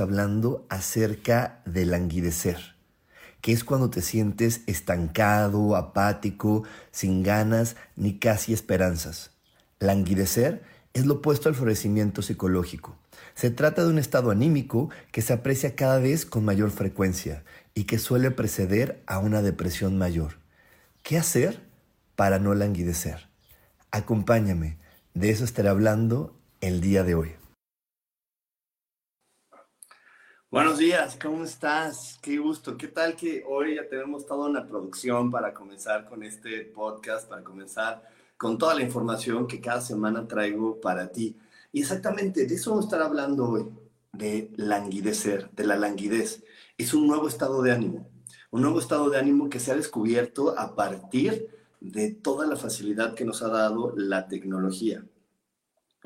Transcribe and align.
Hablando 0.00 0.66
acerca 0.68 1.60
del 1.64 1.90
languidecer, 1.90 2.76
que 3.40 3.52
es 3.52 3.64
cuando 3.64 3.90
te 3.90 4.02
sientes 4.02 4.62
estancado, 4.66 5.76
apático, 5.76 6.64
sin 6.90 7.22
ganas 7.22 7.76
ni 7.96 8.18
casi 8.18 8.52
esperanzas. 8.52 9.30
Languidecer 9.78 10.62
es 10.94 11.06
lo 11.06 11.14
opuesto 11.14 11.48
al 11.48 11.54
florecimiento 11.54 12.22
psicológico. 12.22 12.96
Se 13.34 13.50
trata 13.50 13.84
de 13.84 13.90
un 13.90 13.98
estado 13.98 14.30
anímico 14.30 14.90
que 15.12 15.22
se 15.22 15.32
aprecia 15.32 15.76
cada 15.76 15.98
vez 15.98 16.26
con 16.26 16.44
mayor 16.44 16.70
frecuencia 16.70 17.44
y 17.74 17.84
que 17.84 17.98
suele 17.98 18.30
preceder 18.30 19.02
a 19.06 19.18
una 19.18 19.42
depresión 19.42 19.96
mayor. 19.96 20.38
¿Qué 21.02 21.16
hacer 21.16 21.60
para 22.16 22.38
no 22.38 22.54
languidecer? 22.54 23.28
Acompáñame, 23.90 24.78
de 25.14 25.30
eso 25.30 25.44
estaré 25.44 25.68
hablando 25.68 26.36
el 26.60 26.80
día 26.80 27.04
de 27.04 27.14
hoy. 27.14 27.37
Buenos 30.50 30.78
días, 30.78 31.18
¿cómo 31.22 31.44
estás? 31.44 32.18
Qué 32.22 32.38
gusto. 32.38 32.78
¿Qué 32.78 32.88
tal 32.88 33.16
que 33.16 33.44
hoy 33.46 33.74
ya 33.74 33.86
tenemos 33.86 34.24
toda 34.24 34.48
una 34.48 34.66
producción 34.66 35.30
para 35.30 35.52
comenzar 35.52 36.08
con 36.08 36.22
este 36.22 36.62
podcast, 36.62 37.28
para 37.28 37.44
comenzar 37.44 38.02
con 38.38 38.56
toda 38.56 38.74
la 38.74 38.80
información 38.80 39.46
que 39.46 39.60
cada 39.60 39.82
semana 39.82 40.26
traigo 40.26 40.80
para 40.80 41.12
ti? 41.12 41.36
Y 41.70 41.82
exactamente 41.82 42.46
de 42.46 42.54
eso 42.54 42.70
vamos 42.70 42.86
a 42.86 42.88
estar 42.88 43.02
hablando 43.02 43.46
hoy, 43.46 43.68
de 44.14 44.50
languidecer, 44.56 45.50
de 45.50 45.66
la 45.66 45.76
languidez. 45.76 46.42
Es 46.78 46.94
un 46.94 47.06
nuevo 47.06 47.28
estado 47.28 47.60
de 47.60 47.72
ánimo, 47.72 48.08
un 48.50 48.62
nuevo 48.62 48.78
estado 48.80 49.10
de 49.10 49.18
ánimo 49.18 49.50
que 49.50 49.60
se 49.60 49.72
ha 49.72 49.76
descubierto 49.76 50.58
a 50.58 50.74
partir 50.74 51.46
de 51.80 52.12
toda 52.12 52.46
la 52.46 52.56
facilidad 52.56 53.12
que 53.14 53.26
nos 53.26 53.42
ha 53.42 53.48
dado 53.48 53.92
la 53.96 54.28
tecnología. 54.28 55.04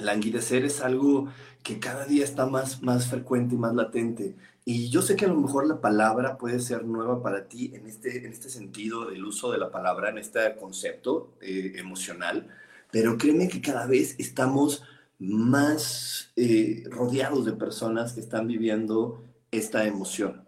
Languidecer 0.02 0.64
es 0.64 0.80
algo 0.80 1.28
que 1.62 1.78
cada 1.78 2.06
día 2.06 2.24
está 2.24 2.46
más, 2.46 2.82
más 2.82 3.08
frecuente 3.08 3.54
y 3.54 3.58
más 3.58 3.74
latente. 3.74 4.36
Y 4.64 4.90
yo 4.90 5.02
sé 5.02 5.16
que 5.16 5.24
a 5.24 5.28
lo 5.28 5.40
mejor 5.40 5.66
la 5.66 5.80
palabra 5.80 6.38
puede 6.38 6.60
ser 6.60 6.84
nueva 6.84 7.22
para 7.22 7.48
ti 7.48 7.72
en 7.74 7.86
este, 7.86 8.24
en 8.26 8.32
este 8.32 8.48
sentido 8.48 9.06
del 9.06 9.24
uso 9.24 9.50
de 9.50 9.58
la 9.58 9.70
palabra, 9.70 10.10
en 10.10 10.18
este 10.18 10.56
concepto 10.56 11.34
eh, 11.40 11.72
emocional, 11.76 12.48
pero 12.90 13.18
créeme 13.18 13.48
que 13.48 13.60
cada 13.60 13.86
vez 13.86 14.14
estamos 14.18 14.84
más 15.18 16.32
eh, 16.36 16.84
rodeados 16.90 17.44
de 17.44 17.52
personas 17.52 18.12
que 18.12 18.20
están 18.20 18.46
viviendo 18.46 19.24
esta 19.50 19.84
emoción. 19.84 20.44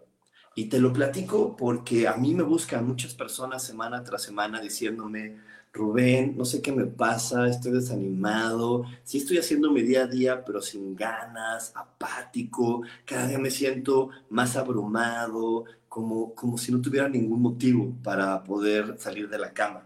Y 0.55 0.65
te 0.69 0.79
lo 0.79 0.93
platico 0.93 1.57
porque 1.57 2.07
a 2.07 2.15
mí 2.15 2.33
me 2.33 2.43
buscan 2.43 2.87
muchas 2.87 3.13
personas 3.13 3.63
semana 3.63 4.03
tras 4.03 4.23
semana 4.23 4.61
diciéndome, 4.61 5.37
Rubén, 5.75 6.35
no 6.37 6.45
sé 6.45 6.61
qué 6.61 6.71
me 6.71 6.85
pasa, 6.85 7.47
estoy 7.47 7.73
desanimado, 7.73 8.85
sí 9.03 9.17
estoy 9.17 9.37
haciendo 9.37 9.71
mi 9.71 9.81
día 9.81 10.03
a 10.03 10.07
día, 10.07 10.45
pero 10.45 10.61
sin 10.61 10.95
ganas, 10.95 11.73
apático, 11.75 12.81
cada 13.05 13.27
día 13.27 13.37
me 13.39 13.51
siento 13.51 14.09
más 14.29 14.55
abrumado, 14.55 15.65
como, 15.89 16.33
como 16.33 16.57
si 16.57 16.71
no 16.71 16.81
tuviera 16.81 17.09
ningún 17.09 17.41
motivo 17.41 17.93
para 18.03 18.43
poder 18.43 18.95
salir 18.99 19.29
de 19.29 19.37
la 19.37 19.53
cama. 19.53 19.85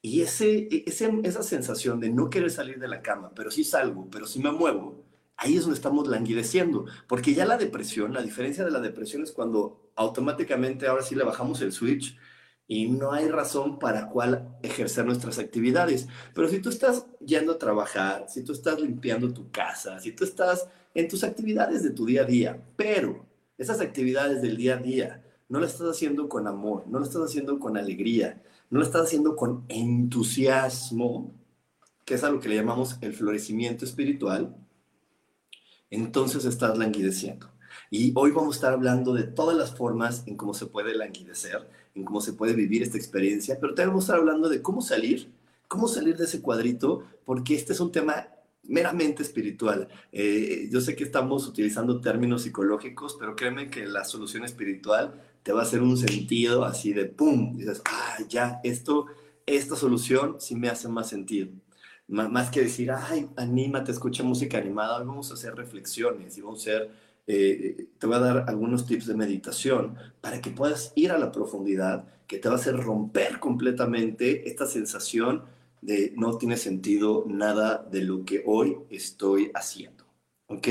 Y 0.00 0.20
ese, 0.20 0.68
ese, 0.86 1.20
esa 1.24 1.42
sensación 1.42 1.98
de 1.98 2.10
no 2.10 2.30
querer 2.30 2.50
salir 2.50 2.78
de 2.78 2.88
la 2.88 3.02
cama, 3.02 3.32
pero 3.34 3.50
sí 3.50 3.64
salgo, 3.64 4.08
pero 4.10 4.26
sí 4.26 4.38
me 4.38 4.52
muevo, 4.52 5.04
ahí 5.36 5.56
es 5.56 5.62
donde 5.62 5.76
estamos 5.76 6.06
languideciendo, 6.06 6.86
porque 7.08 7.34
ya 7.34 7.46
la 7.46 7.58
depresión, 7.58 8.14
la 8.14 8.22
diferencia 8.22 8.64
de 8.64 8.70
la 8.70 8.80
depresión 8.80 9.22
es 9.24 9.32
cuando 9.32 9.90
automáticamente 9.96 10.86
ahora 10.86 11.02
sí 11.02 11.16
le 11.16 11.24
bajamos 11.24 11.60
el 11.62 11.72
switch 11.72 12.16
y 12.68 12.88
no 12.88 13.12
hay 13.12 13.28
razón 13.28 13.78
para 13.78 14.08
cuál 14.08 14.56
ejercer 14.62 15.06
nuestras 15.06 15.38
actividades. 15.38 16.08
Pero 16.34 16.48
si 16.48 16.60
tú 16.60 16.68
estás 16.68 17.06
yendo 17.24 17.52
a 17.52 17.58
trabajar, 17.58 18.26
si 18.28 18.42
tú 18.42 18.52
estás 18.52 18.80
limpiando 18.80 19.32
tu 19.32 19.50
casa, 19.50 20.00
si 20.00 20.12
tú 20.12 20.24
estás 20.24 20.68
en 20.94 21.08
tus 21.08 21.22
actividades 21.24 21.82
de 21.82 21.90
tu 21.90 22.06
día 22.06 22.22
a 22.22 22.26
día, 22.26 22.62
pero 22.76 23.26
esas 23.58 23.80
actividades 23.80 24.42
del 24.42 24.56
día 24.56 24.74
a 24.74 24.78
día 24.78 25.22
no 25.48 25.60
las 25.60 25.72
estás 25.72 25.90
haciendo 25.90 26.28
con 26.28 26.46
amor, 26.46 26.84
no 26.88 26.98
las 26.98 27.08
estás 27.08 27.22
haciendo 27.22 27.58
con 27.58 27.76
alegría, 27.76 28.42
no 28.70 28.80
las 28.80 28.88
estás 28.88 29.06
haciendo 29.06 29.36
con 29.36 29.64
entusiasmo, 29.68 31.34
que 32.04 32.14
es 32.14 32.24
a 32.24 32.30
lo 32.30 32.40
que 32.40 32.48
le 32.48 32.56
llamamos 32.56 32.98
el 33.00 33.12
florecimiento 33.12 33.84
espiritual, 33.84 34.56
entonces 35.90 36.44
estás 36.44 36.76
languideciendo. 36.76 37.50
Y 37.90 38.12
hoy 38.16 38.32
vamos 38.32 38.56
a 38.56 38.58
estar 38.58 38.72
hablando 38.72 39.12
de 39.12 39.24
todas 39.24 39.56
las 39.56 39.74
formas 39.74 40.24
en 40.26 40.36
cómo 40.36 40.54
se 40.54 40.66
puede 40.66 40.94
languidecer, 40.96 41.68
en 41.96 42.04
cómo 42.04 42.20
se 42.20 42.34
puede 42.34 42.52
vivir 42.52 42.82
esta 42.82 42.98
experiencia, 42.98 43.58
pero 43.60 43.74
también 43.74 43.88
vamos 43.88 44.04
a 44.04 44.06
estar 44.06 44.18
hablando 44.20 44.48
de 44.48 44.62
cómo 44.62 44.82
salir, 44.82 45.32
cómo 45.66 45.88
salir 45.88 46.16
de 46.16 46.24
ese 46.24 46.42
cuadrito, 46.42 47.04
porque 47.24 47.54
este 47.54 47.72
es 47.72 47.80
un 47.80 47.90
tema 47.90 48.28
meramente 48.62 49.22
espiritual. 49.22 49.88
Eh, 50.12 50.68
yo 50.70 50.80
sé 50.80 50.94
que 50.94 51.04
estamos 51.04 51.46
utilizando 51.46 52.00
términos 52.00 52.42
psicológicos, 52.42 53.16
pero 53.18 53.34
créeme 53.34 53.70
que 53.70 53.86
la 53.86 54.04
solución 54.04 54.44
espiritual 54.44 55.14
te 55.42 55.52
va 55.52 55.60
a 55.60 55.62
hacer 55.62 55.80
un 55.80 55.96
sentido 55.96 56.64
así 56.64 56.92
de 56.92 57.06
pum, 57.06 57.56
dices, 57.56 57.80
ah, 57.86 58.18
ya, 58.28 58.60
esto, 58.64 59.06
esta 59.46 59.76
solución 59.76 60.36
sí 60.40 60.56
me 60.56 60.68
hace 60.68 60.88
más 60.88 61.08
sentido. 61.08 61.48
más 62.08 62.50
que 62.50 62.62
decir, 62.62 62.90
ay, 62.90 63.28
anímate, 63.36 63.92
escucha 63.92 64.22
música 64.22 64.58
animada, 64.58 64.98
vamos 64.98 65.30
a 65.30 65.34
hacer 65.34 65.54
reflexiones 65.54 66.36
y 66.36 66.40
vamos 66.40 66.60
a 66.60 66.70
hacer 66.70 66.90
eh, 67.26 67.88
te 67.98 68.06
voy 68.06 68.16
a 68.16 68.20
dar 68.20 68.44
algunos 68.48 68.86
tips 68.86 69.06
de 69.06 69.14
meditación 69.14 69.96
para 70.20 70.40
que 70.40 70.50
puedas 70.50 70.92
ir 70.94 71.10
a 71.10 71.18
la 71.18 71.32
profundidad, 71.32 72.04
que 72.26 72.38
te 72.38 72.48
va 72.48 72.54
a 72.54 72.58
hacer 72.58 72.76
romper 72.76 73.38
completamente 73.38 74.48
esta 74.48 74.66
sensación 74.66 75.44
de 75.80 76.12
no 76.16 76.38
tiene 76.38 76.56
sentido 76.56 77.24
nada 77.28 77.86
de 77.90 78.02
lo 78.02 78.24
que 78.24 78.42
hoy 78.46 78.76
estoy 78.90 79.50
haciendo. 79.54 80.04
¿Ok? 80.48 80.68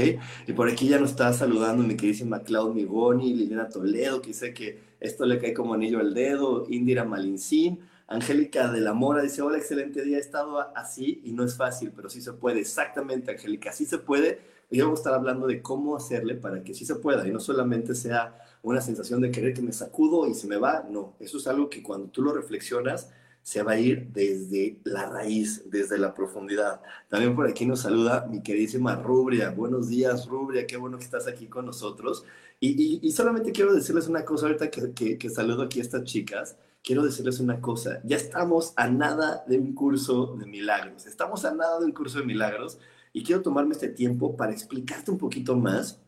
Y 0.47 0.53
por 0.53 0.69
aquí 0.69 0.87
ya 0.87 0.99
nos 0.99 1.11
está 1.11 1.33
saludando 1.33 1.83
mi 1.83 1.97
queridísima 1.97 2.43
Claudia 2.43 2.83
Migoni, 2.83 3.33
Liliana 3.33 3.67
Toledo, 3.67 4.21
que 4.21 4.29
dice 4.29 4.53
que 4.53 4.79
esto 5.01 5.25
le 5.25 5.37
cae 5.37 5.53
como 5.53 5.73
anillo 5.73 5.99
al 5.99 6.13
dedo, 6.13 6.65
Indira 6.69 7.03
Malincín, 7.03 7.81
Angélica 8.07 8.71
de 8.71 8.81
la 8.81 8.93
Mora 8.93 9.21
dice, 9.21 9.41
hola, 9.41 9.57
excelente 9.57 10.03
día, 10.03 10.17
he 10.17 10.21
estado 10.21 10.59
así 10.77 11.21
y 11.25 11.33
no 11.33 11.43
es 11.43 11.57
fácil, 11.57 11.91
pero 11.93 12.09
sí 12.09 12.21
se 12.21 12.33
puede. 12.33 12.61
Exactamente, 12.61 13.31
Angélica, 13.31 13.73
sí 13.73 13.85
se 13.85 13.97
puede 13.97 14.39
y 14.69 14.81
vamos 14.81 14.99
a 14.99 15.01
estar 15.01 15.13
hablando 15.13 15.47
de 15.47 15.61
cómo 15.61 15.95
hacerle 15.95 16.35
para 16.35 16.63
que 16.63 16.73
sí 16.73 16.85
se 16.85 16.95
pueda 16.95 17.27
y 17.27 17.31
no 17.31 17.39
solamente 17.39 17.95
sea 17.95 18.35
una 18.61 18.81
sensación 18.81 19.21
de 19.21 19.31
querer 19.31 19.53
que 19.53 19.61
me 19.61 19.71
sacudo 19.71 20.27
y 20.27 20.33
se 20.33 20.47
me 20.47 20.57
va, 20.57 20.85
no, 20.89 21.15
eso 21.19 21.37
es 21.37 21.47
algo 21.47 21.69
que 21.69 21.83
cuando 21.83 22.07
tú 22.07 22.21
lo 22.21 22.33
reflexionas 22.33 23.11
se 23.43 23.61
va 23.61 23.73
a 23.73 23.79
ir 23.79 24.07
desde 24.11 24.79
la 24.83 25.07
raíz, 25.07 25.69
desde 25.69 25.99
la 25.99 26.15
profundidad. 26.15 26.81
También 27.09 27.35
por 27.35 27.47
aquí 27.47 27.67
nos 27.67 27.81
saluda 27.81 28.25
mi 28.27 28.41
queridísima 28.41 28.95
Rubria. 28.95 29.51
Buenos 29.51 29.87
días, 29.87 30.27
Rubria, 30.27 30.65
qué 30.65 30.77
bueno 30.77 30.97
que 30.97 31.03
estás 31.03 31.27
aquí 31.27 31.45
con 31.45 31.67
nosotros. 31.67 32.25
Y, 32.59 33.11
solamente 33.11 33.51
quiero 33.51 33.71
decirles 33.71 34.07
una 34.07 34.25
cosa 34.25 34.47
ahorita 34.47 34.71
que, 34.71 35.19
que 35.19 35.29
saludo 35.29 35.61
aquí 35.61 35.79
a 35.79 35.83
estas 35.83 36.03
chicas 36.05 36.57
quiero 36.85 37.03
decirles 37.03 37.39
una 37.39 37.59
cosa, 37.59 37.99
ya 38.03 38.15
estamos 38.15 38.73
a 38.75 38.87
nada 38.87 39.43
de 39.47 39.57
un 39.57 39.73
curso 39.73 40.35
de 40.37 40.45
milagros, 40.45 41.07
estamos 41.07 41.43
a 41.43 41.53
nada 41.53 41.79
de 41.79 41.85
un 41.85 41.91
curso 41.91 42.19
de 42.19 42.25
milagros 42.25 42.77
y 43.15 43.23
quiero 43.23 43.41
tomarme 43.41 43.71
este 43.71 43.87
tiempo 43.87 44.35
para 44.35 44.51
explicarte 44.51 45.09
un 45.09 45.17
poquito 45.17 45.55
más, 45.55 46.01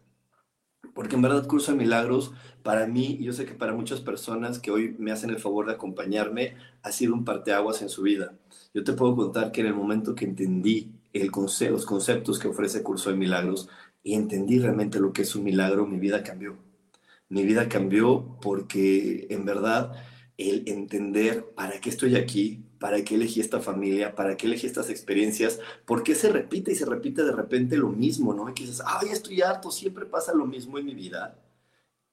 porque 0.94 1.16
en 1.16 1.22
verdad 1.22 1.48
Curso 1.48 1.72
de 1.72 1.78
Milagros, 1.78 2.34
para 2.64 2.86
mí, 2.86 3.16
y 3.18 3.24
yo 3.24 3.32
sé 3.32 3.46
que 3.46 3.54
para 3.54 3.74
muchas 3.74 4.02
personas 4.02 4.60
que 4.60 4.72
hoy 4.72 4.94
me 5.00 5.14
hacen 5.14 5.30
el 5.30 5.40
favor 5.40 5.68
de 5.68 5.72
acompañarme, 5.72 6.56
ha 6.84 6.92
sido 6.92 7.14
un 7.14 7.24
parteaguas 7.24 7.82
en 7.82 7.88
su 7.88 8.02
vida. 8.02 8.38
Yo 8.74 8.84
te 8.84 8.92
puedo 8.92 9.16
contar 9.16 9.54
que 9.54 9.62
en 9.62 9.68
el 9.68 9.74
momento 9.74 10.16
que 10.16 10.26
entendí 10.26 11.00
el 11.14 11.32
los 11.72 11.86
conceptos 11.86 12.40
que 12.40 12.50
ofrece 12.50 12.84
Curso 12.84 13.10
de 13.10 13.16
Milagros 13.16 13.70
y 14.04 14.16
entendí 14.16 14.60
realmente 14.60 15.00
lo 15.00 15.14
que 15.14 15.22
es 15.22 15.34
un 15.34 15.46
milagro, 15.46 15.88
mi 15.88 16.00
vida 16.00 16.24
cambió. 16.24 16.58
Mi 17.30 17.46
vida 17.46 17.70
cambió 17.70 18.38
porque 18.42 19.28
en 19.30 19.46
verdad 19.46 19.94
el 20.36 20.68
entender 20.68 21.54
para 21.56 21.80
qué 21.80 21.90
estoy 21.90 22.18
aquí, 22.18 22.66
para 22.80 23.04
qué 23.04 23.16
elegí 23.16 23.40
esta 23.40 23.60
familia, 23.60 24.16
para 24.16 24.38
qué 24.38 24.48
elegí 24.48 24.68
estas 24.68 24.90
experiencias, 24.90 25.60
por 25.86 26.04
qué 26.04 26.16
se 26.16 26.30
repite 26.30 26.72
y 26.72 26.76
se 26.76 26.86
repite 26.86 27.24
de 27.24 27.32
repente 27.32 27.78
lo 27.78 27.90
mismo, 27.90 28.34
¿no? 28.34 28.50
Y 28.50 28.54
que 28.54 28.64
dices, 28.64 28.82
ay, 28.86 29.10
estoy 29.10 29.42
harto, 29.42 29.72
siempre 29.72 30.06
pasa 30.06 30.34
lo 30.34 30.46
mismo 30.46 30.78
en 30.78 30.86
mi 30.86 30.96
vida. 30.96 31.40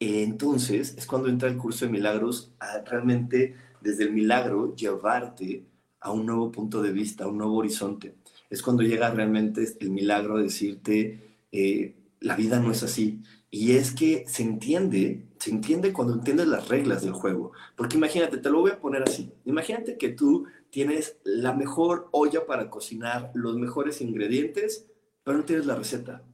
Entonces 0.01 0.95
es 0.97 1.07
cuando 1.07 1.29
entra 1.29 1.49
el 1.49 1.57
curso 1.57 1.85
de 1.85 1.93
milagros 1.93 2.53
realmente 2.87 3.57
desde 3.81 4.05
el 4.05 4.13
milagro 4.13 4.75
llevarte 4.75 5.67
a 6.01 6.11
un 6.11 6.27
nuevo 6.27 6.51
punto 6.51 6.83
de 6.83 6.93
vista, 6.93 7.25
a 7.25 7.29
un 7.29 7.39
nuevo 7.39 7.57
horizonte. 7.57 8.17
Es 8.51 8.63
cuando 8.63 8.83
llega 8.83 9.11
realmente 9.11 9.67
el 9.81 9.91
milagro 9.91 10.37
a 10.37 10.43
decirte, 10.43 11.39
eh, 11.53 11.95
la 12.21 12.37
vida 12.37 12.61
no 12.61 12.71
es 12.71 12.83
así. 12.83 13.23
Y 13.57 13.77
es 13.77 13.95
que 13.95 14.25
se 14.27 14.43
entiende, 14.43 15.29
se 15.39 15.51
entiende 15.51 15.93
cuando 15.93 16.15
entiendes 16.15 16.49
las 16.49 16.67
reglas 16.67 17.05
del 17.05 17.13
juego. 17.13 17.53
Porque 17.77 17.97
imagínate, 17.97 18.39
te 18.39 18.51
lo 18.51 18.61
voy 18.61 18.73
a 18.73 18.81
poner 18.81 19.05
así. 19.05 19.33
Imagínate 19.45 19.97
que 19.97 20.09
tú 20.09 20.47
tienes 20.71 21.19
la 21.23 21.53
mejor 21.53 22.09
olla 22.11 22.47
para 22.47 22.69
cocinar, 22.69 23.31
los 23.33 23.57
mejores 23.57 24.01
ingredientes, 24.01 24.89
pero 25.23 25.39
no 25.39 25.45
tienes 25.45 25.67
la 25.67 25.77
receta. 25.77 26.25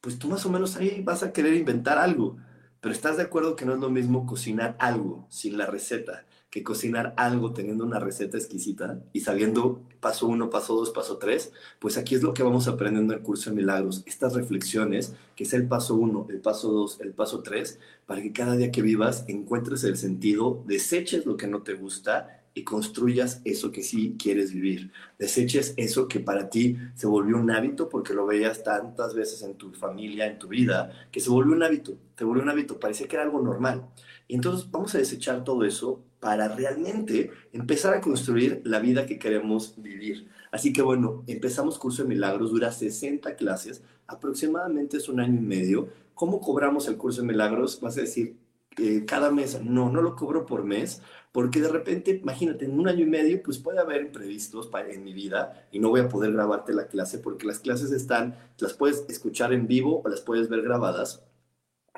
Pues 0.00 0.20
tú 0.20 0.28
más 0.28 0.46
o 0.46 0.50
menos 0.50 0.76
ahí 0.76 1.02
vas 1.02 1.24
a 1.24 1.32
querer 1.32 1.54
inventar 1.54 1.98
algo. 1.98 2.36
Pero 2.80 2.94
estás 2.94 3.16
de 3.16 3.24
acuerdo 3.24 3.56
que 3.56 3.64
no 3.64 3.74
es 3.74 3.80
lo 3.80 3.90
mismo 3.90 4.24
cocinar 4.24 4.76
algo 4.78 5.26
sin 5.30 5.58
la 5.58 5.66
receta 5.66 6.26
que 6.52 6.62
cocinar 6.62 7.14
algo 7.16 7.54
teniendo 7.54 7.82
una 7.82 7.98
receta 7.98 8.36
exquisita 8.36 9.02
y 9.14 9.20
sabiendo 9.20 9.80
paso 10.00 10.26
uno, 10.26 10.50
paso 10.50 10.76
dos, 10.76 10.90
paso 10.90 11.16
tres, 11.16 11.50
pues 11.78 11.96
aquí 11.96 12.14
es 12.14 12.22
lo 12.22 12.34
que 12.34 12.42
vamos 12.42 12.68
aprendiendo 12.68 13.14
en 13.14 13.20
el 13.20 13.24
curso 13.24 13.48
de 13.48 13.56
milagros, 13.56 14.02
estas 14.04 14.34
reflexiones, 14.34 15.14
que 15.34 15.44
es 15.44 15.54
el 15.54 15.66
paso 15.66 15.94
uno, 15.94 16.26
el 16.28 16.42
paso 16.42 16.70
dos, 16.70 17.00
el 17.00 17.14
paso 17.14 17.42
tres, 17.42 17.80
para 18.04 18.20
que 18.20 18.34
cada 18.34 18.54
día 18.54 18.70
que 18.70 18.82
vivas 18.82 19.24
encuentres 19.28 19.82
el 19.84 19.96
sentido, 19.96 20.62
deseches 20.66 21.24
lo 21.24 21.38
que 21.38 21.46
no 21.46 21.62
te 21.62 21.72
gusta 21.72 22.42
y 22.52 22.64
construyas 22.64 23.40
eso 23.46 23.72
que 23.72 23.82
sí 23.82 24.16
quieres 24.18 24.52
vivir. 24.52 24.92
Deseches 25.18 25.72
eso 25.78 26.06
que 26.06 26.20
para 26.20 26.50
ti 26.50 26.76
se 26.94 27.06
volvió 27.06 27.38
un 27.38 27.50
hábito 27.50 27.88
porque 27.88 28.12
lo 28.12 28.26
veías 28.26 28.62
tantas 28.62 29.14
veces 29.14 29.42
en 29.42 29.54
tu 29.54 29.72
familia, 29.72 30.26
en 30.26 30.38
tu 30.38 30.48
vida, 30.48 31.08
que 31.10 31.20
se 31.20 31.30
volvió 31.30 31.56
un 31.56 31.62
hábito, 31.62 31.96
te 32.14 32.24
volvió 32.24 32.42
un 32.42 32.50
hábito, 32.50 32.78
parecía 32.78 33.08
que 33.08 33.16
era 33.16 33.24
algo 33.24 33.40
normal. 33.40 33.86
Y 34.28 34.34
entonces 34.34 34.70
vamos 34.70 34.94
a 34.94 34.98
desechar 34.98 35.44
todo 35.44 35.64
eso 35.64 36.04
para 36.22 36.46
realmente 36.46 37.32
empezar 37.52 37.94
a 37.94 38.00
construir 38.00 38.62
la 38.64 38.78
vida 38.78 39.06
que 39.06 39.18
queremos 39.18 39.74
vivir. 39.76 40.28
Así 40.52 40.72
que 40.72 40.80
bueno, 40.80 41.24
empezamos 41.26 41.80
curso 41.80 42.04
de 42.04 42.10
milagros, 42.10 42.52
dura 42.52 42.70
60 42.70 43.34
clases, 43.34 43.82
aproximadamente 44.06 44.98
es 44.98 45.08
un 45.08 45.18
año 45.18 45.40
y 45.40 45.44
medio. 45.44 45.88
¿Cómo 46.14 46.40
cobramos 46.40 46.86
el 46.86 46.96
curso 46.96 47.22
de 47.22 47.26
milagros? 47.26 47.80
Vas 47.80 47.98
a 47.98 48.02
decir, 48.02 48.36
eh, 48.78 49.04
cada 49.04 49.32
mes, 49.32 49.60
no, 49.64 49.90
no 49.90 50.00
lo 50.00 50.14
cobro 50.14 50.46
por 50.46 50.62
mes, 50.62 51.02
porque 51.32 51.60
de 51.60 51.66
repente, 51.66 52.12
imagínate, 52.22 52.66
en 52.66 52.78
un 52.78 52.86
año 52.86 53.02
y 53.04 53.10
medio, 53.10 53.42
pues 53.42 53.58
puede 53.58 53.80
haber 53.80 54.02
imprevistos 54.02 54.70
en 54.90 55.02
mi 55.02 55.12
vida 55.12 55.66
y 55.72 55.80
no 55.80 55.88
voy 55.88 56.02
a 56.02 56.08
poder 56.08 56.32
grabarte 56.32 56.72
la 56.72 56.86
clase 56.86 57.18
porque 57.18 57.48
las 57.48 57.58
clases 57.58 57.90
están, 57.90 58.36
las 58.58 58.74
puedes 58.74 59.04
escuchar 59.08 59.52
en 59.52 59.66
vivo 59.66 60.02
o 60.04 60.08
las 60.08 60.20
puedes 60.20 60.48
ver 60.48 60.62
grabadas. 60.62 61.24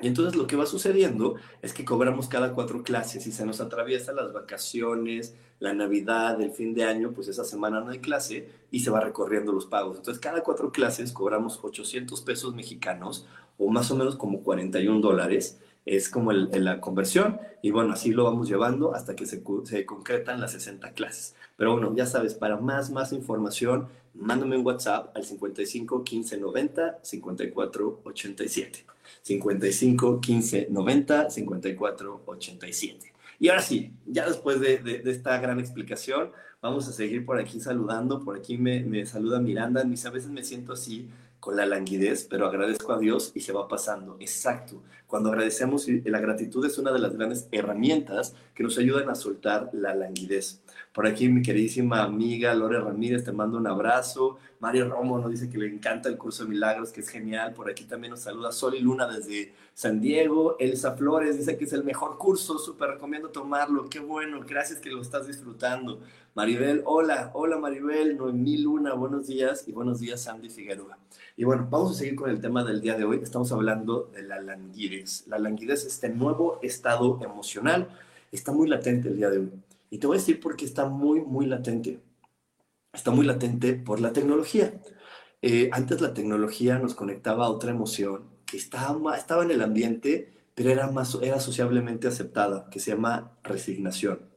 Y 0.01 0.07
entonces 0.07 0.35
lo 0.35 0.45
que 0.45 0.57
va 0.57 0.65
sucediendo 0.65 1.35
es 1.61 1.73
que 1.73 1.85
cobramos 1.85 2.27
cada 2.27 2.53
cuatro 2.53 2.83
clases 2.83 3.27
y 3.27 3.31
se 3.31 3.45
nos 3.45 3.61
atraviesan 3.61 4.17
las 4.17 4.33
vacaciones, 4.33 5.35
la 5.59 5.73
Navidad, 5.73 6.41
el 6.41 6.51
fin 6.51 6.73
de 6.73 6.83
año, 6.83 7.13
pues 7.13 7.29
esa 7.29 7.45
semana 7.45 7.79
no 7.79 7.91
hay 7.91 7.99
clase 7.99 8.49
y 8.71 8.81
se 8.81 8.89
va 8.89 8.99
recorriendo 8.99 9.53
los 9.53 9.67
pagos. 9.67 9.97
Entonces 9.97 10.21
cada 10.21 10.43
cuatro 10.43 10.73
clases 10.73 11.13
cobramos 11.13 11.59
800 11.61 12.21
pesos 12.23 12.53
mexicanos 12.53 13.25
o 13.57 13.69
más 13.69 13.89
o 13.89 13.95
menos 13.95 14.17
como 14.17 14.43
41 14.43 14.99
dólares 14.99 15.59
es 15.85 16.09
como 16.09 16.31
el, 16.31 16.49
la 16.51 16.81
conversión 16.81 17.39
y 17.61 17.71
bueno, 17.71 17.93
así 17.93 18.11
lo 18.11 18.25
vamos 18.25 18.49
llevando 18.49 18.93
hasta 18.93 19.15
que 19.15 19.25
se, 19.25 19.41
se, 19.63 19.85
concretan 19.85 20.41
las 20.41 20.51
60 20.51 20.91
clases. 20.91 21.35
Pero 21.55 21.71
bueno, 21.71 21.95
ya 21.95 22.05
sabes, 22.05 22.33
para 22.33 22.57
más, 22.57 22.89
más 22.89 23.13
información, 23.13 23.87
mándame 24.13 24.57
un 24.57 24.65
WhatsApp 24.65 25.15
al 25.15 25.23
55 25.23 26.03
15 26.03 26.37
90 26.37 26.99
54 27.01 28.01
87. 28.03 28.94
55 29.25 30.21
15 30.21 30.67
90 30.69 31.29
54 31.31 32.21
87. 32.25 33.13
Y 33.39 33.49
ahora 33.49 33.61
sí, 33.61 33.91
ya 34.05 34.27
después 34.27 34.59
de, 34.61 34.77
de, 34.77 35.01
esta 35.11 35.37
gran 35.39 35.59
explicación, 35.59 36.31
vamos 36.61 36.87
a 36.87 36.93
seguir 36.93 37.25
por 37.25 37.39
aquí 37.39 37.59
saludando. 37.59 38.23
Por 38.23 38.37
aquí 38.37 38.57
me, 38.57 38.81
me 38.81 39.05
saluda 39.05 39.39
Miranda. 39.39 39.81
a 39.81 40.09
veces 40.11 40.29
me 40.29 40.43
siento 40.43 40.73
así 40.73 41.09
con 41.45 41.57
la 41.57 41.67
languidez, 41.67 42.25
pero 42.27 42.47
agradezco 42.47 42.91
a 42.91 42.97
Dios 42.97 43.31
y 43.35 43.41
se 43.41 43.53
va 43.53 43.67
pasando. 43.67 44.17
Exacto. 44.19 44.81
Cuando 45.05 45.29
agradecemos, 45.29 45.87
la 45.87 46.19
gratitud 46.19 46.65
es 46.65 46.79
una 46.79 46.91
de 46.91 46.97
las 46.97 47.15
grandes 47.15 47.47
herramientas 47.51 48.33
que 48.55 48.63
nos 48.63 48.79
ayudan 48.79 49.11
a 49.11 49.13
soltar 49.13 49.69
la 49.71 49.93
languidez. 49.93 50.63
Por 50.91 51.05
aquí 51.05 51.29
mi 51.29 51.43
queridísima 51.43 52.01
amiga 52.01 52.55
Lore 52.55 52.79
Ramírez 52.79 53.23
te 53.23 53.31
mando 53.31 53.59
un 53.59 53.67
abrazo. 53.67 54.39
Mario 54.59 54.89
Romo 54.89 55.19
nos 55.19 55.29
dice 55.29 55.47
que 55.47 55.59
le 55.59 55.67
encanta 55.67 56.09
el 56.09 56.17
curso 56.17 56.45
de 56.45 56.49
milagros, 56.49 56.91
que 56.91 57.01
es 57.01 57.09
genial. 57.09 57.53
Por 57.53 57.69
aquí 57.69 57.83
también 57.83 58.09
nos 58.09 58.21
saluda 58.21 58.51
Sol 58.51 58.73
y 58.73 58.79
Luna 58.79 59.05
desde 59.05 59.53
San 59.75 60.01
Diego. 60.01 60.55
Elsa 60.57 60.93
Flores 60.93 61.37
dice 61.37 61.57
que 61.57 61.65
es 61.65 61.73
el 61.73 61.83
mejor 61.83 62.17
curso, 62.17 62.57
súper 62.57 62.89
recomiendo 62.89 63.29
tomarlo. 63.29 63.87
Qué 63.87 63.99
bueno, 63.99 64.39
gracias 64.47 64.79
que 64.79 64.89
lo 64.89 64.99
estás 64.99 65.27
disfrutando. 65.27 65.99
Maribel, 66.35 66.81
hola, 66.83 67.31
hola 67.33 67.57
Maribel, 67.57 68.17
Noemí 68.17 68.57
Luna, 68.57 68.93
buenos 68.93 69.25
días 69.25 69.69
y 69.69 69.71
buenos 69.71 70.01
días 70.01 70.19
Sandy 70.23 70.49
Figueroa. 70.49 70.97
Y 71.37 71.45
bueno, 71.45 71.65
vamos 71.71 71.91
a 71.91 71.93
seguir 71.93 72.17
con 72.17 72.29
el 72.29 72.41
tema 72.41 72.65
del 72.65 72.81
día 72.81 72.97
de 72.97 73.05
hoy. 73.05 73.21
Estamos 73.23 73.53
hablando 73.53 74.11
de 74.13 74.23
la 74.23 74.41
languidez. 74.41 75.25
La 75.27 75.39
languidez, 75.39 75.85
este 75.85 76.09
nuevo 76.09 76.59
estado 76.61 77.21
emocional, 77.23 77.87
está 78.33 78.51
muy 78.51 78.67
latente 78.67 79.07
el 79.07 79.15
día 79.15 79.29
de 79.29 79.37
hoy. 79.37 79.51
Y 79.89 79.97
te 79.97 80.07
voy 80.07 80.17
a 80.17 80.19
decir 80.19 80.41
por 80.41 80.57
qué 80.57 80.65
está 80.65 80.89
muy, 80.89 81.21
muy 81.21 81.45
latente. 81.45 82.01
Está 82.91 83.11
muy 83.11 83.25
latente 83.25 83.73
por 83.73 84.01
la 84.01 84.11
tecnología. 84.11 84.73
Eh, 85.41 85.69
antes 85.71 86.01
la 86.01 86.13
tecnología 86.13 86.77
nos 86.79 86.95
conectaba 86.95 87.45
a 87.45 87.49
otra 87.49 87.71
emoción 87.71 88.25
que 88.45 88.57
estaba, 88.57 89.15
estaba 89.15 89.45
en 89.45 89.51
el 89.51 89.61
ambiente, 89.61 90.33
pero 90.53 90.69
era, 90.69 90.91
más, 90.91 91.17
era 91.21 91.39
sociablemente 91.39 92.09
aceptada, 92.09 92.69
que 92.69 92.81
se 92.81 92.91
llama 92.91 93.31
resignación. 93.41 94.34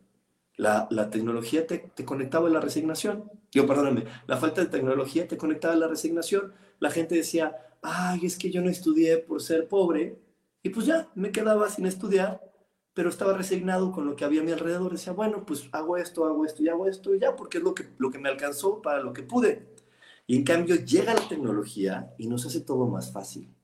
La, 0.59 1.09
tecnología 1.11 1.67
te, 1.67 2.05
conectaba 2.05 2.49
a 2.49 2.51
la 2.51 2.61
resignación. 2.61 3.31
Yo, 3.51 3.67
perdóname, 3.67 4.05
la 4.27 4.37
falta 4.37 4.61
de 4.61 4.67
tecnología 4.67 5.27
te 5.27 5.39
conectaba 5.39 5.73
a 5.73 5.79
la 5.79 5.89
resignación 5.89 6.53
la 6.81 6.91
gente 6.91 7.15
decía, 7.15 7.57
ay, 7.83 8.25
es 8.25 8.39
que 8.39 8.51
yo 8.51 8.61
no 8.61 8.71
estudié 8.71 9.19
por 9.19 9.43
ser 9.43 9.69
pobre, 9.69 10.19
y 10.63 10.71
pues 10.71 10.87
ya, 10.87 11.09
me 11.15 11.33
quedaba 11.33 11.69
sin 11.71 11.87
estudiar, 11.87 12.41
pero 12.95 13.09
estaba 13.09 13.33
resignado 13.37 13.93
con 13.93 14.07
lo 14.07 14.17
que 14.17 14.25
había 14.25 14.41
a 14.41 14.45
mi 14.45 14.53
alrededor. 14.53 14.93
Decía, 14.93 15.13
bueno, 15.13 15.47
pues 15.47 15.69
hago 15.73 15.97
esto, 15.97 16.25
hago 16.25 16.45
esto 16.45 16.63
y 16.63 16.69
hago 16.69 16.89
esto, 16.89 17.15
y 17.15 17.21
ya, 17.21 17.37
porque 17.37 17.59
es 17.59 17.65
lo 17.65 17.75
que, 17.75 17.85
lo 17.99 18.11
que 18.11 18.19
me 18.19 18.29
alcanzó 18.29 18.83
para 18.83 19.01
lo 19.01 19.13
que 19.13 19.23
pude. 19.23 19.75
Y 20.27 20.37
en 20.37 20.45
cambio 20.45 20.77
llega 20.77 21.15
la 21.15 21.29
tecnología 21.29 22.13
y 22.19 22.27
nos 22.27 22.45
hace 22.45 22.61
todo 22.61 22.87
más 22.87 23.13
fácil. 23.13 23.55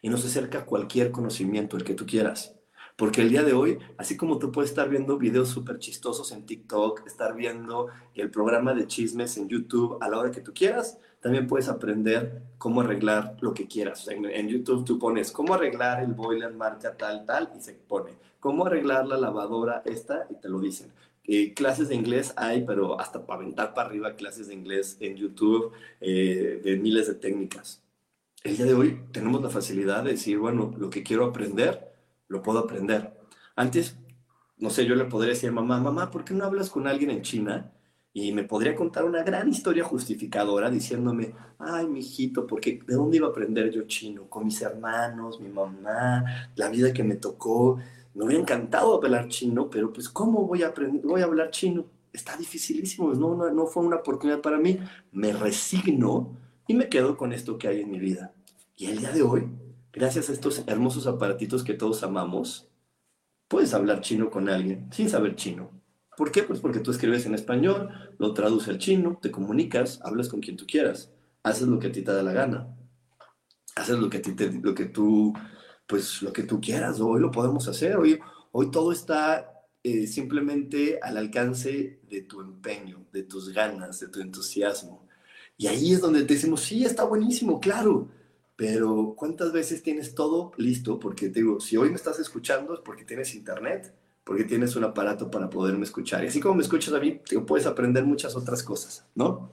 Y 0.00 0.08
nos 0.08 0.24
acerca 0.24 0.66
cualquier 0.66 1.12
conocimiento, 1.12 1.76
el 1.76 1.84
que 1.84 1.94
tú 1.94 2.06
quieras. 2.06 2.56
Porque 3.02 3.20
el 3.20 3.30
día 3.30 3.42
de 3.42 3.52
hoy, 3.52 3.80
así 3.96 4.16
como 4.16 4.38
tú 4.38 4.52
puedes 4.52 4.70
estar 4.70 4.88
viendo 4.88 5.18
videos 5.18 5.48
súper 5.48 5.80
chistosos 5.80 6.30
en 6.30 6.46
TikTok, 6.46 7.04
estar 7.04 7.34
viendo 7.34 7.88
el 8.14 8.30
programa 8.30 8.74
de 8.74 8.86
chismes 8.86 9.36
en 9.38 9.48
YouTube 9.48 9.98
a 10.00 10.08
la 10.08 10.20
hora 10.20 10.30
que 10.30 10.40
tú 10.40 10.54
quieras, 10.54 11.00
también 11.18 11.48
puedes 11.48 11.68
aprender 11.68 12.42
cómo 12.58 12.80
arreglar 12.80 13.36
lo 13.40 13.54
que 13.54 13.66
quieras. 13.66 14.06
En, 14.06 14.46
YouTube 14.46 14.84
tú 14.84 15.00
pones 15.00 15.32
cómo 15.32 15.52
arreglar 15.52 16.00
el 16.04 16.12
boiler 16.14 16.54
marca 16.54 16.96
tal, 16.96 17.26
tal, 17.26 17.50
y 17.58 17.60
se 17.60 17.72
pone 17.72 18.12
cómo 18.38 18.66
arreglar 18.66 19.08
la 19.08 19.16
lavadora 19.16 19.82
esta, 19.84 20.28
y 20.30 20.36
te 20.36 20.48
lo 20.48 20.60
dicen. 20.60 20.92
Eh, 21.24 21.54
clases 21.54 21.88
de 21.88 21.96
inglés 21.96 22.32
hay, 22.36 22.64
pero 22.64 23.00
hasta 23.00 23.26
para 23.26 23.40
aventar 23.40 23.74
para 23.74 23.88
arriba 23.88 24.14
clases 24.14 24.46
de 24.46 24.54
inglés 24.54 24.96
en 25.00 25.16
YouTube 25.16 25.72
eh, 26.00 26.60
de 26.62 26.76
miles 26.76 27.08
de 27.08 27.14
técnicas. 27.14 27.82
El 28.44 28.58
día 28.58 28.66
de 28.66 28.74
hoy 28.74 29.00
tenemos 29.10 29.42
la 29.42 29.50
facilidad 29.50 30.04
de 30.04 30.12
decir, 30.12 30.38
bueno, 30.38 30.72
lo 30.78 30.88
que 30.88 31.02
quiero 31.02 31.24
aprender, 31.24 31.91
lo 32.32 32.42
puedo 32.42 32.58
aprender. 32.58 33.14
Antes, 33.54 33.96
no 34.58 34.70
sé, 34.70 34.86
yo 34.86 34.96
le 34.96 35.04
podría 35.04 35.34
decir 35.34 35.52
mamá, 35.52 35.78
mamá, 35.78 36.10
¿por 36.10 36.24
qué 36.24 36.34
no 36.34 36.44
hablas 36.44 36.70
con 36.70 36.86
alguien 36.86 37.10
en 37.10 37.22
China? 37.22 37.72
y 38.14 38.32
me 38.32 38.44
podría 38.44 38.74
contar 38.74 39.04
una 39.04 39.22
gran 39.22 39.48
historia 39.48 39.84
justificadora 39.84 40.70
diciéndome, 40.70 41.34
ay, 41.58 41.86
mijito, 41.86 42.46
porque 42.46 42.80
¿de 42.86 42.94
dónde 42.94 43.16
iba 43.16 43.28
a 43.28 43.30
aprender 43.30 43.70
yo 43.70 43.82
chino? 43.84 44.28
Con 44.28 44.44
mis 44.44 44.60
hermanos, 44.60 45.40
mi 45.40 45.48
mamá, 45.48 46.50
la 46.56 46.68
vida 46.68 46.92
que 46.92 47.02
me 47.04 47.16
tocó. 47.16 47.78
Me 48.14 48.24
hubiera 48.24 48.42
encantado 48.42 48.94
hablar 48.94 49.28
chino, 49.28 49.70
pero 49.70 49.92
pues 49.92 50.10
¿cómo 50.10 50.46
voy 50.46 50.62
a 50.62 50.68
aprender, 50.68 51.00
voy 51.02 51.22
a 51.22 51.24
hablar 51.24 51.50
chino? 51.50 51.86
Está 52.12 52.36
dificilísimo, 52.36 53.14
no, 53.14 53.34
no, 53.34 53.50
no 53.50 53.66
fue 53.66 53.82
una 53.82 53.96
oportunidad 53.96 54.42
para 54.42 54.58
mí. 54.58 54.78
Me 55.12 55.32
resigno 55.32 56.36
y 56.66 56.74
me 56.74 56.90
quedo 56.90 57.16
con 57.16 57.32
esto 57.32 57.56
que 57.56 57.68
hay 57.68 57.80
en 57.80 57.90
mi 57.90 57.98
vida. 57.98 58.34
Y 58.76 58.86
el 58.86 58.98
día 58.98 59.12
de 59.12 59.22
hoy, 59.22 59.48
gracias 59.92 60.30
a 60.30 60.32
estos 60.32 60.62
hermosos 60.66 61.06
aparatitos 61.06 61.64
que 61.64 61.74
todos 61.74 62.02
amamos, 62.02 62.68
puedes 63.48 63.74
hablar 63.74 64.00
chino 64.00 64.30
con 64.30 64.48
alguien 64.48 64.88
sin 64.92 65.08
saber 65.08 65.36
chino 65.36 65.82
¿Por 66.16 66.30
qué? 66.30 66.42
Pues 66.42 66.60
porque 66.60 66.80
tú 66.80 66.90
escribes 66.90 67.24
en 67.26 67.34
español, 67.34 67.88
lo 68.18 68.34
traduces 68.34 68.68
al 68.68 68.78
chino, 68.78 69.18
te 69.20 69.30
comunicas, 69.30 70.00
hablas 70.02 70.28
con 70.28 70.40
quien 70.40 70.56
tú 70.56 70.66
quieras, 70.66 71.10
haces 71.42 71.66
lo 71.66 71.78
que 71.78 71.86
a 71.86 71.92
ti 71.92 72.02
te 72.02 72.12
da 72.12 72.22
la 72.22 72.32
gana, 72.32 72.76
haces 73.76 73.98
lo 73.98 74.10
que 74.10 74.18
a 74.18 74.22
ti 74.22 74.32
te, 74.32 74.52
lo 74.52 74.74
que 74.74 74.84
tú, 74.86 75.32
pues 75.86 76.20
lo 76.22 76.32
que 76.32 76.42
tú 76.42 76.60
quieras. 76.60 77.00
Hoy 77.00 77.20
lo 77.20 77.30
podemos 77.30 77.66
hacer. 77.66 77.96
Hoy, 77.96 78.20
hoy 78.52 78.70
todo 78.70 78.92
está 78.92 79.64
eh, 79.82 80.06
simplemente 80.06 80.98
al 81.02 81.16
alcance 81.16 82.00
de 82.08 82.20
tu 82.22 82.40
empeño, 82.42 83.06
de 83.12 83.22
tus 83.22 83.48
ganas, 83.48 83.98
de 84.00 84.08
tu 84.08 84.20
entusiasmo. 84.20 85.08
Y 85.56 85.66
ahí 85.66 85.92
es 85.92 86.00
donde 86.00 86.24
te 86.24 86.34
decimos, 86.34 86.60
sí, 86.60 86.84
está 86.84 87.04
buenísimo, 87.04 87.58
claro, 87.58 88.08
pero 88.62 89.14
¿cuántas 89.16 89.50
veces 89.50 89.82
tienes 89.82 90.14
todo 90.14 90.52
listo? 90.56 91.00
Porque 91.00 91.28
te 91.30 91.40
digo, 91.40 91.58
si 91.58 91.76
hoy 91.76 91.88
me 91.88 91.96
estás 91.96 92.20
escuchando 92.20 92.74
es 92.74 92.78
porque 92.78 93.04
tienes 93.04 93.34
internet, 93.34 93.92
porque 94.22 94.44
tienes 94.44 94.76
un 94.76 94.84
aparato 94.84 95.28
para 95.32 95.50
poderme 95.50 95.82
escuchar. 95.82 96.22
Y 96.22 96.28
así 96.28 96.38
como 96.38 96.54
me 96.54 96.62
escuchas 96.62 96.94
a 96.94 97.00
mí, 97.00 97.20
te 97.28 97.40
puedes 97.40 97.66
aprender 97.66 98.04
muchas 98.04 98.36
otras 98.36 98.62
cosas, 98.62 99.04
¿no? 99.16 99.50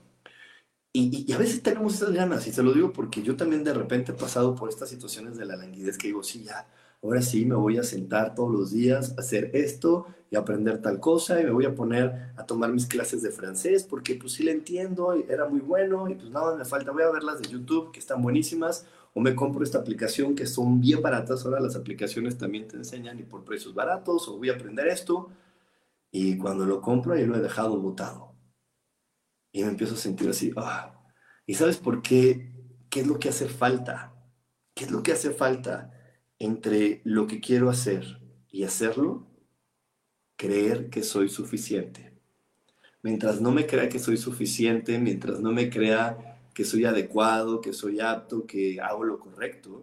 Y, 0.92 1.26
y, 1.28 1.32
a 1.32 1.38
veces 1.38 1.60
tenemos 1.60 1.94
esas 1.94 2.12
ganas, 2.12 2.46
y 2.46 2.52
se 2.52 2.62
lo 2.62 2.72
digo 2.72 2.92
porque 2.92 3.20
yo 3.20 3.34
también 3.34 3.64
de 3.64 3.74
repente 3.74 4.12
he 4.12 4.14
pasado 4.14 4.54
por 4.54 4.68
estas 4.68 4.88
situaciones 4.88 5.36
de 5.36 5.44
la 5.44 5.56
languidez 5.56 5.98
que 5.98 6.06
digo, 6.06 6.22
sí, 6.22 6.44
ya, 6.44 6.68
ahora 7.02 7.20
sí 7.20 7.44
me 7.44 7.56
voy 7.56 7.78
a 7.78 7.82
sentar 7.82 8.36
todos 8.36 8.52
los 8.52 8.70
días 8.70 9.14
a 9.16 9.22
hacer 9.22 9.50
esto 9.54 10.06
y 10.30 10.36
aprender 10.36 10.80
tal 10.80 11.00
cosa 11.00 11.40
y 11.40 11.44
me 11.44 11.50
voy 11.50 11.64
a 11.64 11.74
poner 11.74 12.32
a 12.36 12.46
tomar 12.46 12.72
mis 12.72 12.86
clases 12.86 13.22
de 13.22 13.30
francés 13.30 13.84
porque 13.84 14.14
pues 14.14 14.34
sí 14.34 14.44
le 14.44 14.52
entiendo 14.52 15.16
y 15.16 15.24
era 15.28 15.48
muy 15.48 15.60
bueno 15.60 16.08
y 16.08 16.14
pues 16.14 16.30
nada, 16.30 16.56
me 16.56 16.64
falta, 16.64 16.92
voy 16.92 17.02
a 17.02 17.10
verlas 17.10 17.40
de 17.40 17.48
YouTube 17.48 17.90
que 17.90 17.98
están 17.98 18.22
buenísimas 18.22 18.86
o 19.14 19.20
me 19.20 19.34
compro 19.34 19.64
esta 19.64 19.78
aplicación 19.78 20.34
que 20.34 20.46
son 20.46 20.80
bien 20.80 21.02
baratas, 21.02 21.44
ahora 21.44 21.60
las 21.60 21.76
aplicaciones 21.76 22.38
también 22.38 22.68
te 22.68 22.76
enseñan 22.76 23.18
y 23.18 23.24
por 23.24 23.44
precios 23.44 23.74
baratos 23.74 24.28
o 24.28 24.38
voy 24.38 24.50
a 24.50 24.54
aprender 24.54 24.86
esto 24.88 25.30
y 26.10 26.36
cuando 26.36 26.66
lo 26.66 26.80
compro 26.80 27.14
ahí 27.14 27.26
lo 27.26 27.36
he 27.36 27.40
dejado 27.40 27.80
botado 27.80 28.34
y 29.52 29.62
me 29.64 29.70
empiezo 29.70 29.94
a 29.94 29.98
sentir 29.98 30.28
así, 30.28 30.52
ah, 30.56 31.02
¿y 31.44 31.54
sabes 31.54 31.78
por 31.78 32.02
qué? 32.02 32.52
¿Qué 32.88 33.00
es 33.00 33.06
lo 33.06 33.18
que 33.18 33.28
hace 33.28 33.48
falta? 33.48 34.14
¿Qué 34.74 34.84
es 34.84 34.90
lo 34.90 35.02
que 35.02 35.12
hace 35.12 35.30
falta? 35.30 35.92
entre 36.40 37.02
lo 37.04 37.26
que 37.28 37.38
quiero 37.38 37.70
hacer 37.70 38.18
y 38.50 38.64
hacerlo, 38.64 39.28
creer 40.36 40.88
que 40.88 41.04
soy 41.04 41.28
suficiente. 41.28 42.18
Mientras 43.02 43.40
no 43.40 43.52
me 43.52 43.66
crea 43.66 43.88
que 43.88 43.98
soy 43.98 44.16
suficiente, 44.16 44.98
mientras 44.98 45.40
no 45.40 45.52
me 45.52 45.70
crea 45.70 46.29
que 46.60 46.66
soy 46.66 46.84
adecuado, 46.84 47.62
que 47.62 47.72
soy 47.72 48.00
apto, 48.00 48.44
que 48.44 48.82
hago 48.82 49.02
lo 49.02 49.18
correcto, 49.18 49.82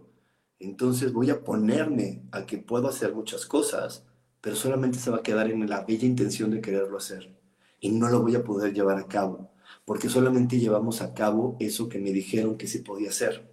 entonces 0.60 1.12
voy 1.12 1.32
a 1.32 1.44
ponerme 1.44 2.22
a 2.32 2.46
que 2.46 2.60
puedo 2.60 2.88
hacer 2.88 3.16
muchas 3.16 3.48
cosas, 3.48 4.04
pero 4.42 4.56
solamente 4.56 5.00
se 5.00 5.10
va 5.10 5.18
a 5.18 5.24
quedar 5.24 5.50
en 5.50 5.68
la 5.68 5.86
bella 5.86 6.06
intención 6.06 6.52
de 6.52 6.62
quererlo 6.62 7.00
hacer. 7.00 7.36
Y 7.80 7.90
no 7.90 8.10
lo 8.10 8.22
voy 8.22 8.36
a 8.36 8.44
poder 8.44 8.76
llevar 8.76 9.00
a 9.00 9.08
cabo, 9.08 9.50
porque 9.86 10.08
solamente 10.08 10.60
llevamos 10.60 11.02
a 11.02 11.16
cabo 11.16 11.58
eso 11.60 11.90
que 11.90 11.98
me 11.98 12.12
dijeron 12.12 12.60
que 12.60 12.68
se 12.68 12.82
podía 12.82 13.10
hacer 13.10 13.44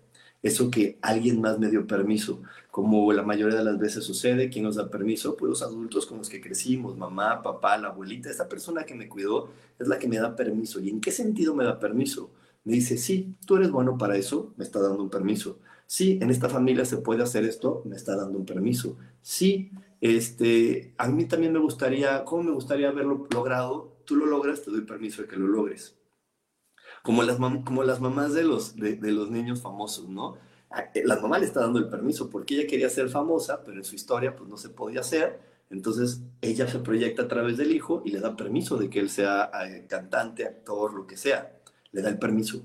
eso 0.45 0.71
que 0.71 0.99
alguien 1.00 1.40
más 1.40 1.59
me 1.59 1.71
dio 1.71 1.87
permiso, 1.87 2.43
como 2.71 3.11
la 3.14 3.23
mayoría 3.23 3.57
de 3.57 3.64
las 3.64 3.78
veces 3.78 4.04
sucede, 4.04 4.50
¿quién 4.50 4.64
nos 4.66 4.76
da 4.76 4.90
permiso? 4.90 5.38
Pues 5.38 5.49
los 5.49 5.62
adultos 5.62 6.04
con 6.04 6.19
los 6.19 6.28
que 6.28 6.43
crecimos, 6.43 6.99
mamá, 6.99 7.40
papá, 7.43 7.78
la 7.78 7.88
abuelita, 7.88 8.28
esa 8.28 8.47
persona 8.47 8.85
que 8.85 8.95
me 8.95 9.09
cuidó 9.09 9.49
es 9.78 9.88
la 9.88 9.99
que 9.99 10.07
me 10.07 10.19
da 10.19 10.37
permiso. 10.37 10.81
¿Y 10.81 10.90
en 10.90 11.00
qué 11.00 11.12
sentido 11.12 11.54
me 11.54 11.64
da 11.64 11.78
permiso? 11.78 12.31
Me 12.64 12.75
dice, 12.75 12.97
sí, 12.97 13.37
tú 13.47 13.56
eres 13.56 13.71
bueno 13.71 13.99
para 13.99 14.16
eso, 14.16 14.54
me 14.56 14.64
está 14.64 14.80
dando 14.80 15.02
un 15.02 15.11
permiso. 15.11 15.59
Sí, 15.87 16.18
en 16.23 16.30
esta 16.30 16.49
familia 16.49 16.85
se 16.85 16.97
puede 16.99 17.23
hacer 17.23 17.44
esto, 17.44 17.83
me 17.85 17.97
está 17.97 18.16
dando 18.16 18.38
un 18.38 18.47
permiso. 18.47 18.97
Sí, 19.23 19.71
este, 20.00 20.94
a 20.99 21.09
mí 21.09 21.26
también 21.26 21.52
me 21.52 21.59
gustaría, 21.59 22.25
¿cómo 22.25 22.42
me 22.44 22.52
gustaría 22.52 22.88
haberlo 22.88 23.26
logrado? 23.30 23.99
Tú 24.04 24.16
lo 24.16 24.26
logras, 24.26 24.62
te 24.62 24.71
doy 24.71 24.83
permiso 24.83 25.23
de 25.23 25.28
que 25.28 25.37
lo 25.37 25.47
logres 25.47 25.97
como 27.04 27.23
las, 27.23 27.37
como 27.37 27.85
las 27.85 28.00
mamás 28.00 28.33
de 28.33 28.44
los, 28.44 28.76
de, 28.76 28.97
los 29.12 29.30
niños 29.30 29.61
famosos, 29.61 30.09
¿no? 30.09 30.38
Eh, 30.94 31.02
la 31.04 31.21
mamá 31.21 31.38
le 31.38 31.44
está 31.44 31.61
dando 31.61 31.78
el 31.78 31.90
permiso 31.90 32.30
porque 32.30 32.54
ella 32.54 32.66
quería 32.66 32.88
ser 32.88 33.11
famosa, 33.11 33.62
pero 33.62 33.76
en 33.76 33.85
su 33.85 33.94
historia 33.94 34.35
pues 34.35 34.49
no 34.49 34.56
se 34.56 34.71
podía 34.71 35.00
hacer. 35.00 35.38
Entonces 35.68 36.23
ella 36.40 36.66
se 36.66 36.78
proyecta 36.78 37.25
a 37.25 37.28
través 37.28 37.59
del 37.59 37.73
hijo 37.73 38.00
y 38.06 38.11
le 38.11 38.21
da 38.21 38.35
permiso 38.35 38.78
de 38.78 38.88
que 38.88 39.00
él 39.00 39.11
sea 39.11 39.50
eh, 39.66 39.87
cantante, 39.87 40.47
actor, 40.47 40.94
lo 40.94 41.06
que 41.06 41.18
sea. 41.18 41.59
Le 41.94 42.02
da 42.02 42.10
el 42.10 42.18
permiso. 42.18 42.62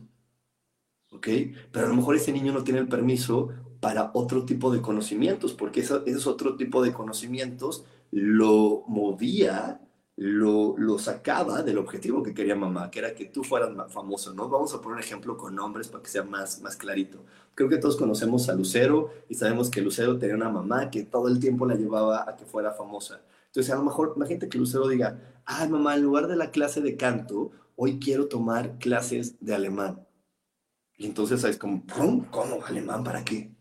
¿Ok? 1.12 1.27
Pero 1.71 1.86
a 1.86 1.89
lo 1.89 1.95
mejor 1.95 2.17
ese 2.17 2.33
niño 2.33 2.51
no 2.51 2.65
tiene 2.65 2.81
el 2.81 2.89
permiso 2.89 3.50
para 3.79 4.12
otro 4.13 4.43
tipo 4.45 4.69
de 4.71 4.81
conocimientos, 4.81 5.53
porque 5.53 5.79
ese, 5.79 6.01
ese 6.05 6.27
otro 6.27 6.57
tipo 6.57 6.83
de 6.83 6.91
conocimientos 6.91 7.86
lo 8.12 8.83
movía 8.88 9.79
lo, 10.21 10.75
lo, 10.77 11.00
sacaba 11.00 11.63
del 11.63 11.77
objetivo 11.77 12.21
que 12.21 12.33
quería 12.33 12.53
mamá, 12.53 12.91
que 12.91 13.00
era 13.00 13.15
que 13.15 13.24
tú 13.24 13.41
fueras 13.41 13.71
famoso, 13.89 14.33
¿no? 14.33 14.50
Vamos 14.50 14.74
a 14.74 14.81
poner 14.81 14.98
un 14.98 15.00
ejemplo 15.00 15.38
con 15.38 15.55
nombres 15.55 15.88
para 15.88 16.03
que 16.03 16.09
sea 16.09 16.24
más, 16.24 16.62
más 16.62 16.75
clarito. 16.75 17.24
Creo 17.55 17.69
que 17.69 17.77
todos 17.77 17.95
conocemos 17.95 18.50
a 18.50 18.53
Lucero 18.53 19.12
y 19.29 19.36
sabemos 19.36 19.69
que 19.69 19.81
Lucero 19.81 20.19
tenía 20.19 20.36
una 20.36 20.50
mamá 20.50 20.89
que 20.91 21.03
todo 21.03 21.29
el 21.29 21.39
tiempo 21.39 21.65
la 21.65 21.75
llevaba 21.75 22.29
a 22.29 22.36
que 22.36 22.43
fuera 22.43 22.74
famosa. 22.74 23.21
Entonces, 23.45 23.71
a 23.71 23.77
lo 23.77 23.83
mejor, 23.83 24.12
imagínate 24.17 24.50
que 24.50 24.57
Lucero 24.57 24.89
diga, 24.89 25.41
ay, 25.45 25.69
mamá, 25.69 25.95
en 25.95 26.03
lugar 26.03 26.27
de 26.27 26.36
la 26.36 26.51
clase 26.51 26.81
de 26.81 26.98
canto, 26.98 27.51
hoy 27.81 27.98
quiero 27.98 28.27
tomar 28.27 28.77
clases 28.77 29.39
de 29.39 29.55
alemán. 29.55 30.05
Y 30.98 31.05
entonces 31.05 31.41
es 31.45 31.57
como, 31.57 31.86
¿cómo? 32.29 32.59
¿Alemán 32.65 33.05
para 33.05 33.24
qué? 33.24 33.55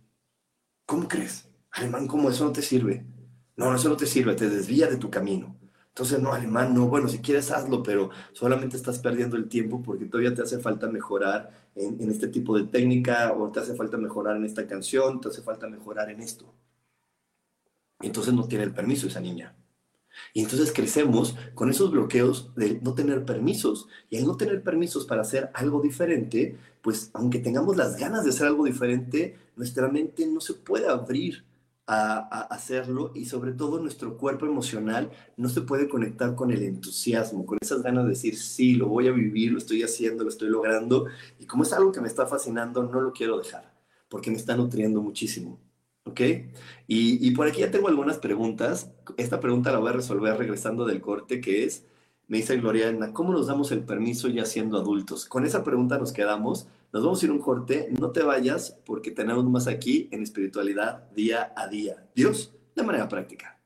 ¿Cómo 0.86 1.06
crees? 1.06 1.48
Alemán, 1.70 2.08
¿cómo? 2.08 2.28
Eso 2.28 2.44
no 2.44 2.50
te 2.50 2.60
sirve. 2.60 3.06
No, 3.54 3.72
eso 3.72 3.88
no 3.88 3.96
te 3.96 4.06
sirve, 4.06 4.34
te 4.34 4.50
desvía 4.50 4.88
de 4.88 4.96
tu 4.96 5.08
camino. 5.08 5.56
Entonces, 5.90 6.20
no, 6.20 6.32
alemán, 6.32 6.74
no, 6.74 6.88
bueno, 6.88 7.08
si 7.08 7.18
quieres 7.18 7.52
hazlo, 7.52 7.80
pero 7.84 8.10
solamente 8.32 8.76
estás 8.76 8.98
perdiendo 8.98 9.36
el 9.36 9.48
tiempo 9.48 9.82
porque 9.82 10.06
todavía 10.06 10.34
te 10.34 10.42
hace 10.42 10.58
falta 10.58 10.88
mejorar 10.88 11.50
en, 11.76 12.10
este 12.10 12.26
tipo 12.26 12.58
de 12.58 12.64
técnica 12.64 13.32
o 13.32 13.52
te 13.52 13.60
hace 13.60 13.76
falta 13.76 13.98
mejorar 13.98 14.36
en 14.36 14.44
esta 14.44 14.66
canción, 14.66 15.20
te 15.20 15.28
hace 15.28 15.42
falta 15.42 15.68
mejorar 15.68 16.10
en 16.10 16.20
esto. 16.20 16.52
entonces 18.00 18.34
no 18.34 18.48
tiene 18.48 18.64
el 18.64 18.72
permiso 18.74 19.06
esa 19.06 19.20
niña. 19.20 19.54
Y 20.34 20.42
entonces 20.42 20.72
crecemos 20.72 21.36
con 21.54 21.70
esos 21.70 21.90
bloqueos 21.90 22.50
de 22.56 22.80
no 22.80 22.94
tener 22.94 23.24
permisos. 23.24 23.88
Y 24.10 24.18
al 24.18 24.26
no 24.26 24.36
tener 24.36 24.62
permisos 24.62 25.06
para 25.06 25.22
hacer 25.22 25.50
algo 25.54 25.80
diferente, 25.80 26.56
pues 26.82 27.10
aunque 27.14 27.38
tengamos 27.38 27.76
las 27.76 27.96
ganas 27.96 28.24
de 28.24 28.30
hacer 28.30 28.46
algo 28.46 28.64
diferente, 28.64 29.36
nuestra 29.56 29.88
mente 29.88 30.26
no 30.26 30.40
se 30.40 30.54
puede 30.54 30.88
abrir 30.88 31.44
a, 31.86 32.42
hacerlo 32.54 33.12
y 33.14 33.24
sobre 33.24 33.52
todo 33.52 33.80
nuestro 33.80 34.18
cuerpo 34.18 34.44
emocional 34.46 35.10
no 35.38 35.48
se 35.48 35.62
puede 35.62 35.88
conectar 35.88 36.34
con 36.34 36.50
el 36.50 36.62
entusiasmo, 36.62 37.46
con 37.46 37.58
esas 37.60 37.82
ganas 37.82 38.04
de 38.04 38.10
decir, 38.10 38.36
sí, 38.36 38.74
lo 38.74 38.88
voy 38.88 39.08
a 39.08 39.12
vivir, 39.12 39.52
lo 39.52 39.58
estoy 39.58 39.82
haciendo, 39.82 40.22
lo 40.22 40.28
estoy 40.30 40.50
logrando 40.50 41.06
y 41.38 41.46
como 41.46 41.62
es 41.62 41.72
algo 41.72 41.90
que 41.90 42.02
me 42.02 42.08
está 42.08 42.26
fascinando, 42.26 42.82
no 42.82 43.00
lo 43.00 43.12
quiero 43.12 43.38
dejar 43.38 43.72
porque 44.08 44.30
me 44.30 44.36
está 44.36 44.56
nutriendo 44.56 45.02
muchísimo. 45.02 45.58
¿Ok? 46.08 46.20
Y, 46.86 47.26
y 47.26 47.30
por 47.32 47.46
aquí 47.46 47.60
ya 47.60 47.70
tengo 47.70 47.88
algunas 47.88 48.18
preguntas. 48.18 48.90
Esta 49.16 49.40
pregunta 49.40 49.72
la 49.72 49.78
voy 49.78 49.90
a 49.90 49.92
resolver 49.92 50.36
regresando 50.36 50.86
del 50.86 51.00
corte, 51.00 51.40
que 51.40 51.64
es, 51.64 51.86
me 52.26 52.38
dice 52.38 52.56
Gloriana, 52.56 53.12
¿cómo 53.12 53.32
nos 53.32 53.46
damos 53.46 53.72
el 53.72 53.84
permiso 53.84 54.28
ya 54.28 54.44
siendo 54.44 54.78
adultos? 54.78 55.26
Con 55.26 55.44
esa 55.44 55.64
pregunta 55.64 55.98
nos 55.98 56.12
quedamos 56.12 56.68
nos 56.92 57.02
vamos 57.02 57.22
a 57.22 57.26
ir 57.26 57.32
un 57.32 57.38
corte, 57.38 57.88
no 57.98 58.10
te 58.10 58.22
vayas 58.22 58.78
porque 58.86 59.10
tenemos 59.10 59.44
más 59.44 59.66
aquí 59.66 60.08
en 60.10 60.22
espiritualidad 60.22 61.10
día 61.10 61.52
a 61.54 61.68
día. 61.68 62.08
Dios, 62.14 62.54
de 62.74 62.82
manera 62.82 63.08
práctica. 63.08 63.57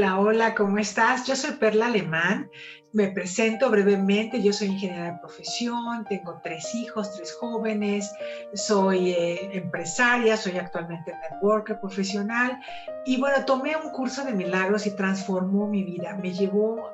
Hola, 0.00 0.20
hola, 0.20 0.54
¿cómo 0.54 0.78
estás? 0.78 1.26
Yo 1.26 1.34
soy 1.34 1.56
Perla 1.56 1.86
Alemán. 1.86 2.48
Me 2.92 3.08
presento 3.08 3.68
brevemente. 3.68 4.40
Yo 4.40 4.52
soy 4.52 4.68
ingeniera 4.68 5.10
de 5.10 5.18
profesión, 5.18 6.04
tengo 6.08 6.40
tres 6.40 6.72
hijos, 6.76 7.16
tres 7.16 7.34
jóvenes, 7.34 8.08
soy 8.54 9.10
eh, 9.10 9.56
empresaria, 9.56 10.36
soy 10.36 10.56
actualmente 10.56 11.12
networker 11.32 11.80
profesional 11.80 12.60
y 13.06 13.18
bueno, 13.18 13.44
tomé 13.44 13.74
un 13.74 13.90
curso 13.90 14.24
de 14.24 14.34
milagros 14.34 14.86
y 14.86 14.94
transformó 14.94 15.66
mi 15.66 15.82
vida. 15.82 16.14
Me 16.14 16.32
llevó 16.32 16.90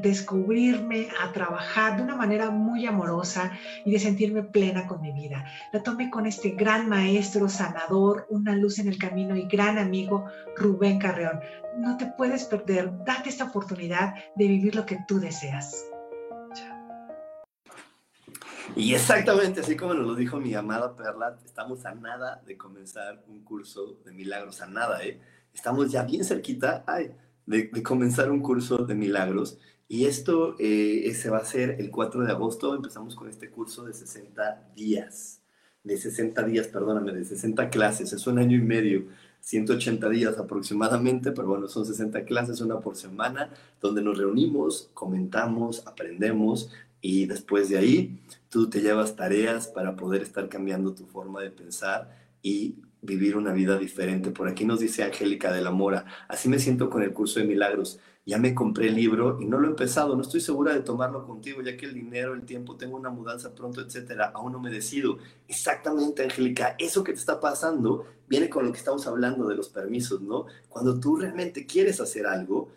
descubrirme, 0.00 1.08
a 1.20 1.32
trabajar 1.32 1.96
de 1.96 2.02
una 2.02 2.16
manera 2.16 2.50
muy 2.50 2.86
amorosa 2.86 3.52
y 3.84 3.90
de 3.90 3.98
sentirme 3.98 4.42
plena 4.42 4.86
con 4.86 5.00
mi 5.00 5.12
vida. 5.12 5.44
La 5.72 5.82
tomé 5.82 6.10
con 6.10 6.26
este 6.26 6.50
gran 6.50 6.88
maestro, 6.88 7.48
sanador, 7.48 8.26
una 8.30 8.54
luz 8.54 8.78
en 8.78 8.88
el 8.88 8.98
camino 8.98 9.36
y 9.36 9.46
gran 9.46 9.78
amigo 9.78 10.26
Rubén 10.56 10.98
Carreón. 10.98 11.40
No 11.78 11.96
te 11.96 12.06
puedes 12.06 12.44
perder, 12.44 12.92
date 13.04 13.28
esta 13.28 13.44
oportunidad 13.44 14.14
de 14.36 14.48
vivir 14.48 14.74
lo 14.74 14.86
que 14.86 14.98
tú 15.06 15.20
deseas. 15.20 15.84
Y 18.76 18.94
exactamente 18.94 19.60
así 19.60 19.76
como 19.76 19.94
nos 19.94 20.06
lo 20.06 20.14
dijo 20.14 20.38
mi 20.38 20.54
amada 20.54 20.94
Perla, 20.94 21.36
estamos 21.44 21.84
a 21.84 21.94
nada 21.94 22.42
de 22.46 22.56
comenzar 22.56 23.24
un 23.26 23.42
curso 23.42 23.98
de 24.04 24.12
milagros, 24.12 24.60
a 24.60 24.66
nada, 24.66 25.02
¿eh? 25.04 25.20
Estamos 25.52 25.90
ya 25.90 26.04
bien 26.04 26.24
cerquita 26.24 26.84
ay, 26.86 27.10
de, 27.46 27.70
de 27.72 27.82
comenzar 27.82 28.30
un 28.30 28.40
curso 28.40 28.78
de 28.78 28.94
milagros 28.94 29.58
y 29.88 30.04
esto 30.04 30.54
eh, 30.58 31.10
se 31.14 31.30
va 31.30 31.38
a 31.38 31.42
hacer 31.42 31.76
el 31.78 31.90
4 31.90 32.22
de 32.24 32.30
agosto. 32.30 32.74
Empezamos 32.74 33.14
con 33.14 33.28
este 33.28 33.50
curso 33.50 33.84
de 33.84 33.94
60 33.94 34.72
días. 34.76 35.40
De 35.82 35.96
60 35.96 36.42
días, 36.44 36.68
perdóname, 36.68 37.12
de 37.12 37.24
60 37.24 37.70
clases. 37.70 38.12
Es 38.12 38.26
un 38.26 38.38
año 38.38 38.58
y 38.58 38.60
medio, 38.60 39.06
180 39.40 40.08
días 40.10 40.38
aproximadamente, 40.38 41.32
pero 41.32 41.48
bueno, 41.48 41.68
son 41.68 41.86
60 41.86 42.24
clases, 42.26 42.60
una 42.60 42.80
por 42.80 42.96
semana, 42.96 43.50
donde 43.80 44.02
nos 44.02 44.18
reunimos, 44.18 44.90
comentamos, 44.92 45.86
aprendemos 45.86 46.70
y 47.00 47.26
después 47.26 47.70
de 47.70 47.78
ahí 47.78 48.20
tú 48.50 48.68
te 48.68 48.80
llevas 48.80 49.16
tareas 49.16 49.68
para 49.68 49.96
poder 49.96 50.20
estar 50.22 50.48
cambiando 50.48 50.94
tu 50.94 51.06
forma 51.06 51.40
de 51.40 51.50
pensar 51.50 52.14
y 52.42 52.76
vivir 53.02 53.36
una 53.36 53.52
vida 53.52 53.78
diferente. 53.78 54.30
Por 54.30 54.48
aquí 54.48 54.64
nos 54.64 54.80
dice 54.80 55.04
Angélica 55.04 55.52
de 55.52 55.62
la 55.62 55.70
Mora, 55.70 56.04
así 56.28 56.48
me 56.48 56.58
siento 56.58 56.90
con 56.90 57.02
el 57.02 57.12
curso 57.12 57.40
de 57.40 57.46
milagros. 57.46 58.00
Ya 58.26 58.38
me 58.38 58.54
compré 58.54 58.88
el 58.88 58.96
libro 58.96 59.38
y 59.40 59.46
no 59.46 59.58
lo 59.58 59.68
he 59.68 59.70
empezado, 59.70 60.14
no 60.14 60.20
estoy 60.20 60.40
segura 60.40 60.74
de 60.74 60.80
tomarlo 60.80 61.26
contigo, 61.26 61.62
ya 61.62 61.76
que 61.76 61.86
el 61.86 61.94
dinero, 61.94 62.34
el 62.34 62.44
tiempo, 62.44 62.76
tengo 62.76 62.96
una 62.96 63.08
mudanza 63.08 63.54
pronto, 63.54 63.80
etcétera, 63.80 64.32
aún 64.34 64.52
no 64.52 64.60
me 64.60 64.70
decido. 64.70 65.18
Exactamente, 65.46 66.24
Angélica, 66.24 66.76
eso 66.78 67.02
que 67.02 67.12
te 67.12 67.18
está 67.18 67.40
pasando 67.40 68.04
viene 68.28 68.50
con 68.50 68.66
lo 68.66 68.72
que 68.72 68.78
estamos 68.78 69.06
hablando 69.06 69.48
de 69.48 69.56
los 69.56 69.70
permisos, 69.70 70.20
¿no? 70.20 70.44
Cuando 70.68 71.00
tú 71.00 71.16
realmente 71.16 71.66
quieres 71.66 72.00
hacer 72.00 72.26
algo. 72.26 72.70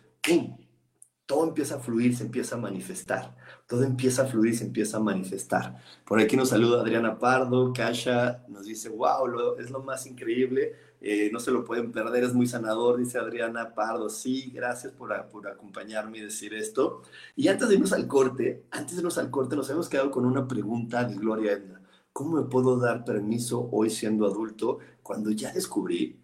Todo 1.32 1.48
empieza 1.48 1.76
a 1.76 1.78
fluir, 1.78 2.14
se 2.14 2.24
empieza 2.24 2.56
a 2.56 2.58
manifestar. 2.58 3.34
Todo 3.66 3.84
empieza 3.84 4.24
a 4.24 4.26
fluir, 4.26 4.54
se 4.54 4.64
empieza 4.64 4.98
a 4.98 5.00
manifestar. 5.00 5.82
Por 6.04 6.20
aquí 6.20 6.36
nos 6.36 6.50
saluda 6.50 6.82
Adriana 6.82 7.18
Pardo, 7.18 7.72
Kasha 7.72 8.44
nos 8.48 8.66
dice, 8.66 8.90
wow, 8.90 9.58
es 9.58 9.70
lo 9.70 9.82
más 9.82 10.06
increíble, 10.06 10.74
eh, 11.00 11.30
no 11.32 11.40
se 11.40 11.50
lo 11.50 11.64
pueden 11.64 11.90
perder, 11.90 12.24
es 12.24 12.34
muy 12.34 12.46
sanador, 12.46 12.98
dice 12.98 13.18
Adriana 13.18 13.74
Pardo. 13.74 14.10
Sí, 14.10 14.50
gracias 14.54 14.92
por, 14.92 15.10
por 15.28 15.48
acompañarme 15.48 16.18
y 16.18 16.20
decir 16.20 16.52
esto. 16.52 17.00
Y 17.34 17.48
antes 17.48 17.66
de 17.70 17.76
irnos 17.76 17.94
al 17.94 18.06
corte, 18.06 18.64
antes 18.70 18.96
de 18.96 19.00
irnos 19.00 19.16
al 19.16 19.30
corte, 19.30 19.56
nos 19.56 19.70
hemos 19.70 19.88
quedado 19.88 20.10
con 20.10 20.26
una 20.26 20.46
pregunta 20.46 21.04
de 21.04 21.14
Gloria 21.14 21.52
Edna. 21.52 21.80
¿Cómo 22.12 22.42
me 22.42 22.46
puedo 22.46 22.78
dar 22.78 23.06
permiso 23.06 23.70
hoy 23.72 23.88
siendo 23.88 24.26
adulto 24.26 24.80
cuando 25.02 25.30
ya 25.30 25.50
descubrí 25.50 26.20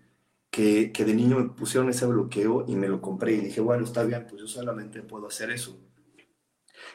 que, 0.58 1.04
de 1.04 1.14
niño 1.14 1.38
me 1.38 1.48
pusieron 1.50 1.88
ese 1.88 2.04
bloqueo 2.04 2.64
y 2.66 2.74
me 2.74 2.88
lo 2.88 3.00
compré 3.00 3.34
y 3.34 3.40
dije, 3.40 3.60
bueno, 3.60 3.84
está 3.84 4.02
bien, 4.02 4.26
pues 4.28 4.40
yo 4.40 4.48
solamente 4.48 5.02
puedo 5.02 5.28
hacer 5.28 5.50
eso. 5.50 5.78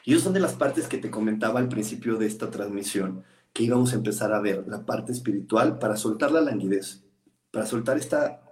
Y 0.04 0.12
esas 0.12 0.24
son 0.24 0.34
de 0.34 0.40
las 0.40 0.52
partes 0.52 0.86
que 0.86 0.98
te 0.98 1.10
comentaba 1.10 1.60
al 1.60 1.68
principio 1.70 2.16
de 2.16 2.26
esta 2.26 2.50
transmisión, 2.50 3.24
que 3.54 3.62
íbamos 3.62 3.92
a 3.92 3.96
empezar 3.96 4.34
a 4.34 4.40
ver 4.40 4.66
la 4.68 4.84
parte 4.84 5.12
espiritual 5.12 5.78
para 5.78 5.96
soltar 5.96 6.30
la 6.30 6.42
languidez, 6.42 7.04
para 7.50 7.64
soltar 7.64 7.96
esta 7.96 8.42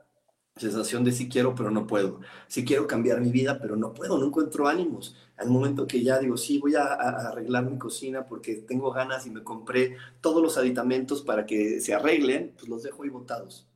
sensación 0.56 1.04
de 1.04 1.12
sí 1.12 1.28
quiero, 1.28 1.54
pero 1.54 1.70
no 1.70 1.86
puedo. 1.86 2.20
Sí 2.48 2.64
quiero 2.64 2.86
cambiar 2.86 3.20
mi 3.20 3.30
vida, 3.30 3.58
pero 3.60 3.76
no 3.76 3.92
puedo, 3.92 4.16
no 4.16 4.26
encuentro 4.26 4.66
ánimos. 4.66 5.14
Al 5.36 5.50
momento 5.50 5.86
que 5.86 6.02
ya 6.02 6.18
digo, 6.20 6.38
sí, 6.38 6.58
voy 6.58 6.74
a, 6.74 6.84
a, 6.84 7.28
arreglar 7.28 7.70
mi 7.70 7.76
cocina 7.76 8.24
porque 8.24 8.54
tengo 8.66 8.90
ganas 8.92 9.26
y 9.26 9.30
me 9.30 9.44
compré 9.44 9.96
todos 10.22 10.42
los 10.42 10.56
aditamentos 10.56 11.20
para 11.20 11.44
que 11.44 11.80
se 11.80 11.92
arreglen, 11.92 12.54
pues 12.56 12.68
los 12.70 12.82
dejo 12.82 13.02
ahí 13.02 13.10
botados. 13.10 13.68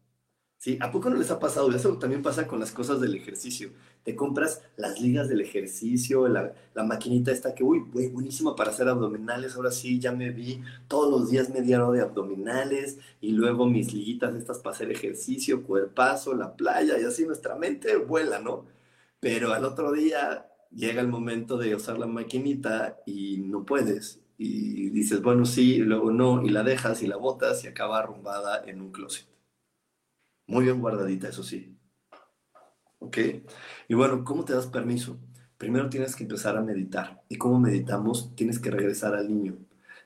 ¿Sí? 0.59 0.79
¿A 0.81 0.91
poco 0.91 1.11
no 1.11 1.17
les 1.17 1.31
ha 1.31 1.39
pasado? 1.39 1.71
Eso 1.75 1.99
también 1.99 2.23
pasa 2.23 2.47
con 2.47 2.59
las 2.59 2.73
cosas 2.73 3.01
del 3.01 3.15
ejercicio. 3.15 3.71
Te 4.05 4.17
compras 4.17 4.63
las 4.77 5.01
ligas 5.01 5.29
del 5.29 5.41
ejercicio, 5.41 6.27
la, 6.29 6.55
maquinita 6.75 7.31
esta 7.31 7.55
que, 7.55 7.63
uy, 7.63 7.81
buenísima 7.81 8.57
para 8.57 8.71
hacer 8.71 8.89
abdominales. 8.89 9.55
Ahora 9.57 9.71
sí, 9.71 9.99
ya 10.01 10.13
me 10.13 10.31
vi 10.31 10.63
todos 10.89 11.11
los 11.11 11.31
días 11.31 11.51
media 11.51 11.79
de 11.91 12.01
abdominales 12.01 12.99
y 13.21 13.33
luego 13.33 13.67
mis 13.67 13.93
liguitas 13.93 14.35
estas 14.35 14.59
para 14.59 14.75
hacer 14.75 14.91
ejercicio, 14.91 15.63
cuerpazo, 15.63 16.35
la 16.35 16.57
playa 16.57 16.99
y 16.99 17.05
así 17.05 17.27
nuestra 17.27 17.57
mente 17.57 17.97
vuela, 17.97 18.41
¿no? 18.41 18.67
Pero 19.21 19.53
al 19.53 19.65
otro 19.65 19.93
día 19.93 20.47
llega 20.71 21.01
el 21.01 21.09
momento 21.09 21.59
de 21.59 21.75
usar 21.75 21.99
la 21.99 22.07
maquinita 22.07 22.99
y 23.07 23.39
no 23.39 23.65
puedes. 23.65 24.21
Y 24.39 24.91
dices, 24.91 25.23
bueno, 25.23 25.47
sí, 25.47 25.79
luego 25.79 26.11
no, 26.11 26.45
y 26.45 26.51
la 26.51 26.63
dejas 26.63 27.03
y 27.03 27.07
la 27.07 27.17
botas 27.17 27.65
y 27.65 27.69
acaba 27.69 27.99
arrumbada 27.99 28.63
en 28.67 28.81
un 28.81 28.93
closet. 28.93 29.36
Muy 30.47 30.65
bien 30.65 30.81
guardadita, 30.81 31.29
eso 31.29 31.43
sí. 31.43 31.77
¿Ok? 33.01 33.19
Y 33.89 33.95
bueno, 33.95 34.25
¿cómo 34.25 34.45
te 34.45 34.53
das 34.53 34.67
permiso? 34.67 35.19
Primero 35.59 35.89
tienes 35.89 36.15
que 36.15 36.23
empezar 36.23 36.57
a 36.57 36.63
meditar. 36.63 37.23
¿Y 37.29 37.37
cómo 37.37 37.59
meditamos? 37.59 38.35
Tienes 38.37 38.59
que 38.59 38.71
regresar 38.71 39.15
al 39.15 39.29
niño 39.29 39.57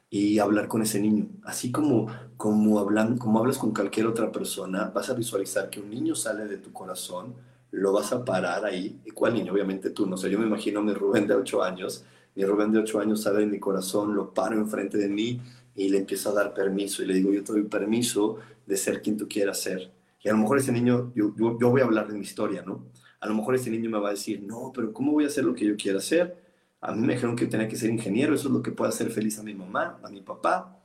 y 0.08 0.38
hablar 0.38 0.66
con 0.68 0.82
ese 0.82 1.00
niño. 1.00 1.28
Así 1.44 1.70
como, 1.70 2.06
como, 2.36 2.78
hablan, 2.78 3.18
como 3.18 3.38
hablas 3.38 3.58
con 3.58 3.74
cualquier 3.74 4.06
otra 4.06 4.32
persona, 4.32 4.86
vas 4.94 5.10
a 5.10 5.14
visualizar 5.14 5.68
que 5.70 5.80
un 5.80 5.90
niño 5.90 6.14
sale 6.14 6.46
de 6.46 6.56
tu 6.56 6.72
corazón, 6.72 7.34
lo 7.70 7.92
vas 7.92 8.12
a 8.12 8.24
parar 8.24 8.64
ahí. 8.64 9.00
¿Y 9.04 9.10
cuál 9.10 9.34
niño? 9.34 9.52
Obviamente 9.52 9.90
tú, 9.90 10.06
no 10.06 10.16
sé, 10.16 10.30
yo 10.30 10.38
me 10.38 10.46
imagino 10.46 10.80
a 10.80 10.82
mi 10.82 10.94
Rubén 10.94 11.26
de 11.26 11.34
8 11.34 11.62
años. 11.62 12.04
Mi 12.34 12.44
Rubén 12.44 12.72
de 12.72 12.78
8 12.78 13.00
años 13.00 13.22
sale 13.22 13.40
de 13.40 13.46
mi 13.46 13.60
corazón, 13.60 14.14
lo 14.14 14.32
paro 14.32 14.56
enfrente 14.56 14.96
de 14.98 15.08
mí 15.08 15.40
y 15.74 15.88
le 15.90 15.98
empiezo 15.98 16.30
a 16.30 16.34
dar 16.34 16.54
permiso. 16.54 17.02
Y 17.02 17.06
le 17.06 17.14
digo, 17.14 17.32
yo 17.32 17.44
te 17.44 17.52
doy 17.52 17.64
permiso 17.64 18.38
de 18.66 18.76
ser 18.76 19.02
quien 19.02 19.16
tú 19.16 19.28
quieras 19.28 19.60
ser 19.60 19.99
y 20.22 20.28
a 20.28 20.32
lo 20.32 20.38
mejor 20.38 20.58
ese 20.58 20.72
niño, 20.72 21.12
yo, 21.14 21.34
yo, 21.36 21.70
voy 21.70 21.80
a 21.80 21.84
hablar 21.84 22.08
de 22.08 22.14
mi 22.14 22.20
historia, 22.20 22.62
¿no? 22.62 22.86
A 23.20 23.26
lo 23.26 23.34
mejor 23.34 23.54
ese 23.54 23.70
niño 23.70 23.90
me 23.90 23.98
va 23.98 24.08
a 24.08 24.12
decir, 24.12 24.42
no, 24.42 24.70
pero 24.74 24.92
¿cómo 24.92 25.12
voy 25.12 25.24
a 25.24 25.28
hacer 25.28 25.44
lo 25.44 25.54
que 25.54 25.66
yo 25.66 25.76
quiera 25.76 25.98
hacer? 25.98 26.42
A 26.80 26.92
mí 26.94 27.06
me 27.06 27.14
dijeron 27.14 27.36
que 27.36 27.46
tenía 27.46 27.68
que 27.68 27.76
ser 27.76 27.90
ingeniero, 27.90 28.34
eso 28.34 28.48
es 28.48 28.54
lo 28.54 28.62
que 28.62 28.72
puede 28.72 28.90
hacer 28.90 29.10
feliz 29.10 29.38
a 29.38 29.42
mi 29.42 29.54
mamá, 29.54 29.98
a 30.02 30.10
mi 30.10 30.20
papá. 30.20 30.80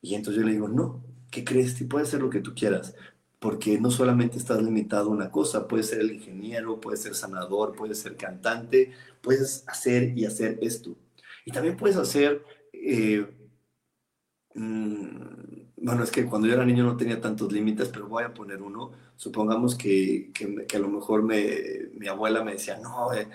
Y 0.00 0.14
entonces 0.14 0.40
yo 0.40 0.46
le 0.46 0.52
digo, 0.52 0.68
no, 0.68 1.04
¿qué 1.30 1.44
crees? 1.44 1.74
Puede 1.74 1.86
puedes 1.88 2.08
hacer 2.08 2.22
lo 2.22 2.30
que 2.30 2.40
tú 2.40 2.54
quieras, 2.54 2.94
porque 3.40 3.78
no 3.80 3.90
solamente 3.90 4.38
estás 4.38 4.62
limitado 4.62 5.10
a 5.10 5.14
una 5.14 5.30
cosa, 5.30 5.68
puedes 5.68 5.88
ser 5.88 6.00
el 6.00 6.12
ingeniero, 6.12 6.80
puedes 6.80 7.02
ser 7.02 7.14
sanador, 7.14 7.74
puedes 7.76 7.98
ser 7.98 8.16
cantante, 8.16 8.92
puedes 9.22 9.64
hacer 9.68 10.16
y 10.16 10.26
hacer 10.26 10.58
esto. 10.62 10.96
Y 11.44 11.52
también 11.52 11.76
puedes 11.76 11.96
hacer... 11.96 12.44
Eh, 12.72 13.26
mm, 14.54 15.65
bueno, 15.78 16.02
es 16.02 16.10
que 16.10 16.24
cuando 16.24 16.48
yo 16.48 16.54
era 16.54 16.64
niño 16.64 16.84
no 16.84 16.96
tenía 16.96 17.20
tantos 17.20 17.52
límites, 17.52 17.88
pero 17.88 18.08
voy 18.08 18.24
a 18.24 18.32
poner 18.32 18.62
uno. 18.62 18.92
Supongamos 19.16 19.74
que, 19.74 20.30
que, 20.32 20.76
a 20.76 20.78
lo 20.78 20.88
mejor 20.88 21.22
me, 21.22 21.90
mi 21.98 22.08
abuela 22.08 22.42
me 22.42 22.52
decía, 22.52 22.78
no, 22.78 23.12
eh, 23.12 23.28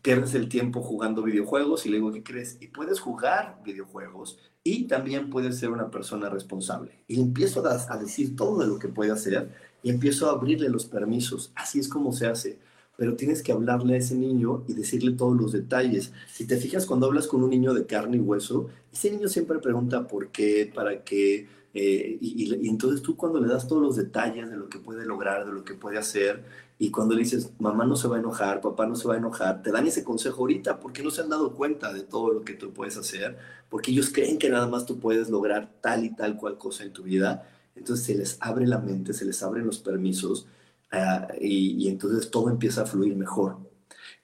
pierdes 0.00 0.34
el 0.34 0.48
tiempo 0.48 0.80
jugando 0.80 1.22
videojuegos 1.22 1.86
y 1.86 1.90
le 1.90 1.96
digo, 1.96 2.12
¿qué 2.12 2.22
crees? 2.22 2.56
Y 2.60 2.68
puedes 2.68 3.00
jugar 3.00 3.60
videojuegos 3.64 4.38
y 4.62 4.84
también 4.84 5.28
puedes 5.28 5.58
ser 5.58 5.70
una 5.70 5.90
persona 5.90 6.28
responsable. 6.28 7.02
Y 7.08 7.20
empiezo 7.20 7.66
a, 7.66 7.92
a 7.92 7.98
decir 7.98 8.36
todo 8.36 8.60
de 8.60 8.68
lo 8.68 8.78
que 8.78 8.88
puede 8.88 9.10
hacer 9.10 9.50
y 9.82 9.90
empiezo 9.90 10.28
a 10.28 10.34
abrirle 10.34 10.68
los 10.68 10.86
permisos. 10.86 11.52
Así 11.56 11.80
es 11.80 11.88
como 11.88 12.12
se 12.12 12.26
hace 12.28 12.58
pero 12.98 13.14
tienes 13.14 13.44
que 13.44 13.52
hablarle 13.52 13.94
a 13.94 13.98
ese 13.98 14.16
niño 14.16 14.64
y 14.66 14.72
decirle 14.72 15.12
todos 15.12 15.40
los 15.40 15.52
detalles. 15.52 16.12
Si 16.32 16.48
te 16.48 16.56
fijas, 16.56 16.84
cuando 16.84 17.06
hablas 17.06 17.28
con 17.28 17.44
un 17.44 17.50
niño 17.50 17.72
de 17.72 17.86
carne 17.86 18.16
y 18.16 18.20
hueso, 18.20 18.70
ese 18.92 19.12
niño 19.12 19.28
siempre 19.28 19.60
pregunta 19.60 20.08
por 20.08 20.32
qué, 20.32 20.68
para 20.74 21.04
qué, 21.04 21.46
eh, 21.74 22.18
y, 22.20 22.68
entonces 22.68 23.02
tú 23.02 23.16
cuando 23.16 23.40
le 23.40 23.48
das 23.48 23.68
todos 23.68 23.82
los 23.82 23.96
detalles 23.96 24.50
de 24.50 24.56
lo 24.56 24.68
que 24.68 24.78
puede 24.78 25.04
lograr, 25.04 25.46
de 25.46 25.52
lo 25.52 25.64
que 25.64 25.74
puede 25.74 25.98
hacer, 25.98 26.44
y 26.78 26.90
cuando 26.90 27.14
le 27.14 27.22
dices, 27.22 27.52
mamá 27.58 27.84
no 27.84 27.96
se 27.96 28.08
va 28.08 28.16
a 28.16 28.20
enojar, 28.20 28.60
papá 28.60 28.86
no 28.86 28.94
se 28.96 29.08
va 29.08 29.14
a 29.14 29.18
enojar, 29.18 29.62
te 29.62 29.72
dan 29.72 29.86
ese 29.86 30.04
consejo 30.04 30.40
ahorita 30.40 30.80
porque 30.80 31.02
no 31.02 31.10
se 31.10 31.22
han 31.22 31.28
dado 31.28 31.54
cuenta 31.54 31.92
de 31.92 32.02
todo 32.02 32.32
lo 32.32 32.44
que 32.44 32.54
tú 32.54 32.72
puedes 32.72 32.96
hacer, 32.96 33.36
porque 33.68 33.90
ellos 33.90 34.10
creen 34.12 34.38
que 34.38 34.48
nada 34.48 34.66
más 34.68 34.86
tú 34.86 34.98
puedes 35.00 35.28
lograr 35.30 35.70
tal 35.80 36.04
y 36.04 36.10
tal 36.14 36.36
cual 36.36 36.56
cosa 36.58 36.84
en 36.84 36.92
tu 36.92 37.02
vida. 37.02 37.48
Entonces 37.74 38.06
se 38.06 38.14
les 38.16 38.38
abre 38.40 38.66
la 38.66 38.78
mente, 38.78 39.12
se 39.12 39.24
les 39.24 39.42
abren 39.42 39.66
los 39.66 39.78
permisos 39.80 40.46
ah, 40.92 41.28
y, 41.40 41.84
y 41.84 41.88
entonces 41.88 42.30
todo 42.30 42.50
empieza 42.50 42.82
a 42.82 42.86
fluir 42.86 43.16
mejor. 43.16 43.58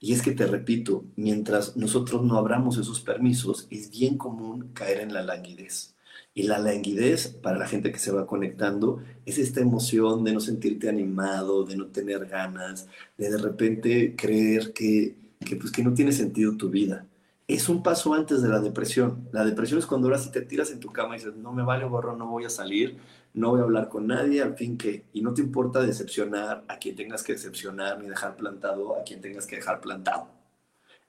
Y 0.01 0.13
es 0.13 0.23
que 0.23 0.33
te 0.33 0.47
repito, 0.47 1.05
mientras 1.17 1.77
nosotros 1.77 2.23
no 2.23 2.37
abramos 2.37 2.79
esos 2.79 3.01
permisos, 3.01 3.67
es 3.71 3.91
bien 3.91 4.19
común 4.19 4.71
caer 4.75 5.01
en 5.01 5.13
la 5.15 5.23
languidez. 5.23 5.94
Y 6.35 6.45
la 6.45 6.59
languidez, 6.59 7.29
para 7.29 7.59
la 7.59 7.69
gente 7.69 7.93
que 7.93 7.99
se 8.01 8.11
va 8.11 8.27
conectando, 8.27 9.01
es 9.25 9.39
esta 9.39 9.61
emoción 9.61 10.25
de 10.25 10.33
no 10.33 10.41
sentirte 10.41 10.89
animado, 10.89 11.65
de 11.65 11.77
no 11.77 11.87
tener 11.87 12.27
ganas, 12.27 12.89
de 13.17 13.31
de 13.31 13.39
repente 13.39 14.17
creer 14.17 14.73
que, 14.73 15.15
que, 15.41 15.57
pues, 15.57 15.71
que 15.71 15.85
no 15.85 15.95
tiene 15.95 16.13
sentido 16.13 16.57
tu 16.57 16.71
vida. 16.71 17.07
Es 17.47 17.69
un 17.69 17.83
paso 17.83 18.15
antes 18.15 18.43
de 18.43 18.49
la 18.49 18.61
depresión. 18.61 19.29
La 19.33 19.45
depresión 19.45 19.79
es 19.79 19.87
cuando 19.87 20.09
ahora 20.09 20.19
sí 20.19 20.31
te 20.33 20.41
tiras 20.41 20.73
en 20.73 20.81
tu 20.81 20.89
cama 20.89 21.15
y 21.15 21.19
dices, 21.19 21.37
no 21.37 21.53
me 21.53 21.63
vale 21.63 21.85
gorro, 21.85 22.17
no 22.17 22.27
voy 22.27 22.45
a 22.45 22.51
salir, 22.51 22.97
no 23.35 23.51
voy 23.51 23.61
a 23.61 23.65
hablar 23.65 23.89
con 23.89 24.07
nadie, 24.09 24.43
al 24.43 24.57
fin 24.57 24.77
que, 24.77 25.05
y 25.13 25.23
no 25.23 25.35
te 25.35 25.43
importa 25.43 25.83
decepcionar 25.83 26.65
a 26.69 26.79
quien 26.79 26.97
tengas 26.97 27.23
que 27.23 27.35
decepcionar, 27.35 28.01
ni 28.01 28.09
dejar 28.09 28.37
plantado 28.37 28.97
a 28.99 29.05
quien 29.05 29.21
tengas 29.21 29.47
que 29.47 29.57
dejar 29.57 29.81
plantado 29.81 30.29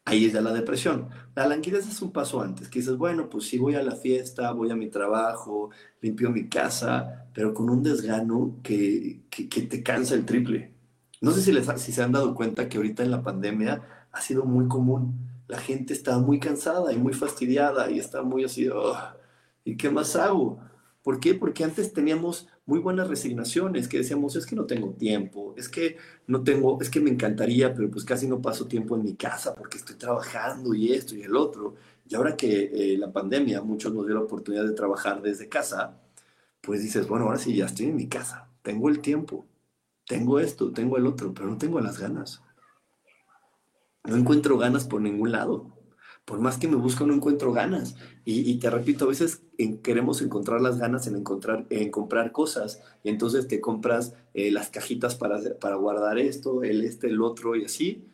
ahí 0.06 0.26
es 0.26 0.34
ya 0.34 0.42
la 0.42 0.54
depresión. 0.54 1.10
La 1.36 1.48
languidez 1.48 1.88
es 1.88 2.02
un 2.02 2.12
paso 2.12 2.42
antes, 2.42 2.70
que 2.70 2.80
dices, 2.80 2.96
bueno, 2.98 3.30
pues 3.30 3.46
sí 3.48 3.58
voy 3.58 3.76
a 3.76 3.84
la 3.84 3.96
fiesta, 3.96 4.52
voy 4.52 4.72
a 4.72 4.76
mi 4.76 4.90
trabajo, 4.90 5.72
limpio 6.02 6.30
mi 6.30 6.48
casa, 6.48 7.28
pero 7.34 7.54
con 7.54 7.70
un 7.70 7.84
desgano 7.84 8.60
que, 8.64 9.24
que, 9.30 9.62
te 9.64 9.84
cansa 9.84 10.16
el 10.16 10.26
triple. 10.26 10.74
No 11.22 11.32
sé 11.32 11.42
si, 11.42 11.52
les, 11.52 11.68
si 11.82 11.92
se 11.92 12.04
han 12.04 12.12
dado 12.12 12.36
cuenta 12.36 12.70
que 12.70 12.78
ahorita 12.78 13.04
en 13.04 13.12
la 13.12 13.24
pandemia 13.24 13.82
ha 14.12 14.22
sido 14.22 14.46
muy 14.46 14.68
común. 14.68 15.30
La 15.48 15.60
gente 15.60 15.94
está 15.94 16.18
muy 16.20 16.40
cansada 16.40 16.94
y 16.94 16.98
muy 16.98 17.14
fastidiada 17.14 17.90
y 17.92 18.00
está 18.00 18.22
muy 18.24 18.46
así, 18.46 18.70
¿y 19.64 19.78
qué 19.78 19.90
más 19.90 20.16
hago? 20.16 20.60
¿Por 21.04 21.20
qué? 21.20 21.36
Porque 21.36 21.64
antes 21.64 21.94
teníamos 21.94 22.48
muy 22.66 22.80
buenas 22.80 23.08
resignaciones, 23.08 23.88
que 23.88 24.00
decíamos, 24.00 24.36
es 24.36 24.46
que 24.46 24.56
no 24.56 24.66
tengo 24.66 24.92
tiempo, 24.94 25.54
es 25.58 25.70
que 25.70 25.98
no 26.28 26.44
tengo, 26.44 26.82
es 26.82 26.90
que 26.90 27.00
me 27.00 27.12
encantaría, 27.12 27.74
pero 27.74 27.92
pues 27.92 28.04
casi 28.06 28.28
no 28.28 28.42
paso 28.42 28.68
tiempo 28.68 28.96
en 28.96 29.04
mi 29.04 29.16
casa 29.16 29.54
porque 29.56 29.78
estoy 29.78 29.96
trabajando 29.98 30.74
y 30.74 30.92
esto 30.94 31.16
y 31.16 31.22
el 31.24 31.36
otro. 31.36 31.76
Y 32.08 32.16
ahora 32.16 32.36
que 32.36 32.72
eh, 32.74 32.98
la 32.98 33.12
pandemia, 33.12 33.62
muchos 33.62 33.94
nos 33.94 34.06
dio 34.08 34.16
la 34.16 34.22
oportunidad 34.22 34.66
de 34.66 34.74
trabajar 34.74 35.22
desde 35.22 35.48
casa, 35.50 36.00
pues 36.62 36.82
dices, 36.82 37.08
bueno, 37.08 37.26
ahora 37.26 37.38
sí 37.40 37.56
ya 37.56 37.66
estoy 37.66 37.88
en 37.88 37.96
mi 37.96 38.08
casa, 38.08 38.50
tengo 38.64 38.90
el 38.90 39.00
tiempo, 39.02 39.46
tengo 40.08 40.40
esto, 40.40 40.72
tengo 40.72 40.98
el 40.98 41.08
otro, 41.08 41.34
pero 41.34 41.50
no 41.50 41.58
tengo 41.58 41.80
las 41.82 42.00
ganas. 42.00 42.42
No 44.04 44.16
encuentro 44.16 44.58
ganas 44.58 44.86
por 44.86 45.02
ningún 45.02 45.32
lado. 45.32 45.75
Por 46.26 46.40
más 46.40 46.58
que 46.58 46.68
me 46.68 46.76
busco, 46.76 47.06
no 47.06 47.14
encuentro 47.14 47.54
ganas. 47.54 47.96
Y, 48.26 48.56
te 48.56 48.72
repito, 48.72 49.06
a 49.06 49.10
veces 49.10 49.44
queremos 49.84 50.24
encontrar 50.24 50.60
las 50.60 50.80
ganas 50.80 51.06
en, 51.06 51.16
encontrar, 51.16 51.68
en 51.70 51.92
comprar 51.92 52.32
cosas. 52.32 52.82
Y 53.04 53.10
entonces 53.10 53.48
te 53.48 53.62
compras 53.62 54.16
eh, 54.34 54.50
las 54.52 54.70
cajitas 54.70 55.14
para, 55.14 55.40
para 55.60 55.76
guardar 55.76 56.18
esto, 56.18 56.64
el 56.64 56.84
este, 56.84 57.08
el 57.08 57.22
otro 57.22 57.56
y 57.56 57.66
así. 57.66 58.08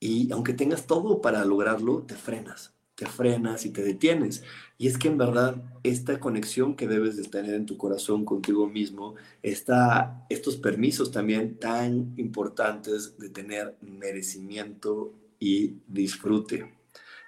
Y 0.00 0.32
aunque 0.32 0.54
tengas 0.54 0.86
todo 0.86 1.20
para 1.20 1.44
lograrlo, 1.44 2.04
te 2.04 2.14
frenas, 2.14 2.74
te 2.94 3.04
frenas 3.04 3.66
y 3.66 3.70
te 3.70 3.82
detienes. 3.82 4.42
Y 4.78 4.86
es 4.86 4.96
que 4.96 5.08
en 5.08 5.18
verdad 5.18 5.62
esta 5.82 6.18
conexión 6.18 6.74
que 6.74 6.88
debes 6.88 7.18
de 7.18 7.24
tener 7.24 7.54
en 7.54 7.66
tu 7.66 7.76
corazón 7.76 8.24
contigo 8.24 8.66
mismo, 8.66 9.14
está 9.42 10.24
estos 10.30 10.56
permisos 10.56 11.10
también 11.10 11.58
tan 11.58 12.14
importantes 12.16 13.18
de 13.18 13.28
tener 13.28 13.76
merecimiento 13.82 15.12
y 15.38 15.76
disfrute 15.86 16.75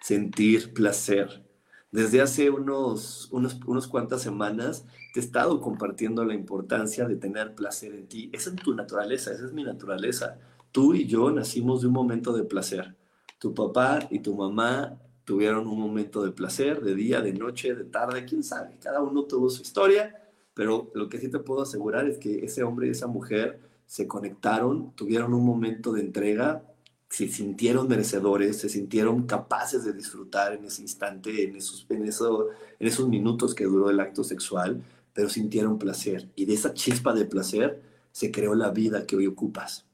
sentir 0.08 0.72
placer. 0.72 1.44
Desde 1.90 2.22
hace 2.22 2.48
unos, 2.48 3.28
unos, 3.30 3.60
unos 3.66 3.86
cuantas 3.86 4.22
semanas 4.22 4.86
te 5.12 5.20
he 5.20 5.22
estado 5.22 5.60
compartiendo 5.60 6.24
la 6.24 6.32
importancia 6.32 7.06
de 7.06 7.16
tener 7.16 7.54
placer 7.54 7.94
en 7.94 8.08
ti. 8.08 8.30
Esa 8.32 8.48
es 8.48 8.56
tu 8.56 8.74
naturaleza, 8.74 9.32
esa 9.32 9.44
es 9.44 9.52
mi 9.52 9.64
naturaleza. 9.64 10.38
Tú 10.72 10.94
y 10.94 11.06
yo 11.06 11.30
nacimos 11.30 11.82
de 11.82 11.88
un 11.88 11.92
momento 11.92 12.32
de 12.32 12.44
placer. 12.44 12.96
Tu 13.38 13.52
papá 13.52 14.08
y 14.10 14.20
tu 14.20 14.34
mamá 14.34 14.98
tuvieron 15.24 15.66
un 15.66 15.78
momento 15.78 16.24
de 16.24 16.32
placer, 16.32 16.80
de 16.80 16.94
día, 16.94 17.20
de 17.20 17.34
noche, 17.34 17.74
de 17.74 17.84
tarde, 17.84 18.24
quién 18.24 18.42
sabe. 18.42 18.78
Cada 18.80 19.02
uno 19.02 19.24
tuvo 19.24 19.50
su 19.50 19.60
historia, 19.60 20.30
pero 20.54 20.90
lo 20.94 21.10
que 21.10 21.18
sí 21.18 21.28
te 21.28 21.38
puedo 21.38 21.60
asegurar 21.60 22.08
es 22.08 22.16
que 22.16 22.46
ese 22.46 22.62
hombre 22.62 22.86
y 22.86 22.92
esa 22.92 23.08
mujer 23.08 23.60
se 23.84 24.06
conectaron, 24.06 24.90
tuvieron 24.94 25.34
un 25.34 25.44
momento 25.44 25.92
de 25.92 26.00
entrega 26.00 26.62
se 27.08 27.28
sintieron 27.28 27.88
merecedores, 27.88 28.58
se 28.58 28.68
sintieron 28.68 29.26
capaces 29.26 29.84
de 29.84 29.92
disfrutar 29.92 30.52
en 30.52 30.64
ese 30.64 30.82
instante, 30.82 31.44
en 31.44 31.56
esos, 31.56 31.86
en, 31.88 32.04
eso, 32.04 32.48
en 32.78 32.86
esos 32.86 33.08
minutos 33.08 33.54
que 33.54 33.64
duró 33.64 33.88
el 33.88 34.00
acto 34.00 34.24
sexual, 34.24 34.82
pero 35.14 35.28
sintieron 35.28 35.78
placer. 35.78 36.28
Y 36.36 36.44
de 36.44 36.54
esa 36.54 36.74
chispa 36.74 37.14
de 37.14 37.24
placer 37.24 37.82
se 38.12 38.30
creó 38.30 38.54
la 38.54 38.70
vida 38.70 39.06
que 39.06 39.16
hoy 39.16 39.26
ocupas. 39.26 39.86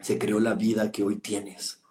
Se 0.00 0.18
creó 0.18 0.40
la 0.40 0.54
vida 0.54 0.92
que 0.92 1.02
hoy 1.02 1.16
tienes. 1.16 1.82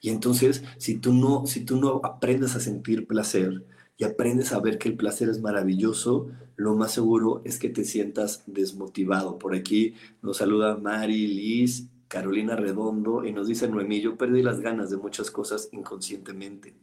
Y 0.00 0.10
entonces, 0.10 0.62
si 0.76 0.96
tú 0.96 1.14
no, 1.14 1.46
si 1.46 1.64
tú 1.64 1.76
no 1.80 2.00
aprendes 2.04 2.54
a 2.54 2.60
sentir 2.60 3.06
placer 3.06 3.64
y 3.96 4.04
aprendes 4.04 4.52
a 4.52 4.60
ver 4.60 4.78
que 4.78 4.90
el 4.90 4.96
placer 4.96 5.28
es 5.28 5.40
maravilloso, 5.40 6.30
lo 6.56 6.74
más 6.74 6.92
seguro 6.92 7.40
es 7.44 7.58
que 7.58 7.70
te 7.70 7.84
sientas 7.84 8.42
desmotivado. 8.46 9.38
Por 9.38 9.54
aquí 9.54 9.94
nos 10.20 10.36
saluda 10.36 10.76
Mari, 10.76 11.26
Liz 11.28 11.88
Carolina 12.08 12.56
Redondo, 12.56 13.24
y 13.24 13.32
nos 13.32 13.46
dice 13.46 13.68
Noemí, 13.68 14.00
yo 14.00 14.16
perdí 14.16 14.42
las 14.42 14.60
ganas 14.60 14.90
de 14.90 14.96
muchas 14.96 15.30
cosas 15.30 15.68
inconscientemente. 15.72 16.74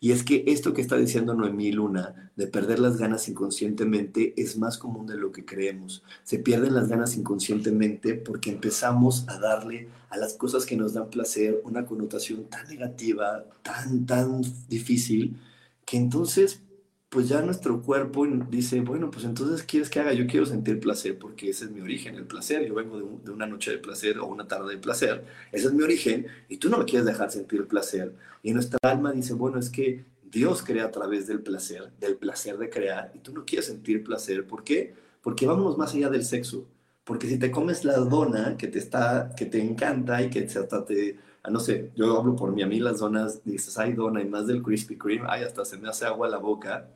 Y 0.00 0.12
es 0.12 0.22
que 0.22 0.44
esto 0.46 0.72
que 0.72 0.80
está 0.80 0.96
diciendo 0.96 1.34
Noemí 1.34 1.72
Luna, 1.72 2.30
de 2.36 2.46
perder 2.46 2.78
las 2.78 2.96
ganas 2.96 3.28
inconscientemente, 3.28 4.32
es 4.40 4.56
más 4.56 4.78
común 4.78 5.06
de 5.06 5.16
lo 5.16 5.32
que 5.32 5.44
creemos. 5.44 6.04
Se 6.22 6.38
pierden 6.38 6.74
las 6.74 6.88
ganas 6.88 7.16
inconscientemente 7.16 8.14
porque 8.14 8.50
empezamos 8.50 9.28
a 9.28 9.40
darle 9.40 9.88
a 10.10 10.16
las 10.16 10.34
cosas 10.34 10.64
que 10.64 10.76
nos 10.76 10.94
dan 10.94 11.10
placer 11.10 11.60
una 11.64 11.84
connotación 11.84 12.44
tan 12.44 12.68
negativa, 12.68 13.44
tan, 13.62 14.06
tan 14.06 14.42
difícil, 14.68 15.36
que 15.84 15.96
entonces 15.96 16.62
pues 17.08 17.28
ya 17.28 17.40
nuestro 17.40 17.80
cuerpo 17.80 18.26
dice, 18.26 18.80
bueno, 18.80 19.10
pues 19.10 19.24
entonces 19.24 19.62
quieres 19.62 19.88
que 19.88 20.00
haga, 20.00 20.12
yo 20.12 20.26
quiero 20.26 20.44
sentir 20.44 20.78
placer 20.78 21.18
porque 21.18 21.48
ese 21.48 21.64
es 21.64 21.70
mi 21.70 21.80
origen, 21.80 22.16
el 22.16 22.26
placer, 22.26 22.66
yo 22.66 22.74
vengo 22.74 22.98
de, 22.98 23.30
una 23.30 23.46
noche 23.46 23.70
de 23.70 23.78
placer 23.78 24.18
o 24.18 24.26
una 24.26 24.46
tarde 24.46 24.74
de 24.74 24.78
placer, 24.78 25.24
ese 25.50 25.68
es 25.68 25.72
mi 25.72 25.82
origen 25.82 26.26
y 26.48 26.58
tú 26.58 26.68
no 26.68 26.78
me 26.78 26.84
quieres 26.84 27.06
dejar 27.06 27.30
sentir 27.30 27.66
placer. 27.66 28.14
Y 28.42 28.52
nuestra 28.52 28.78
alma 28.82 29.12
dice, 29.12 29.32
bueno, 29.32 29.58
es 29.58 29.70
que 29.70 30.04
Dios 30.30 30.62
crea 30.62 30.84
a 30.84 30.90
través 30.90 31.26
del 31.26 31.40
placer, 31.40 31.90
del 31.98 32.16
placer 32.16 32.58
de 32.58 32.68
crear 32.68 33.10
y 33.14 33.20
tú 33.20 33.32
no 33.32 33.44
quieres 33.46 33.66
sentir 33.66 34.04
placer, 34.04 34.46
¿por 34.46 34.62
qué? 34.62 34.94
Porque 35.22 35.46
vamos 35.46 35.78
más 35.78 35.94
allá 35.94 36.10
del 36.10 36.24
sexo, 36.24 36.66
porque 37.04 37.26
si 37.26 37.38
te 37.38 37.50
comes 37.50 37.84
la 37.84 37.96
dona 37.96 38.58
que 38.58 38.68
te 38.68 38.78
está, 38.78 39.34
que 39.34 39.46
te 39.46 39.62
encanta 39.62 40.22
y 40.22 40.28
que 40.28 40.40
hasta 40.40 40.84
te, 40.84 41.16
no 41.50 41.60
sé, 41.60 41.92
yo 41.96 42.18
hablo 42.18 42.36
por 42.36 42.52
mí, 42.52 42.62
a 42.62 42.66
mí 42.66 42.80
las 42.80 42.98
donas, 42.98 43.44
dices, 43.44 43.78
ay 43.78 43.92
dona 43.92 44.20
y 44.22 44.26
más 44.26 44.46
del 44.46 44.62
Krispy 44.62 44.96
Kreme, 44.96 45.26
ay, 45.28 45.44
hasta 45.44 45.64
se 45.64 45.78
me 45.78 45.88
hace 45.88 46.04
agua 46.06 46.28
la 46.28 46.38
boca, 46.38 46.88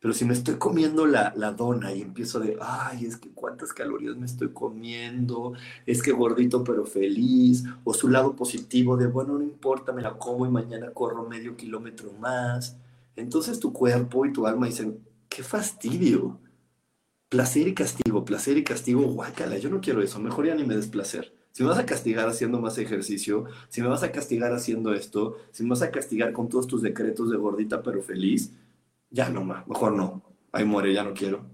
pero 0.00 0.14
si 0.14 0.24
me 0.24 0.32
estoy 0.32 0.56
comiendo 0.56 1.06
la, 1.06 1.32
la, 1.36 1.52
dona 1.52 1.92
y 1.92 2.02
empiezo 2.02 2.38
de, 2.38 2.56
ay, 2.60 3.04
es 3.04 3.16
que 3.16 3.30
cuántas 3.30 3.72
calorías 3.72 4.16
me 4.16 4.26
estoy 4.26 4.50
comiendo, 4.50 5.54
es 5.86 6.02
que 6.02 6.12
gordito 6.12 6.62
pero 6.62 6.84
feliz, 6.84 7.64
o 7.82 7.92
su 7.92 8.08
lado 8.08 8.36
positivo 8.36 8.96
de, 8.96 9.08
bueno, 9.08 9.34
no 9.34 9.42
importa, 9.42 9.92
me 9.92 10.02
la 10.02 10.16
como 10.16 10.46
y 10.46 10.50
mañana 10.50 10.92
corro 10.92 11.28
medio 11.28 11.56
kilómetro 11.56 12.12
más. 12.12 12.76
Entonces 13.16 13.58
tu 13.58 13.72
cuerpo 13.72 14.24
y 14.24 14.32
tu 14.32 14.46
alma 14.46 14.66
dicen, 14.66 15.04
qué 15.28 15.42
fastidio. 15.42 16.38
Placer 17.28 17.68
y 17.68 17.74
castigo, 17.74 18.24
placer 18.24 18.56
y 18.56 18.64
castigo, 18.64 19.02
guácala, 19.02 19.58
yo 19.58 19.68
no 19.68 19.80
quiero 19.80 20.02
eso, 20.02 20.20
mejor 20.20 20.46
ya 20.46 20.54
ni 20.54 20.64
me 20.64 20.76
des 20.76 20.86
placer. 20.86 21.37
Si 21.58 21.64
me 21.64 21.70
vas 21.70 21.80
a 21.80 21.86
castigar 21.86 22.28
haciendo 22.28 22.60
más 22.60 22.78
ejercicio, 22.78 23.46
si 23.68 23.82
me 23.82 23.88
vas 23.88 24.04
a 24.04 24.12
castigar 24.12 24.52
haciendo 24.52 24.94
esto, 24.94 25.38
si 25.50 25.64
me 25.64 25.70
vas 25.70 25.82
a 25.82 25.90
castigar 25.90 26.32
con 26.32 26.48
todos 26.48 26.68
tus 26.68 26.82
decretos 26.82 27.30
de 27.30 27.36
gordita 27.36 27.82
pero 27.82 28.00
feliz, 28.00 28.52
ya 29.10 29.28
no 29.28 29.42
más, 29.42 29.66
mejor 29.66 29.94
no, 29.94 30.22
ahí 30.52 30.64
muere, 30.64 30.94
ya 30.94 31.02
no 31.02 31.14
quiero, 31.14 31.44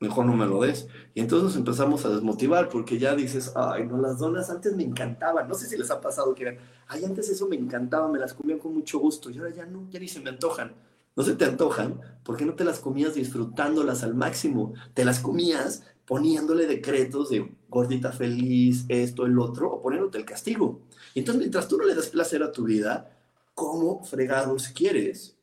mejor 0.00 0.26
no 0.26 0.34
me 0.34 0.44
lo 0.44 0.60
des. 0.62 0.88
Y 1.14 1.20
entonces 1.20 1.56
empezamos 1.56 2.04
a 2.04 2.08
desmotivar 2.08 2.68
porque 2.68 2.98
ya 2.98 3.14
dices, 3.14 3.52
ay, 3.54 3.86
no, 3.86 3.96
las 3.98 4.18
donas 4.18 4.50
antes 4.50 4.74
me 4.74 4.82
encantaban, 4.82 5.46
no 5.46 5.54
sé 5.54 5.68
si 5.68 5.78
les 5.78 5.92
ha 5.92 6.00
pasado 6.00 6.34
que, 6.34 6.58
ay, 6.88 7.04
antes 7.04 7.28
eso 7.28 7.46
me 7.46 7.54
encantaba, 7.54 8.08
me 8.08 8.18
las 8.18 8.34
comía 8.34 8.58
con 8.58 8.74
mucho 8.74 8.98
gusto 8.98 9.30
y 9.30 9.38
ahora 9.38 9.54
ya 9.54 9.66
no, 9.66 9.88
ya 9.88 10.00
ni 10.00 10.08
se 10.08 10.18
me 10.18 10.30
antojan. 10.30 10.74
No 11.14 11.22
se 11.22 11.36
te 11.36 11.44
antojan 11.44 12.00
porque 12.24 12.44
no 12.44 12.54
te 12.54 12.64
las 12.64 12.80
comías 12.80 13.14
disfrutándolas 13.14 14.02
al 14.02 14.16
máximo, 14.16 14.74
te 14.94 15.04
las 15.04 15.20
comías 15.20 15.84
poniéndole 16.08 16.66
decretos 16.66 17.28
de 17.28 17.46
gordita 17.68 18.12
feliz, 18.12 18.86
esto, 18.88 19.26
el 19.26 19.38
otro, 19.38 19.70
o 19.70 19.82
poniéndote 19.82 20.16
el 20.16 20.24
castigo. 20.24 20.80
Y 21.12 21.18
entonces 21.18 21.40
mientras 21.40 21.68
tú 21.68 21.76
no 21.76 21.84
le 21.84 21.94
das 21.94 22.08
placer 22.08 22.42
a 22.42 22.50
tu 22.50 22.64
vida, 22.64 23.14
¿cómo 23.54 24.02
fregados 24.02 24.68
quieres 24.68 25.36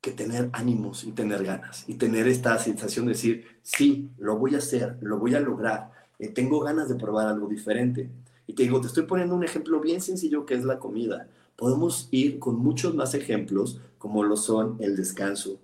que 0.00 0.12
tener 0.12 0.48
ánimos 0.54 1.04
y 1.04 1.12
tener 1.12 1.44
ganas 1.44 1.84
y 1.86 1.94
tener 1.94 2.28
esta 2.28 2.58
sensación 2.58 3.04
de 3.04 3.12
decir, 3.12 3.44
sí, 3.62 4.08
lo 4.16 4.38
voy 4.38 4.54
a 4.54 4.58
hacer, 4.58 4.96
lo 5.02 5.18
voy 5.18 5.34
a 5.34 5.40
lograr, 5.40 5.90
eh, 6.18 6.28
tengo 6.28 6.60
ganas 6.60 6.88
de 6.88 6.94
probar 6.94 7.26
algo 7.26 7.46
diferente. 7.46 8.08
Y 8.46 8.54
te 8.54 8.62
digo, 8.62 8.80
te 8.80 8.86
estoy 8.86 9.02
poniendo 9.02 9.34
un 9.34 9.44
ejemplo 9.44 9.80
bien 9.80 10.00
sencillo 10.00 10.46
que 10.46 10.54
es 10.54 10.64
la 10.64 10.78
comida. 10.78 11.28
Podemos 11.56 12.08
ir 12.10 12.38
con 12.38 12.56
muchos 12.56 12.94
más 12.94 13.12
ejemplos 13.12 13.80
como 13.98 14.24
lo 14.24 14.38
son 14.38 14.78
el 14.80 14.96
descanso. 14.96 15.60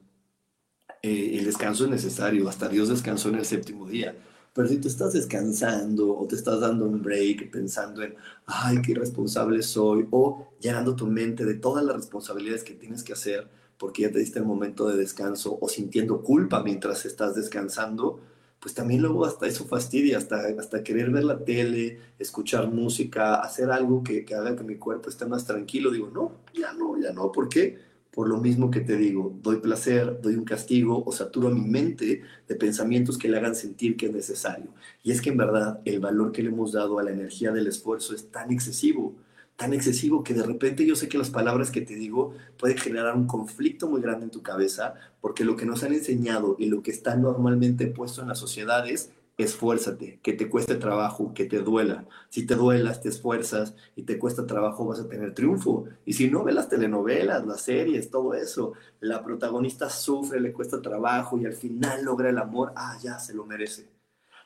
Eh, 1.02 1.38
el 1.38 1.46
descanso 1.46 1.84
es 1.84 1.90
necesario, 1.90 2.48
hasta 2.48 2.68
Dios 2.68 2.90
descansó 2.90 3.30
en 3.30 3.36
el 3.36 3.46
séptimo 3.46 3.88
día. 3.88 4.14
Pero 4.54 4.68
si 4.68 4.78
tú 4.78 4.88
estás 4.88 5.14
descansando 5.14 6.16
o 6.16 6.26
te 6.26 6.34
estás 6.36 6.60
dando 6.60 6.84
un 6.86 7.02
break 7.02 7.50
pensando 7.50 8.02
en, 8.02 8.14
ay, 8.46 8.82
qué 8.82 8.92
irresponsable 8.92 9.62
soy, 9.62 10.06
o 10.10 10.48
llenando 10.60 10.94
tu 10.94 11.06
mente 11.06 11.44
de 11.44 11.54
todas 11.54 11.84
las 11.84 11.96
responsabilidades 11.96 12.62
que 12.64 12.74
tienes 12.74 13.02
que 13.02 13.14
hacer, 13.14 13.48
porque 13.78 14.02
ya 14.02 14.12
te 14.12 14.18
diste 14.18 14.38
el 14.38 14.44
momento 14.44 14.86
de 14.88 14.96
descanso 14.96 15.58
o 15.60 15.68
sintiendo 15.68 16.22
culpa 16.22 16.62
mientras 16.62 17.04
estás 17.06 17.34
descansando, 17.34 18.20
pues 18.60 18.74
también 18.74 19.02
luego 19.02 19.24
hasta 19.24 19.46
eso 19.46 19.64
fastidia, 19.64 20.18
hasta, 20.18 20.36
hasta 20.58 20.84
querer 20.84 21.10
ver 21.10 21.24
la 21.24 21.44
tele, 21.44 21.98
escuchar 22.18 22.68
música, 22.68 23.36
hacer 23.36 23.70
algo 23.72 24.04
que, 24.04 24.24
que 24.24 24.34
haga 24.36 24.54
que 24.54 24.62
mi 24.62 24.76
cuerpo 24.76 25.08
esté 25.08 25.26
más 25.26 25.44
tranquilo. 25.44 25.90
Digo, 25.90 26.10
no, 26.14 26.32
ya 26.54 26.72
no, 26.72 26.96
ya 27.00 27.12
no. 27.12 27.32
¿Por 27.32 27.48
qué? 27.48 27.76
Por 28.12 28.28
lo 28.28 28.38
mismo 28.38 28.70
que 28.70 28.80
te 28.80 28.96
digo, 28.96 29.36
doy 29.42 29.56
placer, 29.56 30.20
doy 30.22 30.34
un 30.34 30.44
castigo 30.44 31.02
o 31.04 31.12
saturo 31.12 31.50
mi 31.50 31.62
mente 31.62 32.22
de 32.46 32.54
pensamientos 32.54 33.18
que 33.18 33.28
le 33.28 33.38
hagan 33.38 33.54
sentir 33.54 33.96
que 33.96 34.06
es 34.06 34.12
necesario. 34.12 34.68
Y 35.02 35.12
es 35.12 35.22
que 35.22 35.30
en 35.30 35.38
verdad 35.38 35.80
el 35.84 35.98
valor 35.98 36.30
que 36.30 36.42
le 36.42 36.50
hemos 36.50 36.72
dado 36.72 36.98
a 36.98 37.02
la 37.02 37.10
energía 37.10 37.52
del 37.52 37.66
esfuerzo 37.66 38.14
es 38.14 38.30
tan 38.30 38.50
excesivo 38.52 39.16
tan 39.56 39.74
excesivo 39.74 40.24
que 40.24 40.34
de 40.34 40.42
repente 40.42 40.86
yo 40.86 40.96
sé 40.96 41.08
que 41.08 41.18
las 41.18 41.30
palabras 41.30 41.70
que 41.70 41.82
te 41.82 41.94
digo 41.94 42.34
pueden 42.58 42.78
generar 42.78 43.14
un 43.14 43.26
conflicto 43.26 43.88
muy 43.88 44.00
grande 44.00 44.24
en 44.24 44.30
tu 44.30 44.42
cabeza, 44.42 44.94
porque 45.20 45.44
lo 45.44 45.56
que 45.56 45.66
nos 45.66 45.84
han 45.84 45.92
enseñado 45.92 46.56
y 46.58 46.66
lo 46.66 46.82
que 46.82 46.90
está 46.90 47.16
normalmente 47.16 47.86
puesto 47.86 48.22
en 48.22 48.28
las 48.28 48.38
sociedades 48.38 49.10
esfuérzate, 49.38 50.20
que 50.22 50.32
te 50.32 50.48
cueste 50.48 50.76
trabajo, 50.76 51.32
que 51.34 51.46
te 51.46 51.58
duela. 51.60 52.06
Si 52.28 52.46
te 52.46 52.54
duelas, 52.54 53.00
te 53.00 53.08
esfuerzas 53.08 53.74
y 53.96 54.02
te 54.02 54.18
cuesta 54.18 54.46
trabajo, 54.46 54.86
vas 54.86 55.00
a 55.00 55.08
tener 55.08 55.34
triunfo. 55.34 55.86
Y 56.04 56.12
si 56.14 56.30
no 56.30 56.44
ves 56.44 56.54
las 56.54 56.68
telenovelas, 56.68 57.46
las 57.46 57.62
series, 57.62 58.10
todo 58.10 58.34
eso, 58.34 58.74
la 59.00 59.22
protagonista 59.24 59.90
sufre, 59.90 60.40
le 60.40 60.52
cuesta 60.52 60.82
trabajo 60.82 61.38
y 61.38 61.46
al 61.46 61.54
final 61.54 62.04
logra 62.04 62.30
el 62.30 62.38
amor, 62.38 62.72
ah, 62.76 62.98
ya 63.02 63.18
se 63.18 63.34
lo 63.34 63.44
merece 63.44 63.92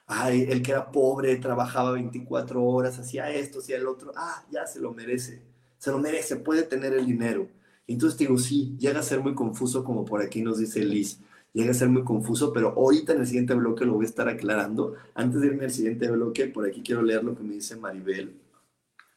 ay, 0.06 0.46
el 0.48 0.62
que 0.62 0.72
era 0.72 0.90
pobre, 0.90 1.36
trabajaba 1.36 1.92
24 1.92 2.62
horas, 2.62 2.98
hacía 2.98 3.30
esto, 3.30 3.58
hacía 3.58 3.76
el 3.76 3.86
otro, 3.86 4.12
ah, 4.16 4.44
ya 4.50 4.66
se 4.66 4.80
lo 4.80 4.92
merece, 4.92 5.42
se 5.78 5.90
lo 5.90 5.98
merece, 5.98 6.36
puede 6.36 6.62
tener 6.62 6.94
el 6.94 7.06
dinero. 7.06 7.48
Entonces 7.86 8.18
digo, 8.18 8.38
sí, 8.38 8.76
llega 8.78 9.00
a 9.00 9.02
ser 9.02 9.20
muy 9.20 9.34
confuso, 9.34 9.84
como 9.84 10.04
por 10.04 10.22
aquí 10.22 10.42
nos 10.42 10.58
dice 10.58 10.84
Liz, 10.84 11.20
llega 11.56 11.70
a 11.70 11.74
ser 11.74 11.88
muy 11.88 12.04
confuso, 12.04 12.52
pero 12.52 12.74
ahorita 12.76 13.14
en 13.14 13.20
el 13.20 13.26
siguiente 13.26 13.54
bloque 13.54 13.86
lo 13.86 13.94
voy 13.94 14.04
a 14.04 14.08
estar 14.08 14.28
aclarando. 14.28 14.94
Antes 15.14 15.40
de 15.40 15.46
irme 15.46 15.64
al 15.64 15.70
siguiente 15.70 16.10
bloque, 16.10 16.48
por 16.48 16.66
aquí 16.66 16.82
quiero 16.82 17.02
leer 17.02 17.24
lo 17.24 17.34
que 17.34 17.42
me 17.42 17.54
dice 17.54 17.76
Maribel. 17.76 18.36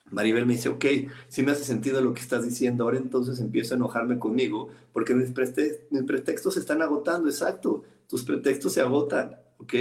Maribel 0.10 0.46
me 0.46 0.54
dice, 0.54 0.70
ok, 0.70 0.86
si 1.28 1.44
me 1.44 1.52
hace 1.52 1.66
sentido 1.66 2.00
lo 2.00 2.14
que 2.14 2.22
estás 2.22 2.46
diciendo, 2.46 2.86
ahora 2.86 2.98
entonces 2.98 3.42
empiezo 3.42 3.74
a 3.74 3.78
enojarme 3.78 4.18
conmigo 4.20 4.70
porque 4.94 5.14
mis, 5.14 5.34
mis 5.92 6.04
pretextos 6.04 6.54
se 6.54 6.62
están 6.62 6.82
agotando, 6.82 7.28
exacto, 7.28 7.84
tus 8.08 8.24
pretextos 8.24 8.72
se 8.72 8.80
agotan, 8.80 9.36
¿ok? 9.58 9.74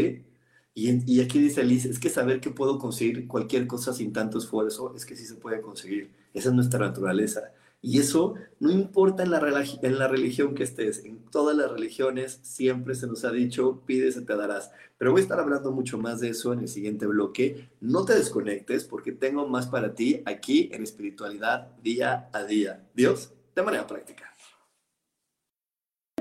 Y, 0.75 1.12
y, 1.12 1.21
aquí 1.21 1.38
dice 1.38 1.61
Alice, 1.61 1.88
es 1.88 2.01
que 2.01 2.11
saber 2.11 2.40
que 2.40 2.51
puedo 2.51 2.79
conseguir 2.81 3.29
cualquier 3.29 3.68
cosa 3.68 3.92
sin 3.92 4.12
tanto 4.12 4.38
esfuerzo, 4.38 4.94
es 4.97 5.07
que 5.07 5.14
sí 5.14 5.27
se 5.27 5.37
puede 5.37 5.61
conseguir. 5.61 6.11
Esa 6.35 6.49
es 6.49 6.55
nuestra 6.57 6.81
naturaleza. 6.81 7.53
Y 7.81 8.01
eso 8.01 8.35
no 8.59 8.71
importa 8.71 9.23
en 9.23 9.31
la, 9.31 9.38
en 9.83 9.99
la 9.99 10.09
religión 10.09 10.55
que 10.55 10.64
estés, 10.64 11.05
en 11.05 11.25
todas 11.31 11.57
las 11.57 11.71
religiones 11.71 12.41
siempre 12.43 12.97
se 12.97 13.07
nos 13.07 13.25
ha 13.25 13.31
dicho, 13.31 13.83
pide, 13.87 14.11
se 14.11 14.23
te 14.23 14.37
darás. 14.37 14.73
Pero 14.97 15.12
voy 15.12 15.21
a 15.21 15.23
estar 15.23 15.38
hablando 15.38 15.71
mucho 15.71 15.97
más 15.97 16.19
de 16.21 16.31
eso 16.31 16.53
en 16.53 16.61
el 16.61 16.69
siguiente 16.69 17.07
bloque. 17.07 17.71
No 17.81 18.05
te 18.05 18.14
desconectes 18.14 18.85
porque 18.85 19.12
tengo 19.12 19.47
más 19.47 19.69
para 19.69 19.95
ti 19.95 20.23
aquí 20.27 20.71
en 20.73 20.83
espiritualidad 20.83 21.69
día 21.83 22.29
a 22.33 22.43
día. 22.43 22.85
Dios, 22.95 23.33
de 23.55 23.62
manera 23.62 23.87
práctica. 23.87 24.25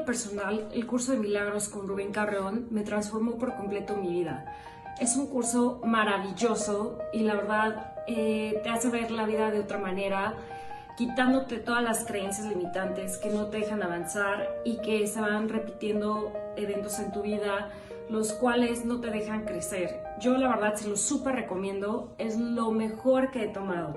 Personal, 0.06 0.70
el 0.74 0.86
curso 0.86 1.12
de 1.12 1.18
milagros 1.18 1.70
con 1.70 1.88
Rubén 1.88 2.12
Carreón 2.12 2.68
me 2.70 2.84
transformó 2.84 3.38
por 3.40 3.56
completo 3.56 3.98
mi 3.98 4.10
vida. 4.10 4.46
Es 5.02 5.16
un 5.16 5.28
curso 5.28 5.82
maravilloso 5.84 7.00
y 7.14 7.22
la 7.22 7.36
verdad 7.36 7.96
eh, 8.08 8.60
te 8.64 8.70
hace 8.70 8.90
ver 8.90 9.12
la 9.12 9.26
vida 9.26 9.52
de 9.52 9.60
otra 9.60 9.80
manera 9.80 10.38
quitándote 10.98 11.60
todas 11.60 11.84
las 11.84 12.06
creencias 12.06 12.48
limitantes 12.48 13.20
que 13.20 13.30
no 13.30 13.50
te 13.50 13.58
dejan 13.60 13.84
avanzar 13.84 14.62
y 14.66 14.82
que 14.82 15.06
se 15.06 15.22
van 15.22 15.48
repitiendo 15.48 16.34
eventos 16.58 16.98
en 16.98 17.12
tu 17.12 17.22
vida, 17.22 17.72
los 18.10 18.34
cuales 18.34 18.84
no 18.84 19.00
te 19.00 19.12
dejan 19.12 19.46
crecer. 19.46 20.02
Yo 20.20 20.36
la 20.38 20.50
verdad 20.50 20.74
se 20.74 20.90
lo 20.90 20.98
súper 20.98 21.36
recomiendo, 21.36 22.16
es 22.18 22.40
lo 22.40 22.72
mejor 22.72 23.30
que 23.30 23.44
he 23.44 23.48
tomado. 23.48 23.96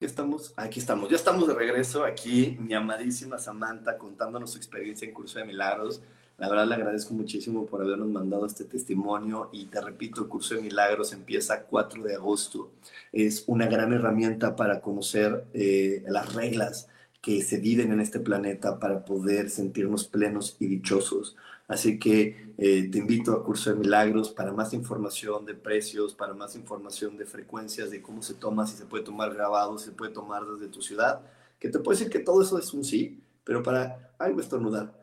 Estamos, 0.00 0.52
aquí 0.56 0.80
estamos, 0.80 1.08
ya 1.08 1.16
estamos 1.16 1.46
de 1.48 1.54
regreso 1.54 2.04
aquí, 2.04 2.58
mi 2.60 2.74
amadísima 2.74 3.38
Samantha 3.38 3.96
contándonos 3.96 4.50
su 4.50 4.58
experiencia 4.58 5.08
en 5.08 5.14
Curso 5.14 5.38
de 5.38 5.46
Milagros. 5.46 6.02
La 6.38 6.48
verdad 6.48 6.66
le 6.66 6.74
agradezco 6.74 7.14
muchísimo 7.14 7.66
por 7.66 7.82
habernos 7.82 8.08
mandado 8.08 8.46
este 8.46 8.64
testimonio 8.64 9.48
y 9.52 9.66
te 9.66 9.80
repito, 9.80 10.22
el 10.22 10.28
curso 10.28 10.54
de 10.54 10.62
milagros 10.62 11.12
empieza 11.12 11.64
4 11.64 12.02
de 12.02 12.14
agosto. 12.14 12.70
Es 13.12 13.44
una 13.46 13.66
gran 13.66 13.92
herramienta 13.92 14.56
para 14.56 14.80
conocer 14.80 15.44
eh, 15.52 16.02
las 16.08 16.34
reglas 16.34 16.88
que 17.20 17.42
se 17.42 17.58
viven 17.58 17.92
en 17.92 18.00
este 18.00 18.18
planeta 18.18 18.80
para 18.80 19.04
poder 19.04 19.50
sentirnos 19.50 20.04
plenos 20.04 20.56
y 20.58 20.66
dichosos. 20.66 21.36
Así 21.68 21.98
que 21.98 22.52
eh, 22.58 22.88
te 22.90 22.98
invito 22.98 23.32
a 23.32 23.44
Curso 23.44 23.70
de 23.70 23.76
Milagros 23.76 24.30
para 24.30 24.52
más 24.52 24.72
información 24.72 25.46
de 25.46 25.54
precios, 25.54 26.14
para 26.14 26.34
más 26.34 26.56
información 26.56 27.16
de 27.16 27.24
frecuencias, 27.24 27.90
de 27.90 28.02
cómo 28.02 28.20
se 28.22 28.34
toma, 28.34 28.66
si 28.66 28.76
se 28.76 28.86
puede 28.86 29.04
tomar 29.04 29.32
grabado, 29.32 29.78
si 29.78 29.86
se 29.86 29.92
puede 29.92 30.12
tomar 30.12 30.44
desde 30.44 30.72
tu 30.72 30.82
ciudad. 30.82 31.20
Que 31.60 31.68
te 31.68 31.78
puedo 31.78 31.96
decir 31.96 32.12
que 32.12 32.18
todo 32.18 32.42
eso 32.42 32.58
es 32.58 32.74
un 32.74 32.82
sí, 32.82 33.20
pero 33.44 33.62
para 33.62 34.10
algo 34.18 34.40
estornudar 34.40 35.01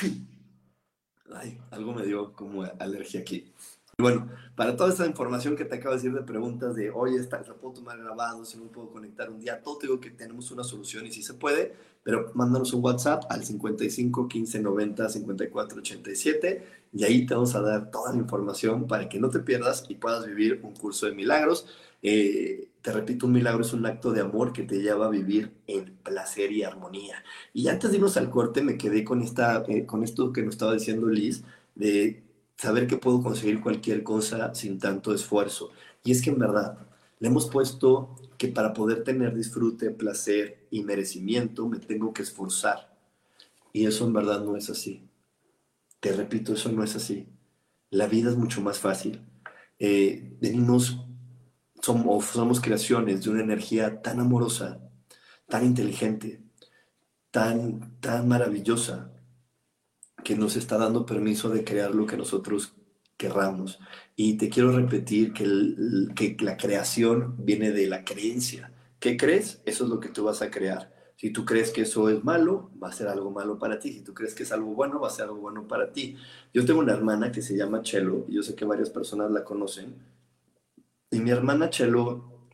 Ay, 1.34 1.58
algo 1.70 1.92
me 1.92 2.04
dio 2.04 2.32
como 2.32 2.64
alergia 2.78 3.20
aquí. 3.20 3.52
Bueno, 4.00 4.28
para 4.54 4.76
toda 4.76 4.90
esta 4.90 5.06
información 5.06 5.56
que 5.56 5.64
te 5.64 5.74
acabo 5.74 5.90
de 5.90 5.96
decir 5.96 6.14
de 6.14 6.22
preguntas 6.22 6.76
de, 6.76 6.88
oye, 6.90 7.16
está, 7.16 7.42
¿la 7.42 7.54
puedo 7.54 7.74
tomar 7.74 7.98
grabado? 7.98 8.44
Si 8.44 8.56
no 8.56 8.66
puedo 8.66 8.90
conectar 8.90 9.28
un 9.28 9.40
día, 9.40 9.60
todo 9.60 9.76
te 9.76 9.88
digo 9.88 9.98
que 9.98 10.10
tenemos 10.10 10.52
una 10.52 10.62
solución 10.62 11.04
y 11.04 11.10
si 11.10 11.24
se 11.24 11.34
puede, 11.34 11.74
pero 12.04 12.30
mándanos 12.34 12.72
un 12.72 12.84
WhatsApp 12.84 13.24
al 13.28 13.44
55 13.44 14.28
15 14.28 14.60
90 14.60 15.08
54 15.08 15.78
87 15.80 16.66
y 16.92 17.04
ahí 17.04 17.26
te 17.26 17.34
vamos 17.34 17.56
a 17.56 17.60
dar 17.60 17.90
toda 17.90 18.12
la 18.12 18.18
información 18.18 18.86
para 18.86 19.08
que 19.08 19.18
no 19.18 19.30
te 19.30 19.40
pierdas 19.40 19.84
y 19.88 19.96
puedas 19.96 20.24
vivir 20.24 20.60
un 20.62 20.74
curso 20.76 21.06
de 21.06 21.12
milagros. 21.16 21.66
Eh, 22.02 22.70
te 22.82 22.92
repito, 22.92 23.26
un 23.26 23.32
milagro 23.32 23.62
es 23.62 23.72
un 23.72 23.84
acto 23.86 24.12
de 24.12 24.20
amor 24.20 24.52
que 24.52 24.62
te 24.62 24.80
lleva 24.80 25.06
a 25.06 25.10
vivir 25.10 25.52
en 25.66 25.96
placer 26.02 26.52
y 26.52 26.62
armonía. 26.62 27.22
Y 27.52 27.68
antes 27.68 27.90
de 27.90 27.96
irnos 27.96 28.16
al 28.16 28.30
corte, 28.30 28.62
me 28.62 28.78
quedé 28.78 29.04
con, 29.04 29.22
esta, 29.22 29.64
eh, 29.68 29.84
con 29.86 30.02
esto 30.04 30.32
que 30.32 30.42
nos 30.42 30.54
estaba 30.54 30.74
diciendo 30.74 31.08
Liz, 31.08 31.44
de 31.74 32.22
saber 32.56 32.86
que 32.86 32.96
puedo 32.96 33.22
conseguir 33.22 33.60
cualquier 33.60 34.02
cosa 34.02 34.54
sin 34.54 34.78
tanto 34.78 35.12
esfuerzo. 35.14 35.70
Y 36.04 36.12
es 36.12 36.22
que 36.22 36.30
en 36.30 36.38
verdad, 36.38 36.78
le 37.20 37.28
hemos 37.28 37.46
puesto 37.48 38.16
que 38.38 38.48
para 38.48 38.72
poder 38.72 39.04
tener 39.04 39.34
disfrute, 39.34 39.90
placer 39.90 40.66
y 40.70 40.84
merecimiento, 40.84 41.68
me 41.68 41.78
tengo 41.78 42.12
que 42.12 42.22
esforzar. 42.22 42.96
Y 43.72 43.86
eso 43.86 44.06
en 44.06 44.12
verdad 44.12 44.44
no 44.44 44.56
es 44.56 44.70
así. 44.70 45.08
Te 46.00 46.12
repito, 46.12 46.54
eso 46.54 46.70
no 46.70 46.84
es 46.84 46.94
así. 46.96 47.26
La 47.90 48.06
vida 48.06 48.30
es 48.30 48.36
mucho 48.36 48.60
más 48.60 48.78
fácil. 48.78 49.20
Eh, 49.78 50.36
venimos 50.40 51.07
somos, 51.82 52.24
somos 52.26 52.60
creaciones 52.60 53.24
de 53.24 53.30
una 53.30 53.42
energía 53.42 54.02
tan 54.02 54.20
amorosa, 54.20 54.80
tan 55.48 55.64
inteligente, 55.64 56.42
tan, 57.30 58.00
tan 58.00 58.28
maravillosa, 58.28 59.12
que 60.24 60.36
nos 60.36 60.56
está 60.56 60.76
dando 60.76 61.06
permiso 61.06 61.48
de 61.48 61.64
crear 61.64 61.94
lo 61.94 62.06
que 62.06 62.16
nosotros 62.16 62.74
querramos. 63.16 63.78
Y 64.16 64.36
te 64.36 64.48
quiero 64.48 64.72
repetir 64.72 65.32
que, 65.32 65.44
que 66.14 66.36
la 66.44 66.56
creación 66.56 67.36
viene 67.38 67.72
de 67.72 67.86
la 67.86 68.04
creencia. 68.04 68.72
¿Qué 68.98 69.16
crees? 69.16 69.60
Eso 69.64 69.84
es 69.84 69.90
lo 69.90 70.00
que 70.00 70.08
tú 70.08 70.24
vas 70.24 70.42
a 70.42 70.50
crear. 70.50 70.92
Si 71.16 71.30
tú 71.30 71.44
crees 71.44 71.70
que 71.70 71.82
eso 71.82 72.08
es 72.08 72.22
malo, 72.22 72.70
va 72.80 72.88
a 72.88 72.92
ser 72.92 73.08
algo 73.08 73.30
malo 73.30 73.58
para 73.58 73.78
ti. 73.78 73.92
Si 73.92 74.02
tú 74.02 74.14
crees 74.14 74.34
que 74.34 74.44
es 74.44 74.52
algo 74.52 74.72
bueno, 74.74 75.00
va 75.00 75.08
a 75.08 75.10
ser 75.10 75.24
algo 75.24 75.38
bueno 75.38 75.66
para 75.66 75.92
ti. 75.92 76.16
Yo 76.54 76.64
tengo 76.64 76.80
una 76.80 76.92
hermana 76.92 77.32
que 77.32 77.42
se 77.42 77.56
llama 77.56 77.82
Chelo, 77.82 78.24
y 78.28 78.34
yo 78.34 78.42
sé 78.42 78.54
que 78.54 78.64
varias 78.64 78.90
personas 78.90 79.30
la 79.30 79.42
conocen. 79.42 79.96
Y 81.10 81.20
mi 81.20 81.30
hermana 81.30 81.70
Chelo, 81.70 82.50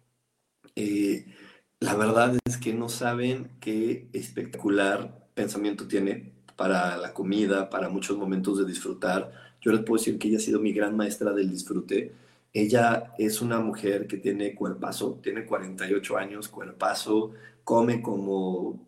eh, 0.76 1.26
la 1.80 1.94
verdad 1.96 2.36
es 2.44 2.56
que 2.56 2.72
no 2.72 2.88
saben 2.88 3.50
qué 3.60 4.08
espectacular 4.12 5.28
pensamiento 5.34 5.88
tiene 5.88 6.32
para 6.56 6.96
la 6.96 7.12
comida, 7.12 7.68
para 7.68 7.88
muchos 7.88 8.16
momentos 8.16 8.58
de 8.58 8.64
disfrutar. 8.64 9.32
Yo 9.60 9.72
les 9.72 9.80
puedo 9.82 9.98
decir 9.98 10.18
que 10.18 10.28
ella 10.28 10.38
ha 10.38 10.40
sido 10.40 10.60
mi 10.60 10.72
gran 10.72 10.96
maestra 10.96 11.32
del 11.32 11.50
disfrute. 11.50 12.12
Ella 12.52 13.12
es 13.18 13.42
una 13.42 13.58
mujer 13.58 14.06
que 14.06 14.18
tiene 14.18 14.54
cuerpazo, 14.54 15.18
tiene 15.22 15.46
48 15.46 16.16
años, 16.16 16.48
cuerpazo, 16.48 17.32
come 17.64 18.02
como, 18.02 18.86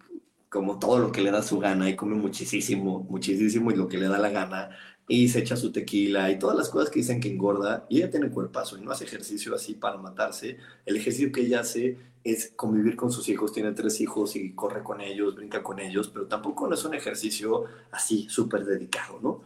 como 0.48 0.79
todo 0.79 0.98
lo 1.00 1.11
que 1.11 1.22
le 1.22 1.33
da 1.33 1.42
su 1.42 1.59
gana 1.59 1.90
y 1.90 1.96
come 1.96 2.14
muchísimo, 2.14 3.05
muchísimo 3.11 3.72
y 3.72 3.76
lo 3.76 3.88
que 3.88 3.98
le 3.98 4.09
da 4.09 4.18
la 4.18 4.31
gana 4.31 4.70
y 5.09 5.29
se 5.29 5.40
echa 5.40 5.57
su 5.57 5.73
tequila 5.73 6.31
y 6.31 6.38
todas 6.38 6.57
las 6.57 6.69
cosas 6.69 6.90
que 6.90 7.01
dicen 7.01 7.21
que 7.21 7.31
engorda 7.31 7.87
y 7.88 7.99
ella 7.99 8.11
tiene 8.11 8.31
cuerpazo 8.31 8.77
y 8.77 8.83
no 8.83 8.90
hace 8.90 9.05
ejercicio 9.05 9.55
así 9.55 9.75
para 9.75 9.99
matarse. 9.99 10.59
El 10.85 10.97
ejercicio 10.97 11.31
que 11.33 11.42
ella 11.42 11.61
hace 11.61 11.97
es 12.25 12.53
convivir 12.57 12.97
con 12.97 13.12
sus 13.12 13.29
hijos, 13.29 13.53
tiene 13.53 13.73
tres 13.73 14.01
hijos 14.01 14.35
y 14.37 14.53
corre 14.53 14.83
con 14.83 15.01
ellos, 15.01 15.37
brinca 15.37 15.62
con 15.62 15.79
ellos, 15.79 16.09
pero 16.09 16.27
tampoco 16.27 16.66
no 16.69 16.75
es 16.75 16.85
un 16.85 16.95
ejercicio 16.95 17.64
así 17.92 18.27
súper 18.29 18.64
dedicado, 18.64 19.21
¿no? 19.23 19.42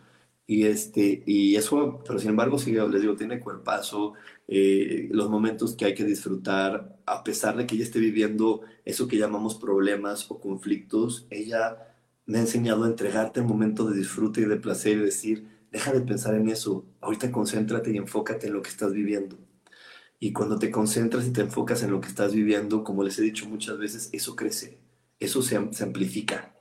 Y, 0.46 0.64
este, 0.66 1.23
y 1.27 1.55
eso, 1.57 2.03
pero 2.07 2.18
sin 2.18 2.31
embargo, 2.31 2.59
sí, 2.59 2.73
les 2.73 3.01
digo, 3.01 3.14
tiene 3.14 3.38
cuerpazo, 3.38 4.14
eh, 4.49 5.09
los 5.12 5.31
momentos 5.31 5.77
que 5.77 5.85
hay 5.85 5.94
que 5.94 6.05
disfrutar, 6.05 6.99
a 7.07 7.23
pesar 7.23 7.57
de 7.57 7.66
que 7.66 7.77
ella 7.77 7.85
esté 7.85 8.01
viviendo 8.01 8.62
eso 8.85 9.07
que 9.07 9.16
llamamos 9.18 9.55
problemas 9.57 10.29
o 10.31 10.40
conflictos, 10.40 11.27
ella 11.31 11.94
me 12.27 12.38
ha 12.38 12.40
enseñado 12.42 12.85
a 12.85 12.88
entregarte 12.88 13.40
el 13.40 13.46
momento 13.46 13.85
de 13.88 13.99
disfrute 13.99 14.40
y 14.40 14.44
de 14.46 14.57
placer 14.57 14.99
y 14.99 15.01
decir, 15.03 15.49
deja 15.70 15.92
de 15.92 16.00
pensar 16.00 16.35
en 16.35 16.48
eso, 16.48 16.85
ahorita 17.00 17.30
concéntrate 17.30 17.92
y 17.92 17.96
enfócate 17.96 18.48
en 18.48 18.54
lo 18.54 18.62
que 18.62 18.70
estás 18.70 18.92
viviendo. 18.92 19.38
Y 20.18 20.33
cuando 20.33 20.59
te 20.59 20.70
concentras 20.70 21.26
y 21.26 21.33
te 21.33 21.40
enfocas 21.40 21.83
en 21.83 21.90
lo 21.90 22.00
que 22.00 22.09
estás 22.09 22.35
viviendo, 22.35 22.85
como 22.85 23.02
les 23.02 23.18
he 23.18 23.22
dicho 23.22 23.48
muchas 23.48 23.78
veces, 23.78 24.11
eso 24.12 24.37
crece, 24.37 24.78
eso 25.18 25.40
se, 25.42 25.56
amplifica. 25.56 26.54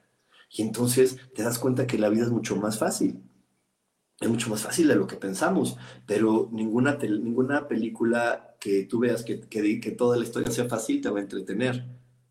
Y 0.50 0.62
entonces 0.62 1.18
te 1.36 1.44
das 1.44 1.60
cuenta 1.60 1.86
que 1.86 1.98
la 1.98 2.10
vida 2.10 2.24
es 2.24 2.32
mucho 2.32 2.56
más 2.56 2.80
fácil. 2.80 3.22
Es 4.22 4.30
mucho 4.30 4.50
más 4.50 4.62
fácil 4.62 4.88
de 4.88 4.96
lo 4.96 5.08
que 5.08 5.16
pensamos, 5.16 5.78
pero 6.06 6.50
ninguna, 6.52 6.98
ninguna 6.98 7.68
película 7.68 8.56
que 8.60 8.84
tú 8.84 9.00
veas 9.00 9.24
que, 9.24 9.42
que, 9.42 9.80
que 9.80 9.92
toda 9.92 10.18
la 10.18 10.24
historia 10.24 10.52
sea 10.52 10.66
fácil 10.66 11.02
te 11.02 11.10
va 11.10 11.20
a 11.20 11.24
entretener. 11.24 11.86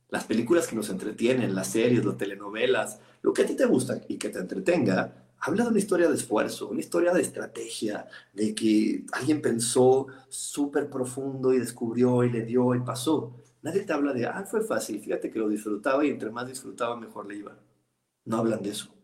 Las 0.09 0.25
películas 0.25 0.67
que 0.67 0.77
nos 0.77 0.89
entretienen, 0.89 1.55
las 1.55 1.69
series, 1.69 2.05
las 2.05 2.17
telenovelas, 2.17 3.01
lo 3.21 3.35
que 3.35 3.43
a 3.43 3.47
ti 3.47 3.55
te 3.55 3.67
gusta 3.67 4.01
y 4.09 4.17
que 4.17 4.31
te 4.31 4.39
entretenga, 4.39 5.28
habla 5.41 5.65
de 5.65 5.71
una 5.71 5.79
historia 5.79 6.09
de 6.09 6.15
esfuerzo, 6.15 6.69
una 6.69 6.81
historia 6.81 7.13
de 7.13 7.23
estrategia, 7.23 8.07
de 8.33 8.55
que 8.55 9.05
alguien 9.13 9.41
pensó 9.41 10.07
súper 10.29 10.91
profundo 10.91 11.53
y 11.53 11.59
descubrió 11.59 12.25
y 12.25 12.31
le 12.31 12.43
dio 12.45 12.75
y 12.75 12.81
pasó. 12.81 13.37
Nadie 13.63 13.83
te 13.83 13.93
habla 13.93 14.13
de, 14.13 14.27
ah, 14.27 14.45
fue 14.49 14.63
fácil, 14.63 15.01
fíjate 15.01 15.31
que 15.31 15.39
lo 15.39 15.49
disfrutaba 15.49 16.05
y 16.05 16.11
entre 16.11 16.31
más 16.31 16.47
disfrutaba, 16.47 16.97
mejor 16.97 17.27
le 17.27 17.37
iba. 17.37 17.57
No 18.25 18.39
hablan 18.39 18.63
de 18.63 18.71
eso. 18.71 18.95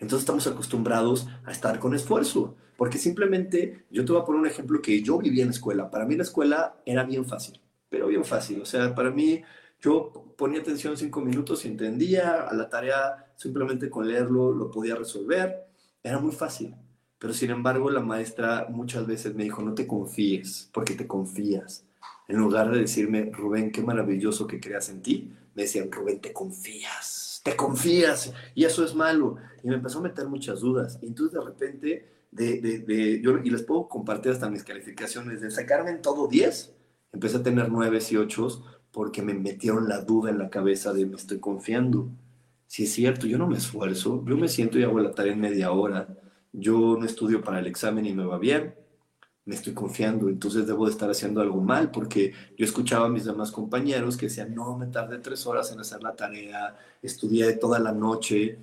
Entonces 0.00 0.20
estamos 0.20 0.46
acostumbrados 0.46 1.26
a 1.44 1.52
estar 1.52 1.78
con 1.78 1.94
esfuerzo, 1.94 2.56
porque 2.76 2.98
simplemente, 2.98 3.86
yo 3.90 4.04
te 4.04 4.12
voy 4.12 4.22
a 4.22 4.24
poner 4.24 4.40
un 4.40 4.46
ejemplo 4.46 4.80
que 4.80 5.02
yo 5.02 5.18
viví 5.18 5.40
en 5.40 5.48
la 5.48 5.52
escuela. 5.52 5.90
Para 5.90 6.06
mí 6.06 6.16
la 6.16 6.22
escuela 6.22 6.76
era 6.86 7.04
bien 7.04 7.24
fácil, 7.26 7.60
pero 7.88 8.06
bien 8.06 8.24
fácil. 8.24 8.60
O 8.62 8.64
sea, 8.64 8.94
para 8.94 9.10
mí 9.10 9.42
yo 9.80 10.29
ponía 10.40 10.60
atención 10.60 10.96
cinco 10.96 11.20
minutos 11.20 11.66
y 11.66 11.68
entendía, 11.68 12.48
a 12.48 12.54
la 12.54 12.70
tarea 12.70 13.30
simplemente 13.36 13.90
con 13.90 14.08
leerlo 14.08 14.52
lo 14.52 14.70
podía 14.70 14.94
resolver, 14.94 15.66
era 16.02 16.18
muy 16.18 16.32
fácil. 16.32 16.74
Pero 17.18 17.34
sin 17.34 17.50
embargo, 17.50 17.90
la 17.90 18.00
maestra 18.00 18.66
muchas 18.70 19.06
veces 19.06 19.34
me 19.34 19.44
dijo, 19.44 19.60
no 19.60 19.74
te 19.74 19.86
confíes, 19.86 20.70
porque 20.72 20.94
te 20.94 21.06
confías. 21.06 21.84
En 22.26 22.38
lugar 22.38 22.70
de 22.70 22.78
decirme, 22.78 23.30
Rubén, 23.30 23.70
qué 23.70 23.82
maravilloso 23.82 24.46
que 24.46 24.58
creas 24.58 24.88
en 24.88 25.02
ti, 25.02 25.30
me 25.54 25.64
decían, 25.64 25.92
Rubén, 25.92 26.22
te 26.22 26.32
confías, 26.32 27.42
te 27.44 27.54
confías, 27.54 28.32
y 28.54 28.64
eso 28.64 28.82
es 28.82 28.94
malo. 28.94 29.36
Y 29.62 29.68
me 29.68 29.74
empezó 29.74 29.98
a 29.98 30.02
meter 30.02 30.26
muchas 30.26 30.60
dudas. 30.60 30.98
Y 31.02 31.08
entonces 31.08 31.38
de 31.38 31.44
repente, 31.44 32.08
de, 32.30 33.20
yo, 33.22 33.36
y 33.44 33.50
les 33.50 33.62
puedo 33.62 33.88
compartir 33.88 34.32
hasta 34.32 34.48
mis 34.48 34.64
calificaciones, 34.64 35.42
de 35.42 35.50
sacarme 35.50 35.90
en 35.90 36.00
todo 36.00 36.28
10, 36.28 36.72
empecé 37.12 37.36
a 37.36 37.42
tener 37.42 37.70
9 37.70 37.98
y 38.10 38.16
8 38.16 38.79
porque 38.92 39.22
me 39.22 39.34
metieron 39.34 39.88
la 39.88 40.00
duda 40.00 40.30
en 40.30 40.38
la 40.38 40.50
cabeza 40.50 40.92
de 40.92 41.06
me 41.06 41.16
estoy 41.16 41.38
confiando. 41.38 42.08
Si 42.66 42.84
es 42.84 42.92
cierto, 42.92 43.26
yo 43.26 43.38
no 43.38 43.46
me 43.46 43.56
esfuerzo, 43.56 44.24
yo 44.26 44.36
me 44.36 44.48
siento 44.48 44.78
y 44.78 44.84
hago 44.84 45.00
la 45.00 45.12
tarea 45.12 45.32
en 45.32 45.40
media 45.40 45.72
hora, 45.72 46.08
yo 46.52 46.96
no 46.98 47.04
estudio 47.04 47.42
para 47.42 47.58
el 47.60 47.66
examen 47.66 48.06
y 48.06 48.12
me 48.12 48.24
va 48.24 48.38
bien, 48.38 48.74
me 49.44 49.54
estoy 49.56 49.74
confiando, 49.74 50.28
entonces 50.28 50.66
debo 50.66 50.86
de 50.86 50.92
estar 50.92 51.10
haciendo 51.10 51.40
algo 51.40 51.60
mal, 51.60 51.90
porque 51.90 52.32
yo 52.56 52.64
escuchaba 52.64 53.06
a 53.06 53.08
mis 53.08 53.24
demás 53.24 53.50
compañeros 53.50 54.16
que 54.16 54.26
decían, 54.26 54.54
no, 54.54 54.76
me 54.78 54.86
tardé 54.86 55.18
tres 55.18 55.46
horas 55.46 55.72
en 55.72 55.80
hacer 55.80 56.02
la 56.02 56.14
tarea, 56.14 56.76
estudié 57.02 57.52
toda 57.54 57.80
la 57.80 57.92
noche, 57.92 58.58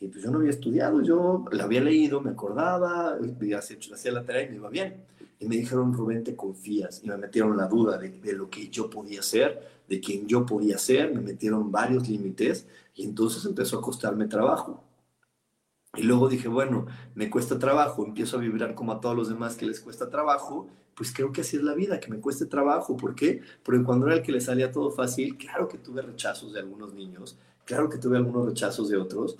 y 0.00 0.08
pues 0.08 0.24
yo 0.24 0.30
no 0.30 0.38
había 0.38 0.50
estudiado, 0.50 1.00
yo 1.02 1.44
la 1.52 1.64
había 1.64 1.80
leído, 1.80 2.20
me 2.20 2.30
acordaba, 2.30 3.16
hacía 3.56 4.12
la 4.12 4.24
tarea 4.24 4.42
y 4.42 4.50
me 4.50 4.56
iba 4.56 4.68
bien. 4.68 5.04
Y 5.44 5.46
me 5.46 5.56
dijeron, 5.56 5.92
Rubén, 5.92 6.24
te 6.24 6.34
confías, 6.34 7.02
y 7.04 7.08
me 7.08 7.18
metieron 7.18 7.54
la 7.54 7.66
duda 7.66 7.98
de, 7.98 8.32
lo 8.32 8.48
que 8.48 8.70
yo 8.70 8.88
podía 8.88 9.20
hacer, 9.20 9.82
de 9.86 10.00
quién 10.00 10.26
yo 10.26 10.46
podía 10.46 10.78
ser, 10.78 11.12
me 11.12 11.20
metieron 11.20 11.70
varios 11.70 12.08
límites, 12.08 12.66
y 12.94 13.04
entonces 13.04 13.44
empezó 13.44 13.78
a 13.78 13.82
costarme 13.82 14.26
trabajo. 14.26 14.82
Y 15.94 16.04
luego 16.04 16.30
dije, 16.30 16.48
bueno, 16.48 16.86
me 17.14 17.28
cuesta 17.28 17.58
trabajo, 17.58 18.06
empiezo 18.06 18.38
a 18.38 18.40
vibrar 18.40 18.74
como 18.74 18.92
a 18.92 19.00
todos 19.02 19.14
los 19.14 19.28
demás 19.28 19.54
que 19.54 19.66
les 19.66 19.80
cuesta 19.80 20.08
trabajo, 20.08 20.66
pues 20.94 21.12
creo 21.12 21.30
que 21.30 21.42
así 21.42 21.58
es 21.58 21.62
la 21.62 21.74
vida, 21.74 22.00
que 22.00 22.08
me 22.08 22.20
cueste 22.20 22.46
trabajo. 22.46 22.96
¿Por 22.96 23.14
qué? 23.14 23.42
Porque 23.62 23.84
cuando 23.84 24.06
era 24.06 24.16
el 24.16 24.22
que 24.22 24.32
le 24.32 24.40
salía 24.40 24.72
todo 24.72 24.92
fácil, 24.92 25.36
claro 25.36 25.68
que 25.68 25.76
tuve 25.76 26.00
rechazos 26.00 26.54
de 26.54 26.60
algunos 26.60 26.94
niños, 26.94 27.36
claro 27.66 27.90
que 27.90 27.98
tuve 27.98 28.16
algunos 28.16 28.46
rechazos 28.46 28.88
de 28.88 28.96
otros, 28.96 29.36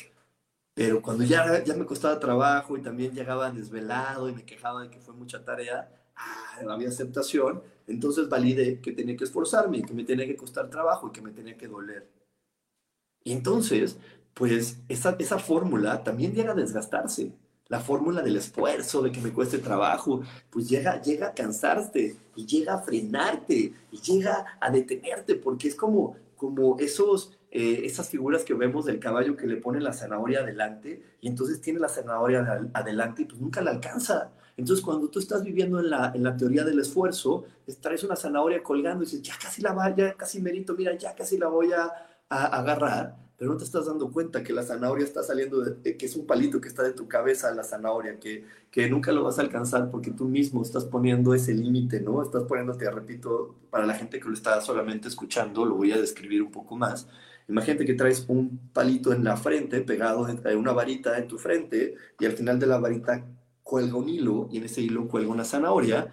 pero 0.75 1.01
cuando 1.01 1.25
ya, 1.25 1.63
ya 1.65 1.75
me 1.75 1.87
costaba 1.87 2.19
trabajo 2.19 2.77
y 2.77 2.83
también 2.83 3.13
llegaba 3.13 3.51
desvelado 3.51 4.29
y 4.29 4.35
me 4.35 4.45
quejaba 4.45 4.83
de 4.83 4.91
que 4.91 5.01
fue 5.01 5.15
mucha 5.15 5.45
tarea, 5.45 5.89
ah, 6.17 6.61
había 6.69 6.89
aceptación, 6.89 7.63
entonces 7.87 8.29
validé 8.29 8.81
que 8.81 8.93
tenía 8.93 9.17
que 9.17 9.25
esforzarme, 9.25 9.83
que 9.83 9.95
me 9.95 10.05
tenía 10.05 10.27
que 10.27 10.37
costar 10.37 10.69
trabajo 10.71 11.09
y 11.09 11.13
que 11.13 11.23
me 11.23 11.31
tenía 11.31 11.57
que 11.57 11.69
doler. 11.69 12.09
Y 13.23 13.33
entonces 13.33 13.97
pues 14.35 14.79
esa, 14.89 15.17
esa 15.19 15.39
fórmula 15.39 16.03
también 16.03 16.35
llega 16.35 16.53
a 16.53 16.57
desgastarse. 16.57 17.33
La 17.69 17.81
fórmula 17.81 18.21
del 18.21 18.37
esfuerzo, 18.37 19.01
de 19.01 19.11
que 19.11 19.21
me 19.21 19.33
cueste 19.33 19.59
trabajo, 19.59 20.21
pues 20.51 20.69
llega, 20.69 21.01
llega 21.01 21.29
a 21.29 21.35
cansarte 21.35 22.17
y 22.37 22.45
llega 22.45 22.75
a 22.75 22.83
frenarte 22.83 23.73
y 23.91 24.01
llega 24.01 24.59
a 24.61 24.71
detenerte, 24.71 25.37
porque 25.37 25.69
es 25.69 25.75
como, 25.75 26.17
como 26.37 26.77
esos, 26.79 27.34
eh, 27.55 27.87
esas 27.87 28.11
figuras 28.11 28.45
que 28.45 28.53
vemos 28.53 28.85
del 28.85 28.99
caballo 28.99 29.37
que 29.37 29.47
le 29.47 29.57
pone 29.57 29.81
la 29.81 29.93
zanahoria 29.93 30.41
adelante 30.41 31.03
y 31.21 31.29
entonces 31.29 31.61
tiene 31.61 31.79
la 31.79 31.89
zanahoria 31.89 32.69
adelante 32.75 33.23
y 33.23 33.25
pues 33.25 33.41
nunca 33.41 33.63
la 33.63 33.71
alcanza. 33.71 34.33
Entonces, 34.57 34.85
cuando 34.85 35.09
tú 35.09 35.19
estás 35.19 35.43
viviendo 35.43 35.81
en 35.81 35.91
la, 35.91 36.13
en 36.15 36.23
la 36.23 36.37
teoría 36.37 36.65
del 36.65 36.79
esfuerzo, 36.81 37.45
traes 37.81 38.05
una 38.05 38.17
zanahoria 38.17 38.63
colgando 38.63 39.03
y 39.03 39.07
dices, 39.07 39.23
ya 39.23 39.35
casi 39.41 39.63
la 39.63 39.73
va, 39.73 39.95
ya 39.95 40.15
casi 40.15 40.43
merito, 40.43 40.75
mira, 40.75 40.97
ya 40.99 41.15
casi 41.15 41.39
la 41.39 41.49
voy 41.49 41.73
a, 41.73 41.91
a 42.29 42.45
agarrar 42.59 43.25
pero 43.37 43.53
no 43.53 43.57
te 43.57 43.65
estás 43.65 43.87
dando 43.87 44.11
cuenta 44.13 44.43
que 44.43 44.53
la 44.53 44.63
zanahoria 44.63 45.05
está 45.05 45.23
saliendo, 45.23 45.61
de, 45.61 45.97
que 45.97 46.07
es 46.07 46.15
un 46.15 46.27
palito 46.27 46.61
que 46.61 46.69
está 46.69 46.83
de 46.83 46.93
tu 46.93 47.09
cabeza 47.09 47.53
la 47.53 47.65
zanahoria, 47.65 48.19
que, 48.19 48.45
que 48.71 48.89
nunca 48.89 49.11
lo 49.11 49.25
vas 49.25 49.39
a 49.39 49.43
alcanzar 49.43 49.91
porque 49.91 50.13
tú 50.13 50.27
mismo 50.27 50.63
estás 50.63 50.85
poniendo 50.85 51.35
ese 51.35 51.53
límite, 51.53 52.01
¿no? 52.01 52.23
Estás 52.23 52.45
poniéndote, 52.45 52.89
repito, 52.91 53.57
para 53.71 53.87
la 53.87 53.95
gente 53.95 54.21
que 54.21 54.29
lo 54.29 54.35
está 54.35 54.61
solamente 54.61 55.09
escuchando, 55.09 55.65
lo 55.65 55.75
voy 55.75 55.91
a 55.93 56.01
describir 56.01 56.43
un 56.43 56.53
poco 56.53 56.77
más. 56.77 57.09
Imagínate 57.49 57.85
que 57.85 57.95
traes 57.95 58.25
un 58.29 58.71
palito 58.73 59.13
en 59.13 59.25
la 59.25 59.37
frente, 59.37 59.81
pegado 59.83 60.27
a 60.27 60.57
una 60.57 60.73
varita 60.73 61.19
en 61.19 61.29
tu 61.29 61.39
frente, 61.39 61.95
y 62.19 62.25
al 62.25 62.33
final 62.33 62.59
de 62.59 62.67
la 62.67 62.79
varita 62.79 63.25
cuelga 63.63 63.97
un 63.97 64.09
hilo, 64.09 64.49
y 64.51 64.59
en 64.59 64.65
ese 64.65 64.83
hilo 64.83 65.07
cuelga 65.09 65.31
una 65.31 65.45
zanahoria, 65.45 66.11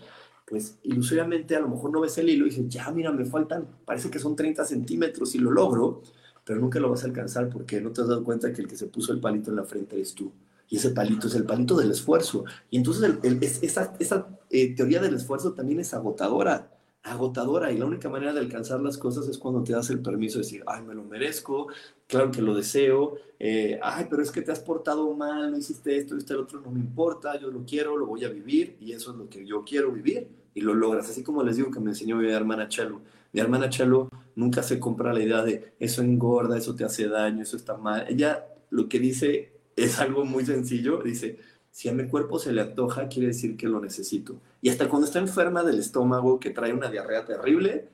pues 0.51 0.77
ilusoriamente 0.83 1.55
a 1.55 1.61
lo 1.61 1.69
mejor 1.69 1.91
no 1.91 2.01
ves 2.01 2.17
el 2.17 2.27
hilo 2.27 2.45
y 2.45 2.49
dices, 2.49 2.67
ya, 2.67 2.91
mira, 2.91 3.11
me 3.11 3.23
faltan, 3.23 3.65
parece 3.85 4.09
que 4.09 4.19
son 4.19 4.35
30 4.35 4.65
centímetros 4.65 5.33
y 5.33 5.37
lo 5.37 5.49
logro, 5.49 6.01
pero 6.43 6.59
nunca 6.59 6.79
lo 6.79 6.89
vas 6.89 7.03
a 7.03 7.07
alcanzar 7.07 7.47
porque 7.49 7.79
no 7.79 7.91
te 7.91 8.01
has 8.01 8.09
dado 8.09 8.23
cuenta 8.23 8.51
que 8.51 8.61
el 8.61 8.67
que 8.67 8.75
se 8.75 8.87
puso 8.87 9.13
el 9.13 9.21
palito 9.21 9.49
en 9.49 9.55
la 9.55 9.63
frente 9.63 9.95
eres 9.95 10.13
tú. 10.13 10.33
Y 10.67 10.75
ese 10.75 10.89
palito 10.89 11.27
es 11.27 11.35
el 11.35 11.45
palito 11.45 11.77
del 11.77 11.91
esfuerzo. 11.91 12.43
Y 12.69 12.77
entonces 12.77 13.17
esa, 13.61 13.93
esa 13.99 14.27
eh, 14.49 14.75
teoría 14.75 15.01
del 15.01 15.15
esfuerzo 15.15 15.53
también 15.53 15.79
es 15.79 15.93
agotadora, 15.93 16.69
agotadora. 17.03 17.71
Y 17.71 17.77
la 17.77 17.85
única 17.85 18.09
manera 18.09 18.33
de 18.33 18.39
alcanzar 18.39 18.81
las 18.81 18.97
cosas 18.97 19.27
es 19.27 19.37
cuando 19.37 19.63
te 19.63 19.73
das 19.73 19.89
el 19.89 20.01
permiso 20.01 20.39
de 20.39 20.43
decir, 20.43 20.63
ay, 20.67 20.83
me 20.83 20.93
lo 20.93 21.03
merezco, 21.03 21.67
claro 22.07 22.31
que 22.31 22.41
lo 22.41 22.55
deseo, 22.55 23.15
eh, 23.39 23.79
ay, 23.81 24.07
pero 24.09 24.21
es 24.21 24.31
que 24.31 24.41
te 24.41 24.51
has 24.51 24.59
portado 24.59 25.13
mal, 25.13 25.51
no 25.51 25.57
hiciste 25.57 25.97
esto, 25.97 26.15
hiciste 26.15 26.33
el 26.33 26.39
otro, 26.41 26.61
no 26.61 26.71
me 26.71 26.79
importa, 26.79 27.39
yo 27.39 27.49
lo 27.49 27.65
quiero, 27.65 27.97
lo 27.97 28.05
voy 28.05 28.25
a 28.25 28.29
vivir 28.29 28.77
y 28.79 28.91
eso 28.91 29.11
es 29.11 29.17
lo 29.17 29.29
que 29.29 29.45
yo 29.45 29.63
quiero 29.63 29.91
vivir 29.91 30.27
y 30.53 30.61
lo 30.61 30.73
logras. 30.73 31.09
Así 31.09 31.23
como 31.23 31.43
les 31.43 31.55
digo 31.55 31.71
que 31.71 31.79
me 31.79 31.91
enseñó 31.91 32.17
mi 32.17 32.29
hermana 32.29 32.67
Chelo 32.67 33.01
mi 33.33 33.39
hermana 33.39 33.69
Chalo 33.69 34.09
nunca 34.35 34.61
se 34.61 34.79
compra 34.79 35.13
la 35.13 35.21
idea 35.21 35.41
de 35.43 35.73
eso 35.79 36.01
engorda, 36.01 36.57
eso 36.57 36.75
te 36.75 36.83
hace 36.83 37.07
daño, 37.07 37.43
eso 37.43 37.55
está 37.55 37.77
mal. 37.77 38.05
Ella 38.09 38.45
lo 38.69 38.89
que 38.89 38.99
dice 38.99 39.53
es 39.75 39.99
algo 39.99 40.25
muy 40.25 40.45
sencillo. 40.45 41.01
Dice, 41.01 41.39
si 41.71 41.87
a 41.89 41.93
mi 41.93 42.07
cuerpo 42.07 42.39
se 42.39 42.51
le 42.51 42.61
antoja, 42.61 43.07
quiere 43.07 43.27
decir 43.27 43.55
que 43.55 43.67
lo 43.67 43.79
necesito. 43.79 44.35
Y 44.61 44.69
hasta 44.69 44.87
cuando 44.87 45.07
está 45.07 45.19
enferma 45.19 45.63
del 45.63 45.79
estómago, 45.79 46.39
que 46.39 46.51
trae 46.51 46.73
una 46.73 46.89
diarrea 46.89 47.25
terrible, 47.25 47.89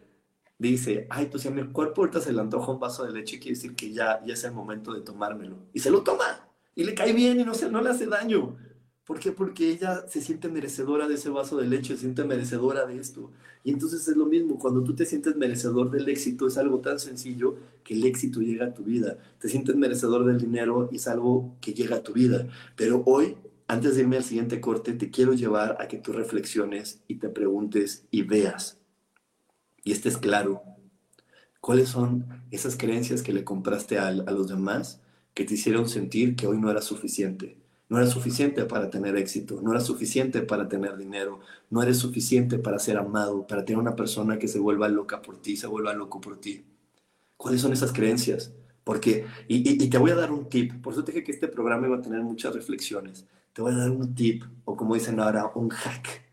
dice, 0.60 1.08
ay, 1.10 1.28
pues 1.28 1.44
si 1.44 1.48
a 1.48 1.52
mi 1.52 1.64
cuerpo 1.72 2.02
ahorita 2.02 2.20
se 2.20 2.34
le 2.34 2.42
antoja 2.42 2.72
un 2.72 2.80
vaso 2.80 3.06
de 3.06 3.14
leche, 3.14 3.40
quiere 3.40 3.56
decir 3.56 3.76
que 3.76 3.94
ya, 3.94 4.24
ya 4.26 4.34
es 4.34 4.44
el 4.44 4.52
momento 4.52 4.94
de 4.94 5.02
tomármelo. 5.02 5.58
Y 5.74 5.80
se 5.80 5.90
lo 5.90 6.04
toma. 6.04 6.50
Y 6.76 6.84
le 6.84 6.94
cae 6.94 7.14
bien 7.14 7.40
y 7.40 7.44
no, 7.44 7.54
se, 7.54 7.70
no 7.70 7.82
le 7.82 7.90
hace 7.90 8.06
daño. 8.06 8.58
¿Por 9.08 9.20
qué? 9.20 9.32
Porque 9.32 9.72
ella 9.72 10.06
se 10.10 10.20
siente 10.20 10.50
merecedora 10.50 11.08
de 11.08 11.16
ese 11.16 11.30
vaso 11.30 11.56
de 11.56 11.66
leche, 11.66 11.94
se 11.96 12.02
siente 12.02 12.26
merecedora 12.26 12.86
de 12.86 13.00
esto. 13.00 13.32
Y 13.64 13.72
entonces 13.72 14.06
es 14.06 14.18
lo 14.18 14.26
mismo, 14.26 14.60
cuando 14.60 14.84
tú 14.84 14.94
te 14.96 15.06
sientes 15.06 15.38
merecedor 15.38 15.90
del 15.90 16.10
éxito, 16.10 16.46
es 16.46 16.58
algo 16.58 16.82
tan 16.82 17.00
sencillo 17.00 17.56
que 17.86 17.94
el 17.94 18.06
éxito 18.06 18.42
llega 18.42 18.66
a 18.66 18.74
tu 18.74 18.84
vida. 18.84 19.18
Te 19.40 19.48
sientes 19.48 19.78
merecedor 19.78 20.26
del 20.26 20.38
dinero 20.38 20.90
y 20.92 20.98
es 20.98 21.08
algo 21.08 21.56
que 21.62 21.74
llega 21.74 21.96
a 21.96 22.04
tu 22.04 22.12
vida. 22.12 22.48
Pero 22.76 23.02
hoy, 23.06 23.38
antes 23.68 23.96
de 23.96 24.02
irme 24.02 24.18
al 24.18 24.24
siguiente 24.24 24.62
corte, 24.62 24.94
te 24.94 25.12
quiero 25.12 25.34
llevar 25.34 25.78
a 25.82 25.88
que 25.88 25.98
tú 25.98 26.14
reflexiones 26.14 27.02
y 27.08 27.16
te 27.16 27.30
preguntes 27.30 28.06
y 28.12 28.24
veas. 28.24 28.80
Y 29.84 29.92
estés 29.92 30.18
claro, 30.18 30.64
¿cuáles 31.60 31.90
son 31.90 32.46
esas 32.52 32.78
creencias 32.78 33.22
que 33.22 33.34
le 33.34 33.44
compraste 33.44 34.00
a, 34.00 34.12
los 34.12 34.48
demás 34.48 35.02
que 35.34 35.44
te 35.44 35.56
hicieron 35.56 35.88
sentir 35.90 36.36
que 36.36 36.48
hoy 36.48 36.60
no 36.60 36.72
era 36.72 36.82
suficiente? 36.82 37.58
No 37.90 37.98
era 37.98 38.08
suficiente 38.08 38.66
para 38.66 38.90
tener 38.90 39.16
éxito, 39.16 39.62
no 39.62 39.72
era 39.72 39.80
suficiente 39.80 40.42
para 40.42 40.68
tener 40.68 40.98
dinero, 40.98 41.40
no 41.70 41.82
eres 41.82 41.98
suficiente 41.98 42.60
para 42.60 42.80
ser 42.80 42.98
amado, 42.98 43.48
para 43.48 43.64
tener 43.64 43.80
una 43.80 43.96
persona 43.96 44.40
que 44.40 44.50
se 44.50 44.60
vuelva 44.60 44.90
loca 44.90 45.22
por 45.22 45.42
ti, 45.42 45.56
se 45.56 45.68
vuelva 45.68 45.94
loco 45.94 46.20
por 46.20 46.40
ti. 46.40 46.66
¿Cuáles 47.38 47.62
son 47.62 47.72
esas 47.72 47.94
creencias? 47.94 48.52
Porque, 48.88 49.26
y, 49.50 49.90
te 49.90 49.98
voy 49.98 50.12
a 50.12 50.16
dar 50.16 50.32
un 50.32 50.48
tip, 50.48 50.82
por 50.82 50.94
eso 50.94 51.04
te 51.04 51.12
dije 51.12 51.26
que 51.26 51.34
este 51.34 51.50
programa 51.50 51.88
iba 51.88 51.98
a 51.98 52.02
tener 52.02 52.22
muchas 52.22 52.56
reflexiones. 52.56 53.28
Te 53.52 53.62
voy 53.62 53.74
a 53.74 53.78
dar 53.78 53.92
un 53.92 54.16
tip, 54.16 54.46
o 54.64 54.78
como 54.78 54.96
dicen 54.96 55.20
ahora, 55.20 55.52
un 55.56 55.68
hack. 55.68 56.24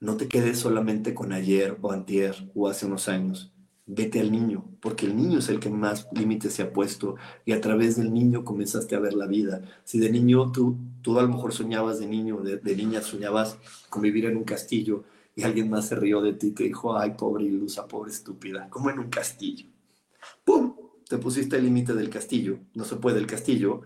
No 0.00 0.16
te 0.16 0.26
quedes 0.26 0.58
solamente 0.58 1.14
con 1.14 1.32
ayer 1.32 1.78
o 1.80 1.92
antier 1.92 2.50
o 2.56 2.66
hace 2.66 2.86
unos 2.86 3.08
años 3.08 3.52
vete 3.86 4.18
al 4.18 4.32
niño, 4.32 4.64
porque 4.80 5.06
el 5.06 5.16
niño 5.16 5.38
es 5.38 5.48
el 5.50 5.60
que 5.60 5.70
más 5.70 6.08
límites 6.12 6.54
se 6.54 6.62
ha 6.62 6.72
puesto 6.72 7.14
y 7.44 7.52
a 7.52 7.60
través 7.60 7.96
del 7.96 8.12
niño 8.12 8.44
comenzaste 8.44 8.96
a 8.96 9.00
ver 9.00 9.14
la 9.14 9.26
vida. 9.28 9.62
Si 9.84 10.00
de 10.00 10.10
niño 10.10 10.50
tú, 10.50 10.76
tú 11.00 11.16
a 11.16 11.22
lo 11.22 11.28
mejor 11.28 11.52
soñabas 11.52 12.00
de 12.00 12.08
niño, 12.08 12.38
de, 12.40 12.76
niña 12.76 13.02
soñabas 13.02 13.56
con 13.88 14.02
vivir 14.02 14.24
en 14.26 14.36
un 14.36 14.44
castillo 14.44 15.04
y 15.36 15.44
alguien 15.44 15.70
más 15.70 15.86
se 15.86 15.94
rió 15.94 16.20
de 16.20 16.32
ti 16.32 16.48
y 16.48 16.50
te 16.52 16.64
dijo, 16.64 16.98
ay, 16.98 17.12
pobre 17.16 17.44
ilusa, 17.44 17.86
pobre 17.86 18.10
estúpida, 18.10 18.68
como 18.68 18.90
en 18.90 18.98
un 18.98 19.10
castillo. 19.10 19.71
Te 21.12 21.18
pusiste 21.18 21.56
el 21.58 21.64
límite 21.64 21.92
del 21.92 22.08
castillo, 22.08 22.60
no 22.72 22.86
se 22.86 22.96
puede 22.96 23.18
el 23.18 23.26
castillo. 23.26 23.82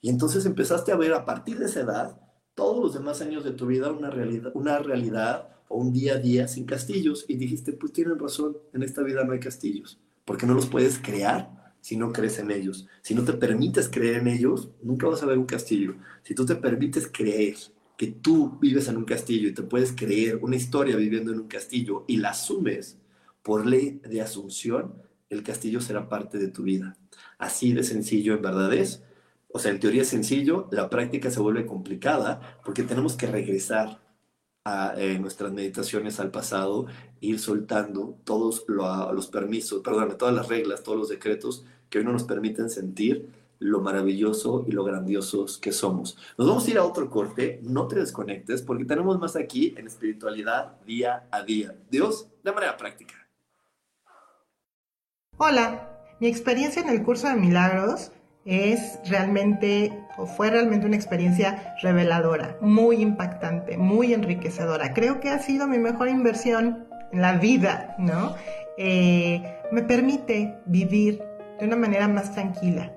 Y 0.00 0.08
entonces 0.08 0.46
empezaste 0.46 0.92
a 0.92 0.96
ver 0.96 1.12
a 1.12 1.26
partir 1.26 1.58
de 1.58 1.66
esa 1.66 1.80
edad, 1.80 2.18
todos 2.54 2.82
los 2.82 2.94
demás 2.94 3.20
años 3.20 3.44
de 3.44 3.50
tu 3.50 3.66
vida, 3.66 3.92
una 3.92 4.08
realidad, 4.08 4.50
una 4.54 4.78
realidad 4.78 5.50
o 5.68 5.76
un 5.76 5.92
día 5.92 6.14
a 6.14 6.18
día 6.18 6.48
sin 6.48 6.64
castillos 6.64 7.26
y 7.28 7.36
dijiste, 7.36 7.74
pues 7.74 7.92
tienen 7.92 8.18
razón, 8.18 8.56
en 8.72 8.82
esta 8.82 9.02
vida 9.02 9.24
no 9.24 9.34
hay 9.34 9.40
castillos, 9.40 10.00
porque 10.24 10.46
no 10.46 10.54
los 10.54 10.64
puedes 10.64 10.98
crear 10.98 11.74
si 11.82 11.98
no 11.98 12.14
crees 12.14 12.38
en 12.38 12.50
ellos. 12.50 12.86
Si 13.02 13.14
no 13.14 13.24
te 13.24 13.34
permites 13.34 13.90
creer 13.90 14.22
en 14.22 14.28
ellos, 14.28 14.70
nunca 14.82 15.06
vas 15.06 15.22
a 15.22 15.26
ver 15.26 15.36
un 15.36 15.44
castillo. 15.44 15.96
Si 16.22 16.34
tú 16.34 16.46
te 16.46 16.56
permites 16.56 17.10
creer 17.12 17.56
que 17.98 18.06
tú 18.06 18.58
vives 18.58 18.88
en 18.88 18.96
un 18.96 19.04
castillo 19.04 19.50
y 19.50 19.52
te 19.52 19.64
puedes 19.64 19.92
creer 19.92 20.38
una 20.40 20.56
historia 20.56 20.96
viviendo 20.96 21.30
en 21.30 21.40
un 21.40 21.48
castillo 21.48 22.06
y 22.08 22.16
la 22.16 22.30
asumes 22.30 22.96
por 23.42 23.66
ley 23.66 24.00
de 24.02 24.22
asunción, 24.22 24.94
el 25.30 25.42
castillo 25.42 25.80
será 25.80 26.08
parte 26.08 26.38
de 26.38 26.48
tu 26.48 26.62
vida. 26.62 26.96
Así 27.38 27.72
de 27.72 27.82
sencillo 27.82 28.34
en 28.34 28.42
verdad 28.42 28.72
es. 28.72 29.02
O 29.48 29.58
sea, 29.58 29.70
en 29.70 29.80
teoría 29.80 30.02
es 30.02 30.08
sencillo, 30.08 30.68
la 30.72 30.90
práctica 30.90 31.30
se 31.30 31.40
vuelve 31.40 31.66
complicada 31.66 32.58
porque 32.64 32.82
tenemos 32.82 33.16
que 33.16 33.26
regresar 33.26 34.00
a 34.64 34.94
eh, 34.96 35.18
nuestras 35.18 35.52
meditaciones 35.52 36.18
al 36.20 36.30
pasado, 36.30 36.86
ir 37.20 37.38
soltando 37.38 38.18
todos 38.24 38.64
los 38.66 39.26
permisos, 39.28 39.82
perdón, 39.82 40.16
todas 40.18 40.34
las 40.34 40.48
reglas, 40.48 40.82
todos 40.82 40.98
los 40.98 41.08
decretos 41.08 41.64
que 41.90 41.98
hoy 41.98 42.04
no 42.04 42.12
nos 42.12 42.24
permiten 42.24 42.70
sentir 42.70 43.28
lo 43.58 43.80
maravilloso 43.80 44.64
y 44.66 44.72
lo 44.72 44.82
grandiosos 44.84 45.58
que 45.58 45.72
somos. 45.72 46.16
Nos 46.36 46.48
vamos 46.48 46.66
a 46.66 46.70
ir 46.70 46.78
a 46.78 46.84
otro 46.84 47.08
corte, 47.08 47.60
no 47.62 47.86
te 47.86 47.96
desconectes 47.96 48.62
porque 48.62 48.84
tenemos 48.84 49.18
más 49.18 49.36
aquí 49.36 49.74
en 49.76 49.86
espiritualidad 49.86 50.80
día 50.84 51.28
a 51.30 51.42
día. 51.42 51.76
Dios 51.90 52.26
de 52.42 52.52
manera 52.52 52.76
práctica. 52.76 53.23
Hola, 55.36 55.88
mi 56.20 56.28
experiencia 56.28 56.80
en 56.80 56.88
el 56.88 57.02
curso 57.02 57.26
de 57.26 57.34
milagros 57.34 58.12
es 58.44 59.00
realmente 59.10 59.92
o 60.16 60.26
fue 60.26 60.48
realmente 60.48 60.86
una 60.86 60.94
experiencia 60.94 61.74
reveladora, 61.82 62.56
muy 62.60 63.02
impactante, 63.02 63.76
muy 63.76 64.14
enriquecedora. 64.14 64.94
Creo 64.94 65.18
que 65.18 65.30
ha 65.30 65.40
sido 65.40 65.66
mi 65.66 65.78
mejor 65.78 66.08
inversión 66.08 66.86
en 67.10 67.20
la 67.20 67.32
vida, 67.32 67.96
¿no? 67.98 68.36
Eh, 68.78 69.42
me 69.72 69.82
permite 69.82 70.60
vivir 70.66 71.20
de 71.58 71.66
una 71.66 71.76
manera 71.76 72.06
más 72.06 72.32
tranquila, 72.32 72.92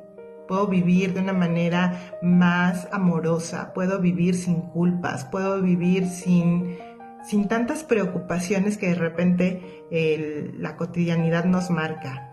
puedo 0.48 0.68
vivir 0.68 1.16
de 1.16 1.22
una 1.22 1.34
manera 1.34 2.18
más 2.22 2.88
amorosa, 2.92 3.74
puedo 3.74 4.00
vivir 4.00 4.36
sin 4.36 4.62
culpas, 4.62 5.26
puedo 5.26 5.60
vivir 5.64 6.06
sin, 6.06 6.78
sin 7.28 7.48
tantas 7.48 7.84
preocupaciones 7.84 8.78
que 8.78 8.90
de 8.90 8.96
repente 8.96 9.84
la 10.60 10.76
cotidianidad 10.76 11.46
nos 11.46 11.72
marca. 11.72 12.27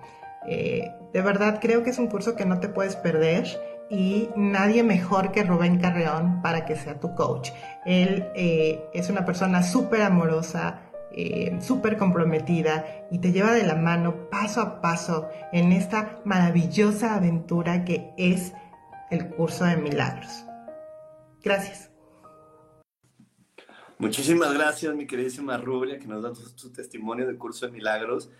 Eh, 0.46 0.92
de 1.12 1.22
verdad 1.22 1.58
creo 1.60 1.82
que 1.82 1.90
es 1.90 1.98
un 1.98 2.08
curso 2.08 2.36
que 2.36 2.44
no 2.44 2.60
te 2.60 2.68
puedes 2.68 2.96
perder 2.96 3.46
y 3.90 4.28
nadie 4.36 4.82
mejor 4.82 5.32
que 5.32 5.44
Rubén 5.44 5.78
Carreón 5.78 6.42
para 6.42 6.64
que 6.64 6.76
sea 6.76 6.98
tu 7.00 7.14
coach. 7.14 7.50
Él 7.84 8.28
eh, 8.34 8.84
es 8.92 9.10
una 9.10 9.24
persona 9.24 9.62
súper 9.62 10.02
amorosa, 10.02 10.82
eh, 11.12 11.56
súper 11.60 11.96
comprometida 11.96 13.06
y 13.10 13.18
te 13.18 13.32
lleva 13.32 13.52
de 13.52 13.66
la 13.66 13.76
mano 13.76 14.28
paso 14.30 14.60
a 14.60 14.80
paso 14.80 15.28
en 15.52 15.72
esta 15.72 16.20
maravillosa 16.24 17.14
aventura 17.14 17.84
que 17.84 18.12
es 18.16 18.52
el 19.10 19.28
curso 19.30 19.64
de 19.64 19.76
milagros. 19.76 20.44
Gracias. 21.42 21.90
Muchísimas 23.98 24.52
gracias, 24.52 24.94
mi 24.94 25.06
queridísima 25.06 25.56
Rubia, 25.56 25.98
que 25.98 26.06
nos 26.06 26.22
da 26.22 26.34
su 26.34 26.72
testimonio 26.72 27.26
del 27.26 27.38
curso 27.38 27.66
de 27.66 27.72
milagros. 27.72 28.30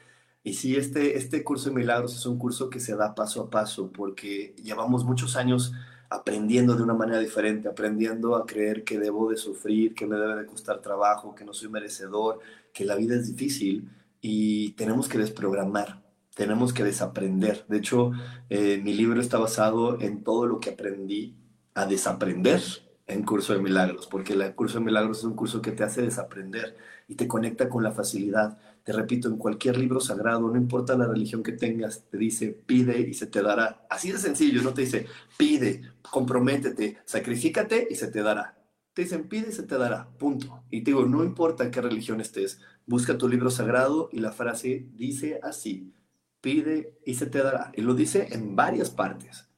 Y 0.45 0.53
sí, 0.55 0.77
este, 0.77 1.17
este 1.17 1.43
curso 1.43 1.71
de 1.71 1.75
milagros 1.75 2.15
es 2.15 2.27
un 2.27 2.39
curso 2.39 2.69
que 2.69 2.79
se 2.79 2.95
da 2.95 3.15
paso 3.15 3.41
a 3.41 3.51
paso 3.51 3.91
porque 3.91 4.55
llevamos 4.63 5.05
muchos 5.05 5.37
años 5.37 5.73
aprendiendo 6.11 6.77
de 6.77 6.83
una 6.83 6.93
manera 6.93 7.19
diferente, 7.19 7.67
aprendiendo 7.67 8.37
a 8.37 8.45
creer 8.45 8.85
que 8.85 8.99
debo 8.99 9.31
de 9.31 9.39
sufrir, 9.39 9.95
que 9.95 10.07
me 10.07 10.17
debe 10.17 10.37
de 10.37 10.47
costar 10.47 10.81
trabajo, 10.83 11.35
que 11.35 11.47
no 11.47 11.55
soy 11.55 11.71
merecedor, 11.71 12.41
que 12.75 12.85
la 12.85 12.95
vida 12.95 13.17
es 13.17 13.27
difícil 13.27 13.91
y 14.21 14.73
tenemos 14.73 15.09
que 15.09 15.17
desprogramar, 15.17 16.03
tenemos 16.35 16.75
que 16.75 16.85
desaprender. 16.85 17.65
De 17.69 17.79
hecho, 17.79 18.13
eh, 18.51 18.81
mi 18.85 18.93
libro 18.93 19.23
está 19.23 19.39
basado 19.39 19.99
en 20.01 20.23
todo 20.23 20.47
lo 20.47 20.61
que 20.61 20.71
aprendí 20.71 21.37
a 21.73 21.87
desaprender 21.87 22.61
en 23.07 23.23
Curso 23.25 23.53
de 23.55 23.61
Milagros, 23.61 24.07
porque 24.07 24.35
el 24.35 24.55
Curso 24.55 24.79
de 24.79 24.85
Milagros 24.85 25.19
es 25.19 25.25
un 25.25 25.35
curso 25.35 25.63
que 25.63 25.73
te 25.73 25.85
hace 25.85 26.03
desaprender 26.03 26.77
y 27.09 27.17
te 27.17 27.29
conecta 27.29 27.69
con 27.69 27.83
la 27.83 27.93
facilidad. 27.93 28.59
Te 28.85 28.93
repito, 28.93 29.29
en 29.29 29.39
cualquier 29.39 29.79
libro 29.79 29.99
sagrado, 29.99 30.47
no 30.49 30.59
importa 30.59 30.97
la 30.97 31.07
religión 31.07 31.43
que 31.43 31.53
tengas, 31.53 32.05
te 32.11 32.19
dice 32.19 32.49
pide 32.67 33.01
y 33.01 33.15
se 33.15 33.27
te 33.27 33.43
dará. 33.43 33.87
Así 33.89 34.13
de 34.13 34.19
sencillo, 34.19 34.63
no 34.63 34.75
te 34.75 34.83
dice 34.83 35.07
pide, 35.39 35.81
comprométete, 36.11 36.99
sacrifícate 37.07 37.89
y 37.91 37.95
se 37.95 38.09
te 38.09 38.23
dará. 38.23 38.59
Te 38.93 39.03
dicen 39.03 39.27
pide 39.27 39.49
y 39.49 39.53
se 39.53 39.63
te 39.63 39.79
dará, 39.79 40.11
punto. 40.19 40.63
Y 40.71 40.83
te 40.83 40.91
digo, 40.91 41.07
no 41.07 41.25
importa 41.25 41.71
qué 41.71 41.81
religión 41.81 42.21
estés, 42.21 42.61
busca 42.87 43.17
tu 43.17 43.27
libro 43.27 43.51
sagrado 43.51 44.11
y 44.13 44.21
la 44.21 44.33
frase 44.33 44.87
dice 44.93 45.41
así, 45.43 45.95
pide 46.43 46.99
y 47.07 47.15
se 47.15 47.25
te 47.25 47.43
dará. 47.43 47.73
Y 47.75 47.81
lo 47.81 47.95
dice 47.95 48.29
en 48.33 48.55
varias 48.55 48.91
partes. 48.91 49.49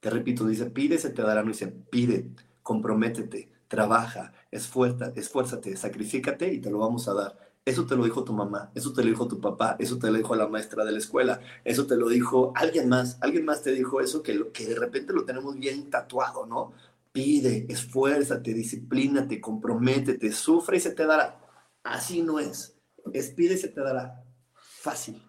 Te 0.00 0.08
repito, 0.08 0.46
dice 0.46 0.66
pide 0.70 0.94
y 0.94 0.98
se 0.98 1.10
te 1.10 1.20
dará, 1.20 1.42
no 1.42 1.48
dice 1.48 1.66
pide, 1.66 2.30
comprométete, 2.62 3.52
trabaja, 3.68 4.32
esfuérzate, 4.50 5.20
esfuérzate, 5.20 5.76
sacrifícate 5.76 6.50
y 6.54 6.60
te 6.60 6.70
lo 6.70 6.78
vamos 6.78 7.06
a 7.08 7.12
dar. 7.14 7.49
Eso 7.64 7.86
te 7.86 7.94
lo 7.94 8.04
dijo 8.04 8.24
tu 8.24 8.32
mamá, 8.32 8.72
eso 8.74 8.92
te 8.92 9.02
lo 9.02 9.10
dijo 9.10 9.28
tu 9.28 9.38
papá, 9.40 9.76
eso 9.78 9.98
te 9.98 10.10
lo 10.10 10.16
dijo 10.16 10.34
la 10.34 10.48
maestra 10.48 10.84
de 10.84 10.92
la 10.92 10.98
escuela, 10.98 11.40
eso 11.62 11.86
te 11.86 11.96
lo 11.96 12.08
dijo 12.08 12.52
alguien 12.56 12.88
más, 12.88 13.18
alguien 13.20 13.44
más 13.44 13.62
te 13.62 13.72
dijo 13.72 14.00
eso 14.00 14.22
que, 14.22 14.32
de 14.34 14.74
repente 14.74 15.12
lo 15.12 15.24
tenemos 15.24 15.56
bien 15.58 15.90
tatuado, 15.90 16.46
¿no? 16.46 16.72
Pide, 17.12 17.66
esfuérzate, 17.68 18.54
disciplínate, 18.54 19.40
comprométete, 19.40 20.32
sufre 20.32 20.78
y 20.78 20.80
se 20.80 20.92
te 20.92 21.04
dará. 21.04 21.38
Así 21.82 22.22
no 22.22 22.38
es. 22.38 22.76
Es 23.12 23.30
pide 23.30 23.54
y 23.54 23.58
se 23.58 23.68
te 23.68 23.80
dará. 23.80 24.24
Fácil. 24.54 25.22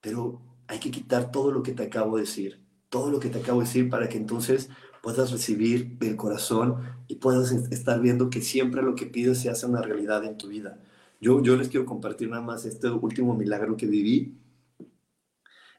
Pero 0.00 0.40
hay 0.66 0.78
que 0.78 0.90
quitar 0.90 1.30
todo 1.30 1.50
lo 1.52 1.62
que 1.62 1.72
te 1.72 1.82
acabo 1.82 2.16
de 2.16 2.22
decir, 2.22 2.64
todo 2.88 3.10
lo 3.10 3.20
que 3.20 3.28
te 3.28 3.40
acabo 3.40 3.60
de 3.60 3.66
decir 3.66 3.90
para 3.90 4.08
que 4.08 4.16
entonces 4.16 4.70
puedas 5.02 5.30
recibir 5.30 5.98
del 5.98 6.16
corazón 6.16 7.04
y 7.06 7.16
puedas 7.16 7.52
estar 7.52 8.00
viendo 8.00 8.30
que 8.30 8.40
siempre 8.40 8.82
lo 8.82 8.94
que 8.94 9.06
pides 9.06 9.38
se 9.40 9.50
hace 9.50 9.66
una 9.66 9.82
realidad 9.82 10.24
en 10.24 10.38
tu 10.38 10.48
vida. 10.48 10.78
Yo, 11.24 11.42
yo 11.42 11.56
les 11.56 11.70
quiero 11.70 11.86
compartir 11.86 12.28
nada 12.28 12.42
más 12.42 12.66
este 12.66 12.90
último 12.90 13.34
milagro 13.34 13.78
que 13.78 13.86
viví. 13.86 14.36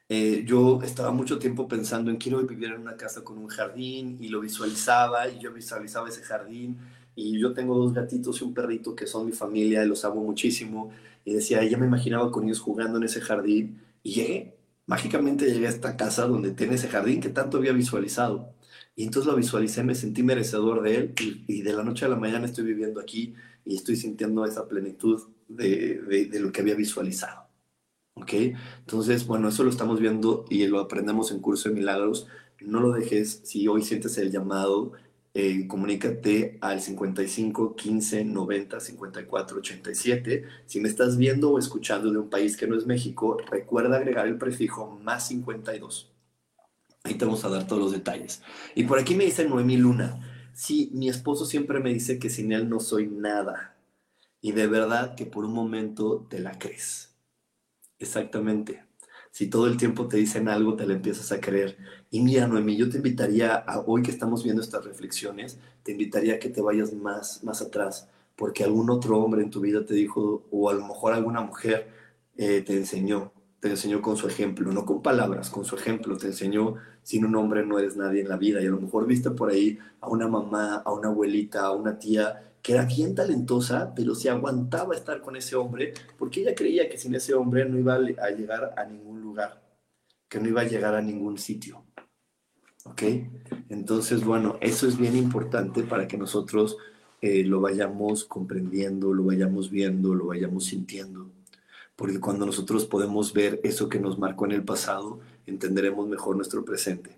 Eh, 0.10 0.44
yo 0.44 0.82
estaba 0.82 1.12
mucho 1.12 1.38
tiempo 1.38 1.68
pensando 1.68 2.10
en 2.10 2.18
quiero 2.18 2.42
vivir 2.42 2.72
en 2.72 2.82
una 2.82 2.98
casa 2.98 3.24
con 3.24 3.38
un 3.38 3.48
jardín 3.48 4.18
y 4.20 4.30
lo 4.30 4.40
visualizaba 4.40 5.30
y 5.30 5.38
yo 5.40 5.54
visualizaba 5.54 6.10
ese 6.10 6.24
jardín 6.24 6.80
y 7.14 7.40
yo 7.40 7.54
tengo 7.54 7.78
dos 7.78 7.94
gatitos 7.94 8.42
y 8.42 8.44
un 8.44 8.56
perrito 8.56 8.96
que 8.96 9.06
son 9.06 9.28
mi 9.28 9.34
familia 9.34 9.84
y 9.84 9.88
los 9.88 10.04
amo 10.04 10.24
muchísimo 10.24 10.90
y 11.24 11.34
decía, 11.34 11.64
ya 11.64 11.78
me 11.78 11.86
imaginaba 11.86 12.32
con 12.32 12.46
ellos 12.46 12.60
jugando 12.60 12.98
en 12.98 13.04
ese 13.04 13.22
jardín 13.22 13.80
y 14.02 14.14
llegué, 14.16 14.58
mágicamente 14.88 15.46
llegué 15.46 15.68
a 15.68 15.70
esta 15.70 15.96
casa 15.96 16.26
donde 16.26 16.54
tiene 16.54 16.74
ese 16.74 16.88
jardín 16.88 17.22
que 17.22 17.30
tanto 17.30 17.58
había 17.58 17.72
visualizado 17.72 18.52
y 18.96 19.04
entonces 19.04 19.32
lo 19.32 19.38
visualicé, 19.38 19.84
me 19.84 19.94
sentí 19.94 20.24
merecedor 20.24 20.82
de 20.82 20.96
él 20.96 21.14
y, 21.48 21.62
de 21.62 21.74
la 21.74 21.84
noche 21.84 22.06
a 22.06 22.10
la 22.10 22.16
mañana 22.16 22.46
estoy 22.46 22.64
viviendo 22.64 23.00
aquí 23.00 23.36
y 23.64 23.76
estoy 23.76 23.96
sintiendo 23.96 24.44
esa 24.46 24.68
plenitud 24.68 25.35
de, 25.48 26.28
de, 26.32 26.40
lo 26.40 26.52
que 26.52 26.62
había 26.62 26.76
visualizado. 26.76 27.48
¿Ok? 28.16 28.34
Entonces, 28.80 29.28
bueno, 29.28 29.50
eso 29.50 29.64
lo 29.64 29.70
estamos 29.70 30.00
viendo 30.00 30.46
y 30.50 30.66
lo 30.68 30.80
aprendemos 30.80 31.32
en 31.32 31.40
Curso 31.40 31.70
de 31.70 31.76
Milagros. 31.76 32.28
No 32.62 32.80
lo 32.80 32.92
dejes, 32.92 33.42
si 33.44 33.68
hoy 33.68 33.84
sientes 33.84 34.18
el 34.18 34.32
llamado, 34.32 34.94
eh, 35.34 35.68
comunícate 35.68 36.58
al 36.62 36.80
55 36.80 37.76
15 37.76 38.24
90 38.24 38.80
54 38.80 39.58
87. 39.58 40.46
Si 40.66 40.80
me 40.80 40.88
estás 40.88 41.18
viendo 41.18 41.52
o 41.52 41.60
escuchando 41.60 42.10
de 42.10 42.18
un 42.18 42.30
país 42.30 42.56
que 42.56 42.68
no 42.68 42.78
es 42.78 42.86
México, 42.86 43.38
recuerda 43.52 43.98
agregar 43.98 44.28
el 44.28 44.38
prefijo 44.38 44.98
más 45.04 45.28
52 45.28 46.16
Ahí 47.06 47.14
te 47.14 47.26
vamos 47.26 47.46
a 47.46 47.50
dar 47.50 47.68
todos 47.68 47.82
los 47.82 47.92
detalles. 47.92 48.42
Y 48.74 48.86
por 48.86 48.98
aquí 48.98 49.14
me 49.14 49.26
dice 49.26 49.48
Noemí 49.48 49.78
Luna, 49.78 50.50
sí, 50.54 50.90
mi 50.94 51.08
esposo 51.08 51.46
siempre 51.46 51.80
me 51.80 51.94
dice 51.94 52.18
que 52.18 52.32
sin 52.32 52.52
él 52.52 52.68
no 52.68 52.80
soy 52.80 53.08
nada. 53.08 53.75
Y 54.46 54.52
de 54.52 54.68
verdad 54.68 55.16
que 55.16 55.26
por 55.26 55.44
un 55.44 55.54
momento 55.54 56.28
te 56.30 56.38
la 56.38 56.60
crees. 56.60 57.16
Exactamente. 57.98 58.84
Si 59.32 59.48
todo 59.48 59.66
el 59.66 59.76
tiempo 59.76 60.08
te 60.08 60.18
dicen 60.18 60.48
algo, 60.50 60.76
te 60.76 60.86
la 60.86 60.94
empiezas 60.94 61.32
a 61.32 61.42
creer. 61.42 61.80
Y 62.12 62.22
mira, 62.22 62.46
Noemí, 62.46 62.78
yo 62.78 62.88
te 62.88 62.98
invitaría, 62.98 63.56
a, 63.56 63.80
hoy 63.80 64.04
que 64.04 64.12
estamos 64.12 64.44
viendo 64.44 64.62
estas 64.62 64.86
reflexiones, 64.86 65.58
te 65.82 65.94
invitaría 65.94 66.36
a 66.36 66.40
que 66.40 66.50
te 66.50 66.62
vayas 66.62 66.94
más, 66.94 67.44
más 67.44 67.60
atrás, 67.64 68.08
porque 68.36 68.64
algún 68.64 68.92
otro 68.92 69.18
hombre 69.18 69.42
en 69.42 69.50
tu 69.50 69.62
vida 69.62 69.84
te 69.84 69.96
dijo, 69.96 70.46
o 70.52 70.70
a 70.70 70.76
lo 70.76 70.86
mejor 70.86 71.14
alguna 71.14 71.42
mujer 71.42 71.90
eh, 72.38 72.62
te 72.62 72.78
enseñó, 72.78 73.34
te 73.66 73.72
enseñó 73.72 74.00
con 74.00 74.16
su 74.16 74.28
ejemplo, 74.28 74.72
no 74.72 74.86
con 74.86 75.02
palabras, 75.02 75.50
con 75.50 75.66
su 75.66 75.76
ejemplo, 75.76 76.16
te 76.18 76.28
enseñó 76.28 76.76
sin 77.02 77.26
un 77.26 77.36
hombre 77.36 77.66
no 77.66 77.80
eres 77.80 77.98
nadie 77.98 78.22
en 78.22 78.30
la 78.30 78.38
vida. 78.38 78.62
Y 78.62 78.68
a 78.68 78.70
lo 78.70 78.80
mejor 78.80 79.08
viste 79.08 79.32
por 79.32 79.50
ahí 79.50 79.80
a 80.02 80.08
una 80.08 80.28
mamá, 80.28 80.84
a 80.86 80.94
una 80.94 81.08
abuelita, 81.08 81.66
a 81.66 81.72
una 81.72 81.98
tía 81.98 82.54
que 82.62 82.74
era 82.74 82.86
bien 82.86 83.16
talentosa, 83.16 83.92
pero 83.96 84.14
se 84.14 84.30
aguantaba 84.30 84.94
estar 84.94 85.20
con 85.20 85.36
ese 85.36 85.56
hombre 85.56 85.96
porque 86.16 86.42
ella 86.42 86.54
creía 86.54 86.88
que 86.88 87.00
sin 87.00 87.16
ese 87.16 87.34
hombre 87.34 87.66
no 87.68 87.80
iba 87.80 87.96
a 87.96 88.30
llegar 88.30 88.76
a 88.78 88.86
ningún 88.86 89.20
lugar, 89.22 89.64
que 90.30 90.40
no 90.40 90.48
iba 90.48 90.62
a 90.62 90.68
llegar 90.68 90.94
a 90.94 91.02
ningún 91.02 91.40
sitio. 91.40 91.84
¿Ok? 92.84 93.02
Entonces, 93.70 94.24
bueno, 94.24 94.60
eso 94.62 94.88
es 94.88 94.96
bien 94.96 95.18
importante 95.18 95.82
para 95.82 96.08
que 96.08 96.20
nosotros 96.20 96.78
eh, 97.20 97.44
lo 97.44 97.62
vayamos 97.62 98.26
comprendiendo, 98.26 99.12
lo 99.12 99.24
vayamos 99.24 99.72
viendo, 99.72 100.14
lo 100.14 100.28
vayamos 100.28 100.66
sintiendo. 100.66 101.32
Porque 101.96 102.20
cuando 102.20 102.46
nosotros 102.46 102.86
podemos 102.86 103.34
ver 103.34 103.62
eso 103.64 103.90
que 103.90 104.00
nos 104.00 104.20
marcó 104.20 104.46
en 104.46 104.52
el 104.52 104.64
pasado, 104.64 105.20
entenderemos 105.46 106.08
mejor 106.08 106.36
nuestro 106.36 106.66
presente. 106.66 107.18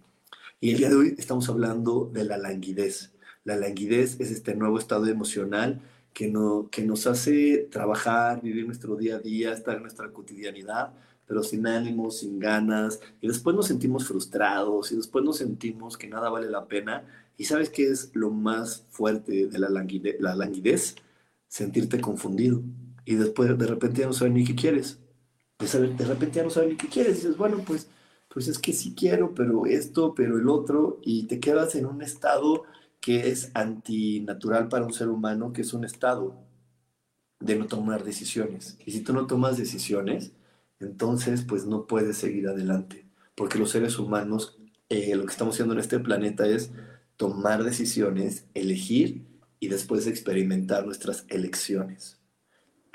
Y 0.59 0.71
el 0.71 0.77
día 0.77 0.89
de 0.89 0.95
hoy 0.95 1.15
estamos 1.17 1.49
hablando 1.49 2.09
de 2.13 2.23
la 2.23 2.37
languidez. 2.37 3.11
La 3.43 3.55
languidez 3.55 4.19
es 4.19 4.31
este 4.31 4.55
nuevo 4.55 4.77
estado 4.77 5.07
emocional 5.07 5.81
que, 6.13 6.27
no, 6.27 6.67
que 6.71 6.83
nos 6.83 7.07
hace 7.07 7.67
trabajar, 7.71 8.41
vivir 8.41 8.65
nuestro 8.65 8.95
día 8.95 9.17
a 9.17 9.19
día, 9.19 9.53
estar 9.53 9.75
en 9.75 9.83
nuestra 9.83 10.11
cotidianidad, 10.11 10.93
pero 11.27 11.43
sin 11.43 11.67
ánimo, 11.67 12.09
sin 12.09 12.39
ganas, 12.39 12.99
y 13.21 13.27
después 13.27 13.55
nos 13.55 13.67
sentimos 13.67 14.07
frustrados, 14.07 14.91
y 14.91 14.95
después 14.95 15.23
nos 15.23 15.37
sentimos 15.37 15.97
que 15.97 16.07
nada 16.07 16.29
vale 16.29 16.49
la 16.49 16.65
pena. 16.65 17.05
¿Y 17.37 17.45
sabes 17.45 17.69
qué 17.69 17.87
es 17.87 18.09
lo 18.13 18.31
más 18.31 18.85
fuerte 18.89 19.47
de 19.47 19.59
la, 19.59 19.69
la 19.69 20.35
languidez? 20.35 20.95
Sentirte 21.47 22.01
confundido. 22.01 22.63
Y 23.07 23.15
después 23.15 23.57
de 23.57 23.65
repente 23.65 24.01
ya 24.01 24.07
no 24.07 24.11
sabes 24.11 24.33
ni 24.33 24.43
qué 24.43 24.53
quieres. 24.53 24.99
De, 25.59 26.05
repente 26.05 26.35
ya 26.35 26.43
no 26.43 26.49
sabes 26.49 26.71
ni 26.71 26.75
qué 26.75 26.89
quieres. 26.89 27.15
Dices, 27.15 27.37
bueno, 27.37 27.63
pues, 27.65 27.87
pues 28.27 28.49
es 28.49 28.59
que 28.59 28.73
sí 28.73 28.95
quiero, 28.95 29.33
pero 29.33 29.65
esto, 29.65 30.13
pero 30.13 30.37
el 30.37 30.49
otro, 30.49 30.99
y 31.01 31.23
te 31.23 31.39
quedas 31.39 31.75
en 31.75 31.85
un 31.85 32.01
estado 32.01 32.63
que 32.99 33.29
es 33.29 33.49
antinatural 33.53 34.67
para 34.67 34.83
un 34.83 34.91
ser 34.91 35.07
humano, 35.07 35.53
que 35.53 35.61
es 35.61 35.71
un 35.71 35.85
estado 35.85 36.35
de 37.39 37.55
no 37.57 37.67
tomar 37.67 38.03
decisiones. 38.03 38.77
Y 38.85 38.91
si 38.91 38.99
tú 38.99 39.13
no 39.13 39.25
tomas 39.25 39.57
decisiones, 39.57 40.33
entonces 40.81 41.43
pues 41.47 41.65
no 41.65 41.87
puedes 41.87 42.17
seguir 42.17 42.49
adelante, 42.49 43.05
porque 43.35 43.57
los 43.57 43.71
seres 43.71 43.99
humanos, 43.99 44.59
eh, 44.89 45.15
lo 45.15 45.25
que 45.25 45.31
estamos 45.31 45.55
haciendo 45.55 45.75
en 45.75 45.79
este 45.79 45.99
planeta 45.99 46.45
es 46.45 46.71
tomar 47.15 47.63
decisiones, 47.63 48.47
elegir 48.53 49.25
y 49.61 49.69
después 49.69 50.07
experimentar 50.07 50.85
nuestras 50.85 51.25
elecciones. 51.29 52.17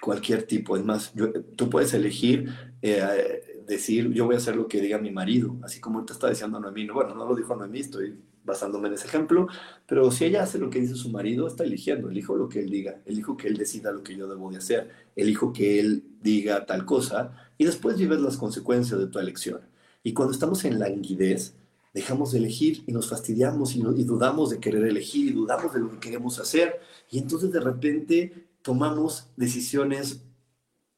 Cualquier 0.02 0.42
tipo, 0.42 0.76
es 0.76 0.84
más, 0.84 1.12
tú 1.54 1.70
puedes 1.70 1.94
elegir 1.94 2.52
eh, 2.82 3.62
decir, 3.68 4.12
yo 4.12 4.26
voy 4.26 4.34
a 4.34 4.38
hacer 4.38 4.56
lo 4.56 4.66
que 4.66 4.80
diga 4.80 4.98
mi 4.98 5.12
marido, 5.12 5.56
así 5.62 5.80
como 5.80 6.04
te 6.04 6.12
está 6.12 6.28
diciendo 6.28 6.58
Noemí, 6.58 6.88
bueno, 6.88 7.14
no 7.14 7.24
lo 7.24 7.36
dijo 7.36 7.54
Noemí, 7.54 7.78
estoy 7.78 8.18
basándome 8.44 8.88
en 8.88 8.94
ese 8.94 9.06
ejemplo, 9.06 9.46
pero 9.86 10.10
si 10.10 10.24
ella 10.24 10.42
hace 10.42 10.58
lo 10.58 10.70
que 10.70 10.80
dice 10.80 10.96
su 10.96 11.10
marido, 11.10 11.46
está 11.46 11.62
eligiendo, 11.62 12.10
elijo 12.10 12.36
lo 12.36 12.48
que 12.48 12.58
él 12.58 12.70
diga, 12.70 13.00
elijo 13.06 13.36
que 13.36 13.46
él 13.46 13.56
decida 13.56 13.92
lo 13.92 14.02
que 14.02 14.16
yo 14.16 14.26
debo 14.26 14.50
de 14.50 14.58
hacer, 14.58 14.90
elijo 15.14 15.52
que 15.52 15.78
él 15.78 16.04
diga 16.20 16.66
tal 16.66 16.84
cosa 16.84 17.32
y 17.56 17.64
después 17.64 17.96
vives 17.96 18.20
las 18.20 18.36
consecuencias 18.36 18.98
de 18.98 19.06
tu 19.06 19.20
elección. 19.20 19.60
Y 20.02 20.12
cuando 20.14 20.32
estamos 20.32 20.64
en 20.64 20.80
languidez, 20.80 21.54
dejamos 21.94 22.32
de 22.32 22.38
elegir 22.38 22.82
y 22.86 22.92
nos 22.92 23.08
fastidiamos 23.08 23.76
y, 23.76 23.80
y 23.80 24.04
dudamos 24.04 24.50
de 24.50 24.58
querer 24.58 24.84
elegir 24.84 25.30
y 25.30 25.32
dudamos 25.32 25.72
de 25.72 25.80
lo 25.80 25.90
que 25.90 26.00
queremos 26.00 26.40
hacer 26.40 26.80
y 27.10 27.18
entonces 27.18 27.52
de 27.52 27.60
repente 27.60 28.48
tomamos 28.62 29.28
decisiones 29.36 30.22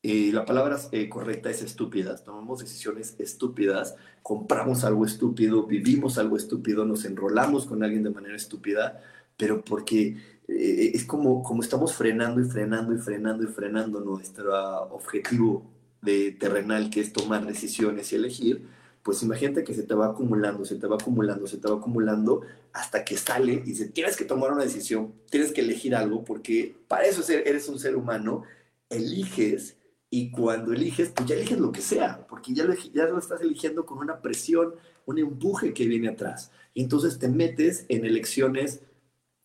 eh, 0.06 0.32
la 0.34 0.44
palabra 0.44 0.78
eh, 0.92 1.08
correcta 1.08 1.48
es 1.48 1.62
estúpidas. 1.62 2.24
Tomamos 2.24 2.58
decisiones 2.58 3.16
estúpidas, 3.18 3.96
compramos 4.22 4.84
algo 4.84 5.06
estúpido, 5.06 5.66
vivimos 5.66 6.18
algo 6.18 6.36
estúpido, 6.36 6.84
nos 6.84 7.06
enrolamos 7.06 7.64
con 7.64 7.82
alguien 7.82 8.02
de 8.02 8.10
manera 8.10 8.36
estúpida, 8.36 9.00
pero 9.38 9.64
porque 9.64 10.18
eh, 10.46 10.90
es 10.92 11.06
como, 11.06 11.42
como 11.42 11.62
estamos 11.62 11.94
frenando 11.94 12.42
y 12.42 12.44
frenando 12.44 12.94
y 12.94 12.98
frenando 12.98 13.44
y 13.44 13.46
frenando 13.46 14.00
nuestro 14.00 14.52
objetivo 14.90 15.64
de 16.02 16.32
terrenal, 16.32 16.90
que 16.90 17.00
es 17.00 17.14
tomar 17.14 17.46
decisiones 17.46 18.12
y 18.12 18.16
elegir, 18.16 18.68
pues 19.04 19.22
imagínate 19.22 19.64
que 19.64 19.74
se 19.74 19.82
te 19.82 19.94
va 19.94 20.06
acumulando, 20.06 20.64
se 20.64 20.76
te 20.76 20.86
va 20.86 20.96
acumulando, 20.96 21.46
se 21.46 21.58
te 21.58 21.68
va 21.68 21.76
acumulando 21.76 22.40
hasta 22.72 23.04
que 23.04 23.18
sale 23.18 23.52
y 23.52 23.60
dice, 23.60 23.90
tienes 23.90 24.16
que 24.16 24.24
tomar 24.24 24.50
una 24.50 24.64
decisión, 24.64 25.12
tienes 25.30 25.52
que 25.52 25.60
elegir 25.60 25.94
algo, 25.94 26.24
porque 26.24 26.74
para 26.88 27.04
eso 27.04 27.22
eres 27.30 27.68
un 27.68 27.78
ser 27.78 27.96
humano, 27.96 28.44
eliges 28.88 29.76
y 30.08 30.30
cuando 30.30 30.72
eliges, 30.72 31.10
pues 31.10 31.28
ya 31.28 31.34
eliges 31.34 31.60
lo 31.60 31.70
que 31.70 31.82
sea, 31.82 32.26
porque 32.26 32.54
ya 32.54 32.64
lo, 32.64 32.72
ya 32.94 33.04
lo 33.04 33.18
estás 33.18 33.42
eligiendo 33.42 33.84
con 33.84 33.98
una 33.98 34.22
presión, 34.22 34.74
un 35.04 35.18
empuje 35.18 35.74
que 35.74 35.86
viene 35.86 36.08
atrás. 36.08 36.50
Y 36.72 36.82
entonces 36.82 37.18
te 37.18 37.28
metes 37.28 37.84
en 37.90 38.06
elecciones 38.06 38.80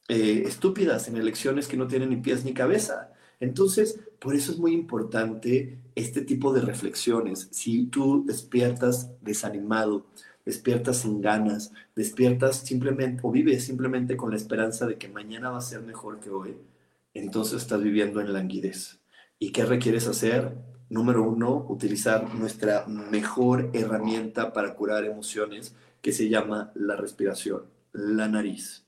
eh, 0.08 0.44
estúpidas, 0.46 1.10
en 1.10 1.18
elecciones 1.18 1.68
que 1.68 1.76
no 1.76 1.88
tienen 1.88 2.12
ni 2.12 2.18
pies 2.18 2.46
ni 2.46 2.54
cabeza. 2.54 3.12
Entonces, 3.42 4.00
por 4.20 4.36
eso 4.36 4.52
es 4.52 4.60
muy 4.60 4.74
importante 4.74 5.80
este 5.96 6.22
tipo 6.22 6.54
de 6.54 6.62
reflexiones. 6.62 7.48
Si 7.52 7.86
tú 7.86 8.24
despiertas 8.26 9.12
desanimado, 9.22 10.06
despiertas 10.46 10.98
sin 10.98 11.22
ganas, 11.22 11.72
despiertas 11.96 12.58
simplemente 12.58 13.22
o 13.24 13.32
vives 13.32 13.64
simplemente 13.64 14.18
con 14.18 14.32
la 14.32 14.38
esperanza 14.38 14.86
de 14.88 14.98
que 14.98 15.08
mañana 15.08 15.50
va 15.50 15.58
a 15.58 15.62
ser 15.62 15.82
mejor 15.82 16.20
que 16.20 16.30
hoy, 16.30 16.58
entonces 17.14 17.62
estás 17.62 17.82
viviendo 17.82 18.20
en 18.22 18.34
languidez. 18.34 19.00
¿Y 19.40 19.52
qué 19.52 19.66
requieres 19.66 20.08
hacer? 20.08 20.54
Número 20.90 21.24
uno, 21.24 21.66
utilizar 21.70 22.34
nuestra 22.34 22.86
mejor 22.88 23.70
herramienta 23.74 24.54
para 24.54 24.74
curar 24.74 25.06
emociones, 25.06 25.76
que 26.02 26.12
se 26.14 26.30
llama 26.30 26.72
la 26.76 26.96
respiración, 26.96 27.64
la 27.92 28.28
nariz. 28.28 28.86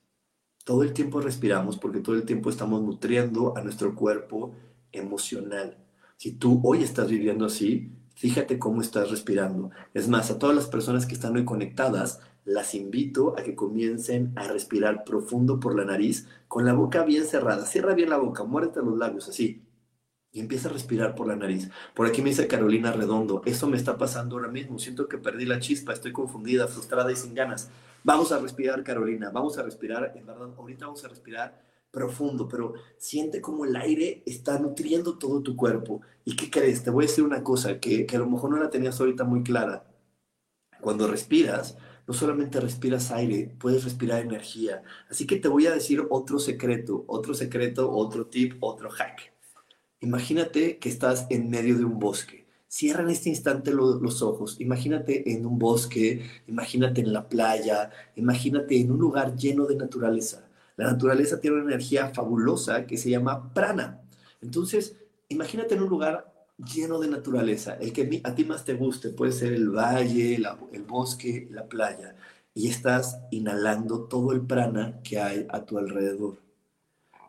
Todo 0.64 0.84
el 0.84 0.94
tiempo 0.94 1.22
respiramos 1.22 1.78
porque 1.78 2.00
todo 2.00 2.16
el 2.16 2.24
tiempo 2.24 2.50
estamos 2.50 2.82
nutriendo 2.82 3.58
a 3.58 3.62
nuestro 3.62 3.96
cuerpo 3.96 4.54
emocional. 4.92 5.78
Si 6.18 6.32
tú 6.34 6.62
hoy 6.64 6.84
estás 6.84 7.10
viviendo 7.10 7.46
así, 7.46 7.92
fíjate 8.16 8.60
cómo 8.60 8.82
estás 8.82 9.10
respirando. 9.10 9.72
Es 9.94 10.08
más, 10.08 10.32
a 10.32 10.40
todas 10.40 10.56
las 10.56 10.68
personas 10.68 11.06
que 11.06 11.14
están 11.14 11.36
hoy 11.36 11.46
conectadas, 11.46 12.20
las 12.46 12.74
invito 12.74 13.36
a 13.38 13.44
que 13.44 13.56
comiencen 13.56 14.34
a 14.36 14.48
respirar 14.48 15.04
profundo 15.04 15.60
por 15.60 15.76
la 15.76 15.86
nariz 15.86 16.28
con 16.48 16.66
la 16.66 16.74
boca 16.74 17.04
bien 17.04 17.26
cerrada. 17.26 17.66
Cierra 17.66 17.94
bien 17.94 18.10
la 18.10 18.18
boca, 18.18 18.44
muérete 18.44 18.82
los 18.82 18.98
labios 18.98 19.30
así 19.30 19.64
y 20.32 20.40
empieza 20.40 20.70
a 20.70 20.74
respirar 20.74 21.16
por 21.16 21.28
la 21.28 21.36
nariz. 21.36 21.70
Por 21.94 22.08
aquí 22.08 22.22
me 22.22 22.30
dice 22.30 22.48
Carolina 22.48 22.92
Redondo, 22.92 23.42
eso 23.46 23.68
me 23.68 23.78
está 23.78 23.98
pasando 23.98 24.38
ahora 24.38 24.48
mismo, 24.48 24.80
siento 24.80 25.08
que 25.08 25.18
perdí 25.18 25.46
la 25.46 25.60
chispa, 25.60 25.94
estoy 25.94 26.14
confundida, 26.14 26.68
frustrada 26.68 27.12
y 27.12 27.16
sin 27.16 27.34
ganas. 27.34 27.70
Vamos 28.04 28.32
a 28.32 28.40
respirar, 28.40 28.84
Carolina, 28.84 29.30
vamos 29.30 29.58
a 29.58 29.64
respirar, 29.64 30.14
en 30.16 30.26
verdad, 30.26 30.50
ahorita 30.58 30.86
vamos 30.86 31.04
a 31.04 31.10
respirar 31.10 31.62
profundo, 31.92 32.48
pero 32.48 32.74
siente 32.98 33.42
como 33.42 33.66
el 33.66 33.76
aire 33.76 34.24
está 34.26 34.58
nutriendo 34.60 35.18
todo 35.18 35.42
tu 35.42 35.56
cuerpo. 35.56 36.02
¿Y 36.26 36.36
qué 36.36 36.50
crees? 36.50 36.84
Te 36.84 36.90
voy 36.90 37.06
a 37.06 37.08
decir 37.08 37.24
una 37.24 37.44
cosa 37.44 37.80
que, 37.80 38.06
que 38.06 38.16
a 38.16 38.20
lo 38.20 38.30
mejor 38.30 38.50
no 38.52 38.58
la 38.58 38.70
tenías 38.70 39.00
ahorita 39.00 39.24
muy 39.24 39.44
clara. 39.44 39.86
Cuando 40.80 41.08
respiras, 41.08 41.78
no 42.08 42.14
solamente 42.14 42.60
respiras 42.60 43.12
aire, 43.12 43.56
puedes 43.60 43.84
respirar 43.84 44.22
energía. 44.22 44.84
Así 45.10 45.28
que 45.28 45.36
te 45.38 45.48
voy 45.48 45.68
a 45.68 45.74
decir 45.74 46.06
otro 46.10 46.40
secreto, 46.40 47.04
otro 47.08 47.34
secreto, 47.34 47.92
otro 47.92 48.26
tip, 48.26 48.56
otro 48.62 48.90
hack. 48.90 49.34
Imagínate 50.00 50.80
que 50.80 50.90
estás 50.90 51.28
en 51.30 51.50
medio 51.50 51.78
de 51.78 51.86
un 51.86 52.00
bosque. 52.00 52.48
Cierra 52.68 53.04
en 53.04 53.10
este 53.10 53.30
instante 53.30 53.72
los 53.72 54.22
ojos. 54.22 54.60
Imagínate 54.60 55.32
en 55.34 55.46
un 55.46 55.60
bosque, 55.60 56.26
imagínate 56.48 57.02
en 57.02 57.14
la 57.14 57.28
playa, 57.28 57.92
imagínate 58.16 58.80
en 58.80 58.92
un 58.92 59.00
lugar 59.00 59.36
lleno 59.36 59.66
de 59.66 59.76
naturaleza. 59.76 60.48
La 60.82 60.92
naturaleza 60.92 61.40
tiene 61.40 61.58
una 61.58 61.66
energía 61.66 62.10
fabulosa 62.10 62.86
que 62.86 62.98
se 62.98 63.10
llama 63.10 63.54
prana. 63.54 64.02
Entonces, 64.42 64.96
imagínate 65.30 65.76
en 65.76 65.84
un 65.84 65.90
lugar 65.90 66.34
lleno 66.58 67.00
de 67.00 67.08
naturaleza, 67.08 67.76
el 67.76 67.94
que 67.94 68.22
a 68.24 68.36
ti 68.36 68.46
más 68.46 68.66
te 68.66 68.74
guste, 68.74 69.10
puede 69.10 69.32
ser 69.32 69.54
el 69.54 69.70
valle, 69.70 70.36
el 70.36 70.84
bosque, 70.84 71.48
la 71.52 71.66
playa, 71.66 72.16
y 72.54 72.68
estás 72.68 73.20
inhalando 73.32 74.04
todo 74.04 74.32
el 74.32 74.42
prana 74.42 75.00
que 75.04 75.20
hay 75.20 75.48
a 75.50 75.66
tu 75.66 75.78
alrededor 75.78 76.38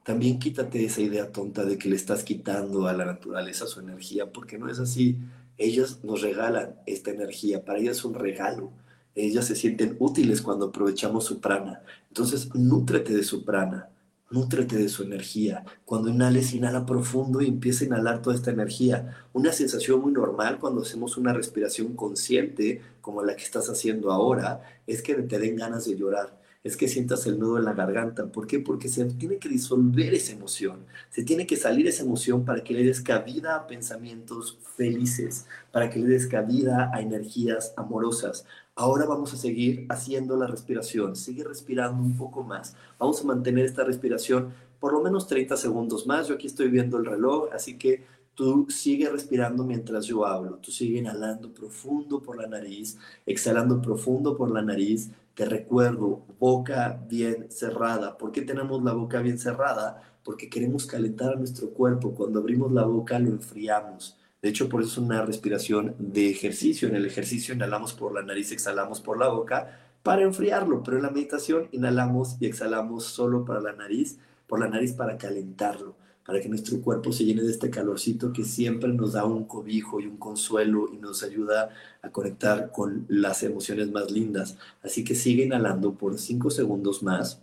también 0.03 0.38
quítate 0.38 0.84
esa 0.84 1.00
idea 1.00 1.30
tonta 1.30 1.64
de 1.64 1.78
que 1.78 1.88
le 1.88 1.96
estás 1.96 2.24
quitando 2.24 2.88
a 2.88 2.92
la 2.92 3.05
naturaleza 3.05 3.66
su 3.66 3.80
energía, 3.80 4.32
porque 4.32 4.59
no 4.59 4.68
es 4.68 4.80
así. 4.80 5.18
Ellas 5.59 6.03
nos 6.03 6.22
regalan 6.22 6.74
esta 6.86 7.11
energía, 7.12 7.64
para 7.64 7.78
ellas 7.78 7.98
es 7.98 8.05
un 8.05 8.14
regalo. 8.14 8.72
Ellas 9.14 9.46
se 9.46 9.56
sienten 9.56 9.96
útiles 9.98 10.42
cuando 10.42 10.66
aprovechamos 10.66 11.24
su 11.24 11.40
prana. 11.40 11.82
Entonces, 12.08 12.54
nútrete 12.54 13.14
de 13.14 13.22
su 13.22 13.44
prana, 13.44 13.90
nútrete 14.30 14.76
de 14.76 14.88
su 14.88 15.02
energía. 15.02 15.64
Cuando 15.84 16.08
inhales, 16.08 16.54
inhala 16.54 16.86
profundo 16.86 17.40
y 17.40 17.48
empieza 17.48 17.84
a 17.84 17.88
inhalar 17.88 18.22
toda 18.22 18.34
esta 18.36 18.50
energía. 18.50 19.26
Una 19.32 19.52
sensación 19.52 20.00
muy 20.00 20.12
normal 20.12 20.58
cuando 20.58 20.82
hacemos 20.82 21.16
una 21.16 21.32
respiración 21.32 21.94
consciente, 21.94 22.80
como 23.00 23.22
la 23.22 23.36
que 23.36 23.44
estás 23.44 23.68
haciendo 23.68 24.10
ahora, 24.10 24.62
es 24.86 25.02
que 25.02 25.14
te 25.14 25.38
den 25.38 25.56
ganas 25.56 25.84
de 25.84 25.96
llorar 25.96 26.41
es 26.64 26.76
que 26.76 26.88
sientas 26.88 27.26
el 27.26 27.38
nudo 27.38 27.58
en 27.58 27.64
la 27.64 27.72
garganta. 27.72 28.26
¿Por 28.26 28.46
qué? 28.46 28.60
Porque 28.60 28.88
se 28.88 29.04
tiene 29.06 29.38
que 29.38 29.48
disolver 29.48 30.14
esa 30.14 30.32
emoción, 30.32 30.84
se 31.10 31.24
tiene 31.24 31.46
que 31.46 31.56
salir 31.56 31.86
esa 31.86 32.04
emoción 32.04 32.44
para 32.44 32.62
que 32.62 32.74
le 32.74 32.84
des 32.84 33.00
cabida 33.00 33.56
a 33.56 33.66
pensamientos 33.66 34.58
felices, 34.76 35.46
para 35.72 35.90
que 35.90 35.98
le 35.98 36.06
des 36.06 36.26
cabida 36.26 36.90
a 36.94 37.00
energías 37.00 37.74
amorosas. 37.76 38.46
Ahora 38.74 39.06
vamos 39.06 39.34
a 39.34 39.36
seguir 39.36 39.86
haciendo 39.88 40.36
la 40.36 40.46
respiración, 40.46 41.16
sigue 41.16 41.44
respirando 41.44 42.02
un 42.02 42.16
poco 42.16 42.42
más. 42.42 42.76
Vamos 42.98 43.20
a 43.20 43.24
mantener 43.24 43.64
esta 43.64 43.84
respiración 43.84 44.54
por 44.80 44.92
lo 44.92 45.02
menos 45.02 45.26
30 45.26 45.56
segundos 45.56 46.06
más. 46.06 46.28
Yo 46.28 46.34
aquí 46.34 46.46
estoy 46.46 46.68
viendo 46.68 46.96
el 46.98 47.04
reloj, 47.04 47.48
así 47.52 47.76
que 47.76 48.04
Tú 48.34 48.66
sigue 48.70 49.10
respirando 49.10 49.62
mientras 49.62 50.06
yo 50.06 50.24
hablo. 50.24 50.56
Tú 50.56 50.70
sigue 50.70 50.98
inhalando 50.98 51.52
profundo 51.52 52.22
por 52.22 52.38
la 52.38 52.46
nariz, 52.46 52.96
exhalando 53.26 53.82
profundo 53.82 54.36
por 54.38 54.50
la 54.50 54.62
nariz. 54.62 55.10
Te 55.34 55.46
recuerdo, 55.46 56.26
boca 56.38 57.00
bien 57.08 57.50
cerrada. 57.50 58.18
¿Por 58.18 58.32
qué 58.32 58.42
tenemos 58.42 58.82
la 58.82 58.92
boca 58.92 59.20
bien 59.20 59.38
cerrada? 59.38 60.02
Porque 60.24 60.50
queremos 60.50 60.86
calentar 60.86 61.32
a 61.32 61.36
nuestro 61.36 61.70
cuerpo. 61.70 62.14
Cuando 62.14 62.40
abrimos 62.40 62.70
la 62.70 62.84
boca 62.84 63.18
lo 63.18 63.30
enfriamos. 63.30 64.18
De 64.42 64.50
hecho, 64.50 64.68
por 64.68 64.82
eso 64.82 64.90
es 64.90 64.98
una 64.98 65.22
respiración 65.22 65.94
de 65.98 66.28
ejercicio. 66.30 66.88
En 66.88 66.96
el 66.96 67.06
ejercicio 67.06 67.54
inhalamos 67.54 67.94
por 67.94 68.12
la 68.12 68.22
nariz, 68.22 68.52
exhalamos 68.52 69.00
por 69.00 69.18
la 69.18 69.28
boca 69.28 69.78
para 70.02 70.22
enfriarlo, 70.22 70.82
pero 70.82 70.96
en 70.98 71.04
la 71.04 71.10
meditación 71.10 71.68
inhalamos 71.72 72.36
y 72.40 72.46
exhalamos 72.46 73.04
solo 73.04 73.44
para 73.44 73.60
la 73.60 73.72
nariz, 73.72 74.18
por 74.46 74.60
la 74.60 74.68
nariz 74.68 74.92
para 74.92 75.16
calentarlo 75.16 75.94
para 76.24 76.40
que 76.40 76.48
nuestro 76.48 76.80
cuerpo 76.80 77.12
se 77.12 77.24
llene 77.24 77.42
de 77.42 77.50
este 77.50 77.70
calorcito 77.70 78.32
que 78.32 78.44
siempre 78.44 78.92
nos 78.92 79.12
da 79.12 79.24
un 79.24 79.44
cobijo 79.44 80.00
y 80.00 80.06
un 80.06 80.16
consuelo 80.16 80.88
y 80.92 80.96
nos 80.96 81.22
ayuda 81.22 81.70
a 82.00 82.10
conectar 82.10 82.70
con 82.70 83.06
las 83.08 83.42
emociones 83.42 83.90
más 83.90 84.10
lindas. 84.10 84.56
Así 84.82 85.04
que 85.04 85.14
sigue 85.14 85.44
inhalando 85.44 85.94
por 85.94 86.18
cinco 86.18 86.50
segundos 86.50 87.02
más. 87.02 87.40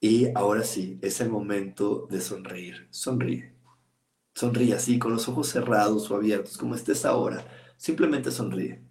Y 0.00 0.28
ahora 0.34 0.64
sí, 0.64 0.98
es 1.00 1.20
el 1.20 1.30
momento 1.30 2.08
de 2.10 2.20
sonreír. 2.20 2.88
Sonríe. 2.90 3.52
Sonríe 4.34 4.74
así, 4.74 4.98
con 4.98 5.12
los 5.12 5.28
ojos 5.28 5.48
cerrados 5.48 6.10
o 6.10 6.16
abiertos, 6.16 6.58
como 6.58 6.74
estés 6.74 7.04
ahora. 7.04 7.46
Simplemente 7.76 8.30
sonríe. 8.30 8.82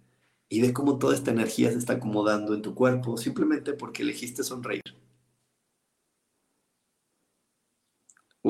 Y 0.48 0.62
ve 0.62 0.72
cómo 0.72 0.98
toda 0.98 1.14
esta 1.14 1.30
energía 1.30 1.70
se 1.70 1.78
está 1.78 1.94
acomodando 1.94 2.54
en 2.54 2.62
tu 2.62 2.74
cuerpo, 2.74 3.16
simplemente 3.16 3.72
porque 3.74 4.02
elegiste 4.02 4.42
sonreír. 4.44 5.01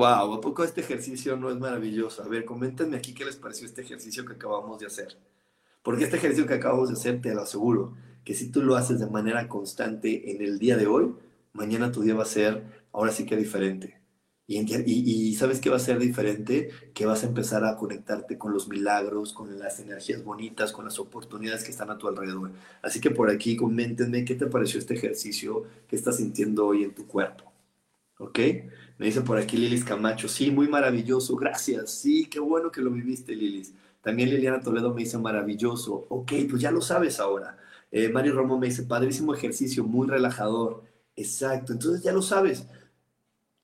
Wow, 0.03 0.35
¿a 0.35 0.41
poco 0.41 0.65
este 0.65 0.81
ejercicio 0.81 1.37
no 1.37 1.49
es 1.49 1.57
maravilloso? 1.59 2.25
A 2.25 2.27
ver, 2.27 2.45
coméntenme 2.45 2.97
aquí 2.97 3.15
qué 3.15 3.25
les 3.25 3.37
pareció 3.37 3.67
este 3.67 3.83
ejercicio 3.83 4.25
que 4.27 4.33
acabamos 4.33 4.81
de 4.81 4.87
hacer. 4.87 5.17
Porque 5.81 6.03
este 6.03 6.17
ejercicio 6.17 6.45
que 6.45 6.55
acabamos 6.55 6.89
de 6.89 6.95
hacer, 6.95 7.21
te 7.21 7.33
lo 7.33 7.43
aseguro, 7.43 7.95
que 8.25 8.35
si 8.35 8.51
tú 8.51 8.63
lo 8.63 8.75
haces 8.75 8.99
de 8.99 9.07
manera 9.07 9.47
constante 9.47 10.33
en 10.33 10.43
el 10.43 10.59
día 10.59 10.77
de 10.77 10.89
hoy, 10.89 11.15
mañana 11.53 11.93
tu 11.93 12.03
día 12.03 12.17
va 12.17 12.25
a 12.25 12.27
ser 12.27 12.65
ahora 12.91 13.13
sí 13.13 13.25
que 13.27 13.37
diferente. 13.37 14.01
Y, 14.49 15.37
sabes 15.37 15.61
qué 15.61 15.71
va 15.71 15.77
a 15.77 15.79
ser 15.79 16.01
diferente, 16.01 16.71
que 16.95 17.07
vas 17.07 17.23
a 17.23 17.29
empezar 17.29 17.65
a 17.65 17.77
conectarte 17.77 18.37
con 18.37 18.53
los 18.53 18.67
milagros, 18.67 19.33
con 19.33 19.57
las 19.61 19.79
energías 19.79 20.25
bonitas, 20.25 20.73
con 20.73 20.85
las 20.85 20.99
oportunidades 20.99 21.63
que 21.63 21.71
están 21.71 21.91
a 21.91 21.99
tu 21.99 22.09
alrededor. 22.09 22.51
Así 22.83 23.01
que 23.01 23.13
por 23.13 23.31
aquí 23.31 23.55
coméntenme 23.55 24.25
qué 24.25 24.35
te 24.35 24.47
pareció 24.47 24.81
este 24.81 24.95
ejercicio 24.95 25.63
que 25.87 25.95
estás 25.95 26.17
sintiendo 26.17 26.67
hoy 26.67 26.83
en 26.83 26.93
tu 26.93 27.07
cuerpo. 27.07 27.52
¿Ok? 28.23 28.39
Me 28.99 29.07
dice 29.07 29.23
por 29.23 29.37
aquí 29.37 29.57
Lilis 29.57 29.85
Camacho, 29.85 30.29
sí, 30.29 30.53
muy 30.53 30.69
maravilloso, 30.69 31.35
gracias, 31.35 31.91
sí, 31.91 32.27
qué 32.27 32.39
bueno 32.39 32.71
que 32.71 32.81
lo 32.81 32.93
viviste 32.93 33.35
Lilis. 33.35 33.75
También 34.01 34.31
Liliana 34.31 34.61
Toledo 34.61 34.95
me 34.95 35.03
dice 35.03 35.19
maravilloso, 35.19 36.07
ok, 36.09 36.33
pues 36.49 36.63
ya 36.63 36.71
lo 36.71 36.81
sabes 36.81 37.19
ahora. 37.19 37.59
Eh, 37.91 38.09
Mari 38.11 38.31
Romo 38.31 38.59
me 38.59 38.69
dice, 38.69 38.85
padrísimo 38.85 39.35
ejercicio, 39.35 39.83
muy 39.85 40.07
relajador. 40.07 40.85
Exacto, 41.17 41.73
entonces 41.73 42.05
ya 42.05 42.13
lo 42.13 42.23
sabes. 42.23 42.65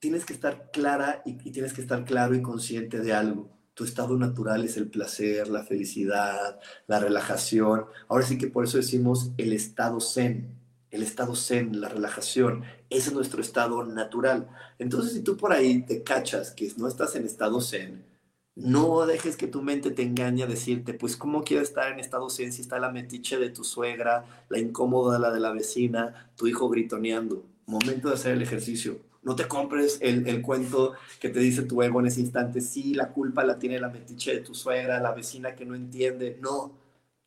Tienes 0.01 0.25
que 0.25 0.33
estar 0.33 0.71
clara 0.73 1.23
y, 1.25 1.39
y 1.49 1.53
tienes 1.53 1.73
que 1.73 1.81
estar 1.81 2.05
claro 2.05 2.35
y 2.35 2.43
consciente 2.43 2.99
de 2.99 3.13
algo. 3.13 3.49
Tu 3.75 3.85
estado 3.85 4.17
natural 4.17 4.65
es 4.65 4.77
el 4.77 4.89
placer, 4.89 5.49
la 5.49 5.63
felicidad, 5.65 6.59
la 6.89 6.99
relajación. 6.99 7.85
Ahora 8.09 8.27
sí 8.27 8.39
que 8.39 8.49
por 8.49 8.65
eso 8.65 8.77
decimos 8.77 9.31
el 9.39 9.53
estado 9.53 10.01
zen 10.01 10.58
el 10.91 11.03
estado 11.03 11.37
zen, 11.37 11.81
la 11.81 11.89
relajación, 11.89 12.65
ese 12.91 13.09
es 13.09 13.15
nuestro 13.15 13.41
estado 13.41 13.85
natural. 13.85 14.49
Entonces, 14.79 15.13
si 15.13 15.23
tú 15.23 15.37
por 15.37 15.53
ahí 15.53 15.83
te 15.83 16.03
cachas 16.03 16.51
que 16.53 16.73
no 16.77 16.89
estás 16.89 17.15
en 17.17 17.25
estado 17.25 17.61
zen, 17.61 18.05
no 18.59 19.07
dejes 19.07 19.37
que 19.37 19.47
tu 19.47 19.63
mente 19.63 19.93
te 19.93 20.03
engañe 20.03 20.43
a 20.43 20.47
decirte, 20.47 20.93
pues, 20.93 21.17
¿cómo 21.17 21.45
quiero 21.45 21.63
estar 21.63 21.93
en 21.93 22.01
estado 22.01 22.29
zen 22.29 22.53
si 22.53 22.63
está 22.63 22.81
la 22.81 22.91
metiche 22.91 23.39
de 23.39 23.51
tu 23.51 23.63
suegra, 23.63 24.45
la 24.49 24.59
incómoda, 24.59 25.19
la 25.19 25.31
de 25.31 25.39
la 25.39 25.53
vecina, 25.53 26.33
tu 26.37 26.49
hijo 26.49 26.69
gritoneando? 26.69 27.45
Momento 27.67 28.09
de 28.09 28.15
hacer 28.15 28.33
el 28.33 28.43
ejercicio. 28.43 28.99
No 29.23 29.37
te 29.37 29.47
compres 29.47 29.99
el, 30.01 30.43
cuento 30.43 30.95
que 31.21 31.29
te 31.29 31.39
dice 31.39 31.63
tu 31.63 31.83
ego 31.83 32.01
en 32.01 32.07
ese 32.07 32.21
instante, 32.21 32.61
sí, 32.61 32.95
la 32.95 33.11
culpa 33.11 33.45
la 33.45 33.59
tiene 33.59 33.79
la 33.79 33.91
metiche 33.91 34.35
de 34.35 34.41
tu 34.41 34.55
suegra, 34.55 35.01
la 35.01 35.13
vecina 35.13 35.55
que 35.55 35.65
no 35.65 35.77
entiende. 35.77 36.39
No, 36.41 36.73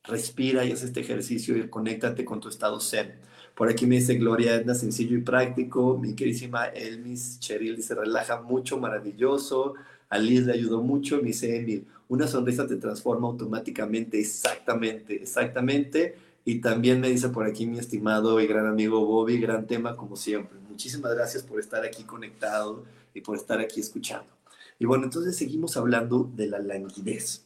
respira 0.04 0.66
y 0.66 0.72
haz 0.72 0.84
este 0.84 1.00
ejercicio 1.00 1.56
y 1.56 1.70
conéctate 1.70 2.26
con 2.26 2.42
tu 2.42 2.50
estado 2.50 2.80
zen. 2.82 3.20
Por 3.56 3.70
aquí 3.70 3.86
me 3.86 3.96
dice 3.96 4.16
Gloria 4.16 4.56
Edna, 4.56 4.74
sencillo 4.74 5.18
y 5.18 5.22
práctico. 5.22 5.98
Mi 5.98 6.14
queridísima 6.14 6.66
Elmis 6.66 7.40
Cheryl 7.40 7.76
dice, 7.76 7.96
relaja 7.96 8.42
mucho, 8.42 8.80
maravilloso. 8.80 9.76
A 10.10 10.18
Liz 10.18 10.46
le 10.46 10.54
ayudó 10.54 10.82
mucho. 10.82 11.18
Me 11.18 11.28
dice 11.28 11.58
Emil, 11.58 11.86
una 12.08 12.28
sonrisa 12.28 12.68
te 12.68 12.76
transforma 12.78 13.28
automáticamente. 13.28 14.20
Exactamente, 14.20 15.16
exactamente. 15.16 16.16
Y 16.44 16.60
también 16.60 17.00
me 17.00 17.10
dice 17.10 17.30
por 17.30 17.46
aquí 17.46 17.68
mi 17.68 17.78
estimado 17.78 18.42
y 18.42 18.48
gran 18.48 18.66
amigo 18.66 19.06
Bobby, 19.06 19.40
gran 19.40 19.68
tema 19.68 19.96
como 19.96 20.16
siempre. 20.16 20.58
Muchísimas 20.70 21.14
gracias 21.14 21.44
por 21.44 21.60
estar 21.60 21.86
aquí 21.86 22.04
conectado 22.04 22.84
y 23.14 23.22
por 23.22 23.38
estar 23.38 23.60
aquí 23.60 23.80
escuchando. 23.80 24.28
Y 24.80 24.86
bueno, 24.86 25.04
entonces 25.04 25.36
seguimos 25.38 25.78
hablando 25.78 26.30
de 26.36 26.48
la 26.48 26.58
languidez. 26.58 27.46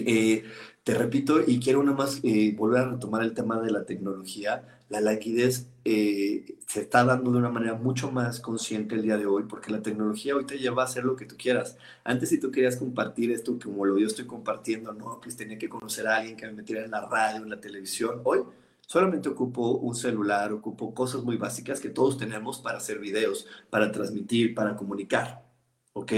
Eh, 0.00 0.44
te 0.84 0.94
repito, 0.94 1.40
y 1.46 1.60
quiero 1.60 1.82
nada 1.82 1.96
más 1.96 2.20
eh, 2.24 2.54
volver 2.56 2.80
a 2.80 2.90
retomar 2.90 3.22
el 3.22 3.34
tema 3.34 3.60
de 3.60 3.70
la 3.70 3.84
tecnología. 3.84 4.64
La 4.88 5.00
liquidez 5.00 5.68
eh, 5.84 6.58
se 6.66 6.80
está 6.82 7.04
dando 7.04 7.30
de 7.30 7.38
una 7.38 7.50
manera 7.50 7.74
mucho 7.74 8.10
más 8.10 8.40
consciente 8.40 8.96
el 8.96 9.02
día 9.02 9.16
de 9.16 9.26
hoy, 9.26 9.44
porque 9.48 9.70
la 9.70 9.80
tecnología 9.80 10.34
hoy 10.34 10.44
te 10.44 10.58
lleva 10.58 10.82
a 10.82 10.86
hacer 10.86 11.04
lo 11.04 11.14
que 11.16 11.26
tú 11.26 11.36
quieras. 11.38 11.76
Antes, 12.04 12.30
si 12.30 12.40
tú 12.40 12.50
querías 12.50 12.76
compartir 12.76 13.30
esto, 13.30 13.58
como 13.62 13.84
lo 13.84 13.96
yo 13.98 14.06
estoy 14.06 14.26
compartiendo, 14.26 14.92
no, 14.92 15.20
pues 15.22 15.36
tenía 15.36 15.58
que 15.58 15.68
conocer 15.68 16.06
a 16.08 16.16
alguien 16.16 16.36
que 16.36 16.46
me 16.46 16.52
metiera 16.52 16.84
en 16.84 16.90
la 16.90 17.06
radio, 17.06 17.42
en 17.44 17.50
la 17.50 17.60
televisión. 17.60 18.20
Hoy 18.24 18.40
solamente 18.86 19.28
ocupo 19.28 19.72
un 19.78 19.94
celular, 19.94 20.52
ocupo 20.52 20.92
cosas 20.94 21.22
muy 21.22 21.36
básicas 21.36 21.80
que 21.80 21.90
todos 21.90 22.18
tenemos 22.18 22.58
para 22.60 22.78
hacer 22.78 22.98
videos, 22.98 23.46
para 23.70 23.92
transmitir, 23.92 24.54
para 24.54 24.76
comunicar. 24.76 25.44
¿Ok? 25.92 26.12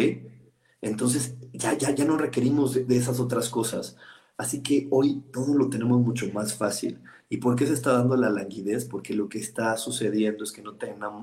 Entonces, 0.85 1.35
ya, 1.53 1.76
ya, 1.78 1.95
ya 1.95 2.05
no 2.05 2.18
requerimos 2.18 2.74
de 2.74 2.97
esas 2.97 3.18
otras 3.18 3.49
cosas. 3.49 3.97
Así 4.37 4.62
que 4.62 4.87
hoy 4.91 5.22
todo 5.32 5.55
lo 5.55 5.70
tenemos 5.70 6.01
mucho 6.01 6.26
más 6.32 6.55
fácil. 6.55 7.01
¿Y 7.30 7.39
por 7.39 7.57
qué 7.57 7.66
se 7.66 7.72
está 7.72 7.93
dando 7.93 8.16
la 8.16 8.28
languidez? 8.28 8.85
Porque 8.85 9.14
lo 9.14 9.28
que 9.28 9.39
está 9.39 9.76
sucediendo 9.78 10.45
es 10.45 10.53
que 10.53 10.62
no, 10.62 10.76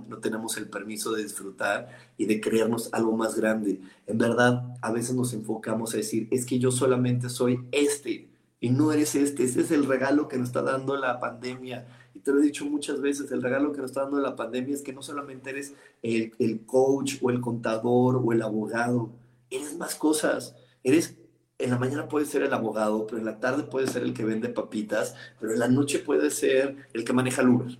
no 0.08 0.18
tenemos 0.18 0.58
el 0.58 0.68
permiso 0.68 1.12
de 1.12 1.24
disfrutar 1.24 1.90
y 2.18 2.26
de 2.26 2.42
creernos 2.42 2.90
algo 2.92 3.16
más 3.16 3.36
grande. 3.36 3.80
En 4.08 4.18
verdad, 4.18 4.76
a 4.82 4.92
veces 4.92 5.16
nos 5.16 5.32
enfocamos 5.34 5.94
a 5.94 5.98
decir, 5.98 6.28
es 6.32 6.46
que 6.46 6.58
yo 6.58 6.72
solamente 6.72 7.30
soy 7.30 7.60
este 7.72 8.30
y 8.60 8.72
no 8.72 8.92
eres 8.92 9.14
este. 9.14 9.44
Ese 9.44 9.62
es 9.62 9.72
el 9.72 9.86
regalo 9.86 10.28
que 10.28 10.38
nos 10.38 10.48
está 10.48 10.64
dando 10.64 10.96
la 10.98 11.20
pandemia. 11.20 11.86
Y 12.16 12.20
te 12.20 12.32
lo 12.32 12.40
he 12.40 12.44
dicho 12.44 12.66
muchas 12.66 13.00
veces, 13.00 13.32
el 13.32 13.44
regalo 13.44 13.72
que 13.72 13.82
nos 13.82 13.92
está 13.92 14.02
dando 14.02 14.20
la 14.20 14.36
pandemia 14.36 14.74
es 14.74 14.82
que 14.82 14.94
no 14.94 15.04
solamente 15.04 15.52
eres 15.52 15.76
el, 16.02 16.34
el 16.40 16.66
coach 16.66 17.18
o 17.22 17.30
el 17.30 17.42
contador 17.42 18.20
o 18.24 18.32
el 18.32 18.42
abogado, 18.42 19.12
eres 19.52 19.78
más 19.78 19.96
cosas. 19.96 20.56
Eres 20.84 21.16
en 21.60 21.70
la 21.70 21.78
mañana 21.78 22.08
puede 22.08 22.26
ser 22.26 22.42
el 22.42 22.54
abogado, 22.54 23.06
pero 23.06 23.20
en 23.20 23.26
la 23.26 23.40
tarde 23.40 23.64
puede 23.64 23.86
ser 23.86 24.02
el 24.02 24.14
que 24.14 24.26
vende 24.26 24.50
papitas, 24.50 25.16
pero 25.40 25.54
en 25.54 25.60
la 25.60 25.68
noche 25.68 26.00
puede 26.00 26.32
ser 26.32 26.88
el 26.94 27.06
que 27.06 27.14
maneja 27.14 27.44
el 27.44 27.50
Uber. 27.50 27.78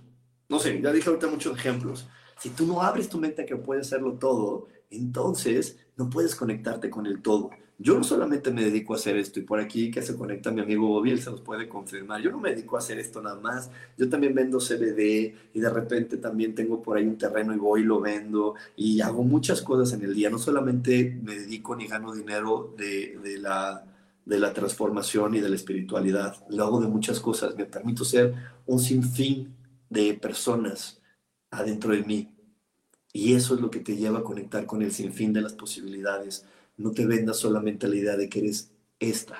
No 0.48 0.60
sé, 0.60 0.80
ya 0.80 0.92
dije 0.92 1.08
ahorita 1.08 1.26
muchos 1.26 1.58
ejemplos. 1.58 2.06
Si 2.38 2.50
tú 2.50 2.66
no 2.66 2.82
abres 2.82 3.08
tu 3.08 3.18
mente 3.18 3.42
a 3.42 3.46
que 3.46 3.56
puede 3.56 3.82
serlo 3.82 4.14
todo, 4.18 4.68
entonces 4.90 5.78
no 5.96 6.08
puedes 6.10 6.36
conectarte 6.36 6.90
con 6.90 7.06
el 7.06 7.22
todo. 7.22 7.50
Yo 7.82 7.98
no 7.98 8.04
solamente 8.04 8.52
me 8.52 8.62
dedico 8.62 8.92
a 8.92 8.96
hacer 8.96 9.16
esto, 9.16 9.40
y 9.40 9.42
por 9.42 9.58
aquí 9.58 9.90
que 9.90 10.02
se 10.02 10.16
conecta 10.16 10.52
mi 10.52 10.60
amigo 10.60 10.86
Bobby, 10.86 11.18
se 11.18 11.30
los 11.30 11.40
puede 11.40 11.68
confirmar. 11.68 12.22
Yo 12.22 12.30
no 12.30 12.38
me 12.38 12.50
dedico 12.50 12.76
a 12.76 12.78
hacer 12.78 13.00
esto 13.00 13.20
nada 13.20 13.40
más. 13.40 13.72
Yo 13.98 14.08
también 14.08 14.36
vendo 14.36 14.58
CBD 14.60 15.34
y 15.52 15.60
de 15.60 15.68
repente 15.68 16.18
también 16.18 16.54
tengo 16.54 16.80
por 16.80 16.96
ahí 16.96 17.04
un 17.04 17.18
terreno 17.18 17.52
y 17.52 17.58
voy 17.58 17.80
y 17.80 17.84
lo 17.84 18.00
vendo 18.00 18.54
y 18.76 19.00
hago 19.00 19.24
muchas 19.24 19.62
cosas 19.62 19.92
en 19.98 20.04
el 20.04 20.14
día. 20.14 20.30
No 20.30 20.38
solamente 20.38 21.18
me 21.24 21.34
dedico 21.34 21.74
ni 21.74 21.88
gano 21.88 22.14
dinero 22.14 22.72
de, 22.78 23.18
de 23.20 23.38
la, 23.38 23.84
de 24.24 24.38
la 24.38 24.52
transformación 24.52 25.34
y 25.34 25.40
de 25.40 25.48
la 25.48 25.56
espiritualidad. 25.56 26.36
Lo 26.50 26.62
hago 26.62 26.80
de 26.80 26.86
muchas 26.86 27.18
cosas. 27.18 27.56
Me 27.56 27.64
permito 27.64 28.04
ser 28.04 28.32
un 28.64 28.78
sinfín 28.78 29.56
de 29.90 30.14
personas 30.14 31.00
adentro 31.50 31.92
de 31.92 32.04
mí. 32.04 32.28
Y 33.12 33.34
eso 33.34 33.56
es 33.56 33.60
lo 33.60 33.70
que 33.70 33.80
te 33.80 33.96
lleva 33.96 34.20
a 34.20 34.24
conectar 34.24 34.66
con 34.66 34.82
el 34.82 34.92
sinfín 34.92 35.32
de 35.32 35.42
las 35.42 35.54
posibilidades 35.54 36.46
no 36.82 36.92
te 36.92 37.06
vendas 37.06 37.38
solamente 37.38 37.88
la 37.88 37.96
idea 37.96 38.16
de 38.16 38.28
que 38.28 38.40
eres 38.40 38.72
esta, 38.98 39.38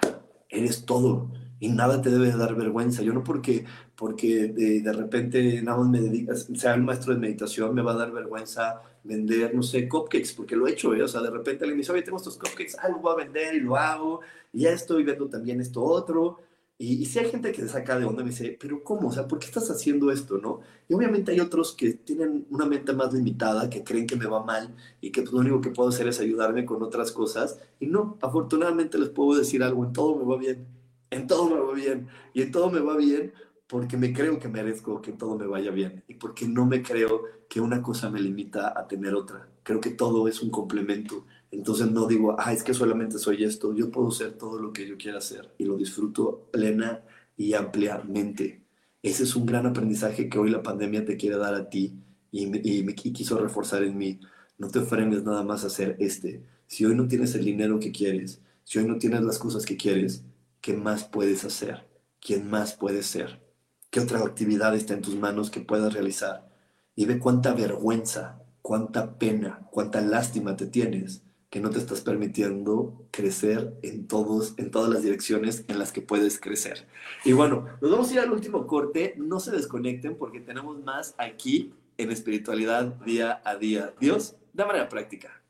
eres 0.49 0.85
todo 0.85 1.31
y 1.63 1.69
nada 1.69 2.03
te 2.03 2.11
debe 2.11 2.33
dar 2.33 2.57
vergüenza. 2.57 3.03
Yo 3.03 3.13
no 3.13 3.23
porque, 3.23 3.65
porque 3.95 4.49
de, 4.49 4.93
repente 4.93 5.63
nada 5.63 5.79
más 5.79 5.89
me 5.89 6.01
dedicas, 6.01 6.49
sea 6.55 6.75
el 6.75 6.83
maestro 6.83 7.15
de 7.15 7.21
meditación, 7.21 7.73
me 7.75 7.83
va 7.83 7.93
a 7.93 7.97
dar 7.97 8.11
vergüenza 8.11 8.83
vender, 9.05 9.55
no 9.55 9.63
sé, 9.63 9.89
cupcakes, 9.89 10.33
porque 10.37 10.57
lo 10.57 10.67
he 10.67 10.73
hecho, 10.73 10.95
¿eh? 10.95 11.03
o 11.03 11.09
sea, 11.09 11.21
de 11.21 11.31
repente 11.31 11.67
le 11.67 11.75
dice, 11.75 11.93
oye, 11.93 12.03
tengo 12.03 12.19
estos 12.19 12.37
cupcakes, 12.37 12.77
ah, 12.81 12.89
voy 13.01 13.13
a 13.13 13.17
vender 13.17 13.55
y 13.55 13.61
lo 13.61 13.77
hago, 13.77 14.21
y 14.53 14.63
ya 14.63 14.71
estoy 14.71 15.05
viendo 15.05 15.29
también 15.29 15.61
esto 15.61 15.83
otro, 15.83 16.39
y, 16.83 17.07
si 17.07 17.21
hay 17.21 17.31
gente 17.31 17.53
que 17.53 17.63
se 17.63 17.69
saca 17.69 17.97
de 17.97 18.05
onda 18.05 18.23
y 18.23 18.25
me 18.25 18.31
dice, 18.31 18.57
pero 18.61 18.83
¿cómo? 18.83 19.09
O 19.09 19.13
sea, 19.13 19.29
¿por 19.29 19.39
qué 19.39 19.47
estás 19.47 19.71
haciendo 19.71 20.11
esto, 20.11 20.39
no? 20.39 20.63
Y 20.89 20.95
obviamente 20.95 21.31
hay 21.31 21.39
otros 21.39 21.75
que 21.75 21.93
tienen 21.93 22.45
una 22.51 22.67
mente 22.67 22.93
más 22.93 23.15
limitada, 23.15 23.71
que 23.71 23.85
creen 23.85 24.05
que 24.05 24.17
me 24.17 24.27
va 24.27 24.45
mal 24.45 24.75
y 25.01 25.13
que 25.13 25.23
pues, 25.23 25.33
lo 25.33 25.39
único 25.39 25.61
que 25.61 25.71
puedo 25.71 25.91
hacer 25.91 26.09
es 26.09 26.19
ayudarme 26.19 26.65
con 26.65 26.83
otras 26.83 27.13
cosas. 27.13 27.61
Y 27.79 27.87
no, 27.87 28.19
afortunadamente 28.21 28.99
les 28.99 29.11
puedo 29.11 29.39
decir 29.39 29.63
algo, 29.63 29.85
en 29.85 29.93
todo 29.93 30.17
me 30.17 30.25
va 30.25 30.37
bien, 30.37 30.67
en 31.11 31.29
todo 31.29 31.49
me 31.51 31.61
va 31.61 31.73
bien. 31.73 32.09
Y 32.35 32.43
en 32.43 32.51
todo 32.51 32.69
me 32.69 32.81
va 32.81 32.97
bien 32.97 33.33
porque 33.69 33.97
me 33.97 34.13
creo 34.13 34.41
que 34.41 34.49
merezco 34.49 35.01
que 35.01 35.13
todo 35.13 35.39
me 35.39 35.47
vaya 35.47 35.71
bien 35.71 36.03
y 36.09 36.15
porque 36.15 36.49
no 36.49 36.67
me 36.67 36.83
creo 36.83 37.23
que 37.49 37.61
una 37.61 37.81
cosa 37.81 38.11
me 38.11 38.21
limita 38.21 38.77
a 38.77 38.89
tener 38.89 39.15
otra. 39.15 39.49
Creo 39.63 39.81
que 39.81 39.91
todo 39.91 40.27
es 40.27 40.43
un 40.43 40.51
complemento 40.51 41.27
entonces 41.53 41.91
no 41.91 42.07
digo, 42.07 42.35
ah, 42.39 42.53
es 42.53 42.65
que 42.65 42.73
solamente 42.73 43.19
soy 43.19 43.45
esto, 43.45 43.75
yo 43.75 43.91
puedo 43.91 44.11
ser 44.11 44.33
todo 44.33 44.59
lo 44.59 44.73
que 44.73 44.89
yo 44.89 44.97
quiera 44.97 45.19
hacer 45.19 45.51
y 45.59 45.65
lo 45.65 45.77
disfruto 45.77 46.49
plena 46.51 47.03
y 47.37 47.53
ampliamente. 47.53 48.63
Ese 49.03 49.25
es 49.25 49.37
un 49.37 49.45
gran 49.45 49.67
aprendizaje 49.67 50.31
que 50.31 50.39
hoy 50.39 50.51
la 50.51 50.63
pandemia 50.63 51.05
te 51.05 51.19
quiere 51.19 51.37
dar 51.37 51.55
a 51.55 51.69
ti 51.69 51.93
y, 52.31 52.47
me, 52.47 52.95
quiso 52.95 53.39
reforzar 53.39 53.83
en 53.83 53.99
mí. 53.99 54.19
No 54.57 54.69
te 54.69 54.81
frenes 54.81 55.25
nada 55.25 55.45
más 55.45 55.63
a 55.63 55.67
hacer 55.67 55.97
este. 55.99 56.43
Si 56.67 56.87
hoy 56.87 56.95
no 56.95 57.07
tienes 57.07 57.35
el 57.35 57.45
dinero 57.45 57.79
que 57.79 57.93
quieres, 57.93 58.41
si 58.65 58.79
hoy 58.79 58.87
no 58.87 58.97
tienes 58.97 59.21
las 59.21 59.39
cosas 59.39 59.67
que 59.67 59.77
quieres, 59.77 60.25
¿qué 60.63 60.73
más 60.75 61.05
puedes 61.05 61.45
hacer? 61.45 61.87
¿Quién 62.19 62.49
más 62.49 62.73
puedes 62.75 63.05
ser? 63.05 63.43
¿Qué 63.91 64.01
otra 64.01 64.21
actividad 64.21 64.75
está 64.75 64.95
en 64.95 65.03
tus 65.03 65.17
manos 65.17 65.51
que 65.51 65.61
puedas 65.61 65.93
realizar? 65.93 66.49
Y 66.97 67.05
ve 67.05 67.19
cuánta 67.19 67.53
vergüenza, 67.53 68.43
cuánta 68.63 69.19
pena, 69.19 69.69
cuánta 69.71 70.01
lástima 70.01 70.57
te 70.57 70.67
tienes 70.67 71.23
que 71.53 71.61
no 71.61 71.69
te 71.69 71.79
estás 71.79 72.01
permitiendo 72.01 73.07
crecer 73.11 73.75
en, 73.83 74.09
todos, 74.09 74.55
en 74.57 74.71
todas 74.71 74.89
las 74.89 75.03
direcciones 75.03 75.67
en 75.69 75.79
las 75.79 75.93
que 75.93 76.01
puedes 76.01 76.41
crecer. 76.41 76.89
Y 77.27 77.35
bueno, 77.35 77.69
nos 77.83 77.91
vamos 77.91 78.11
a 78.11 78.15
ir 78.15 78.21
al 78.21 78.33
último 78.33 78.67
corte. 78.67 79.13
No 79.19 79.39
se 79.39 79.51
desconecten 79.51 80.17
porque 80.17 80.41
tenemos 80.41 80.83
más 80.83 81.15
aquí 81.19 81.75
en 81.99 82.11
espiritualidad 82.11 82.87
día 83.05 83.43
a 83.45 83.57
día. 83.57 83.93
Dios, 84.01 84.35
de 84.55 84.65
manera 84.65 84.89
práctica. 84.89 85.43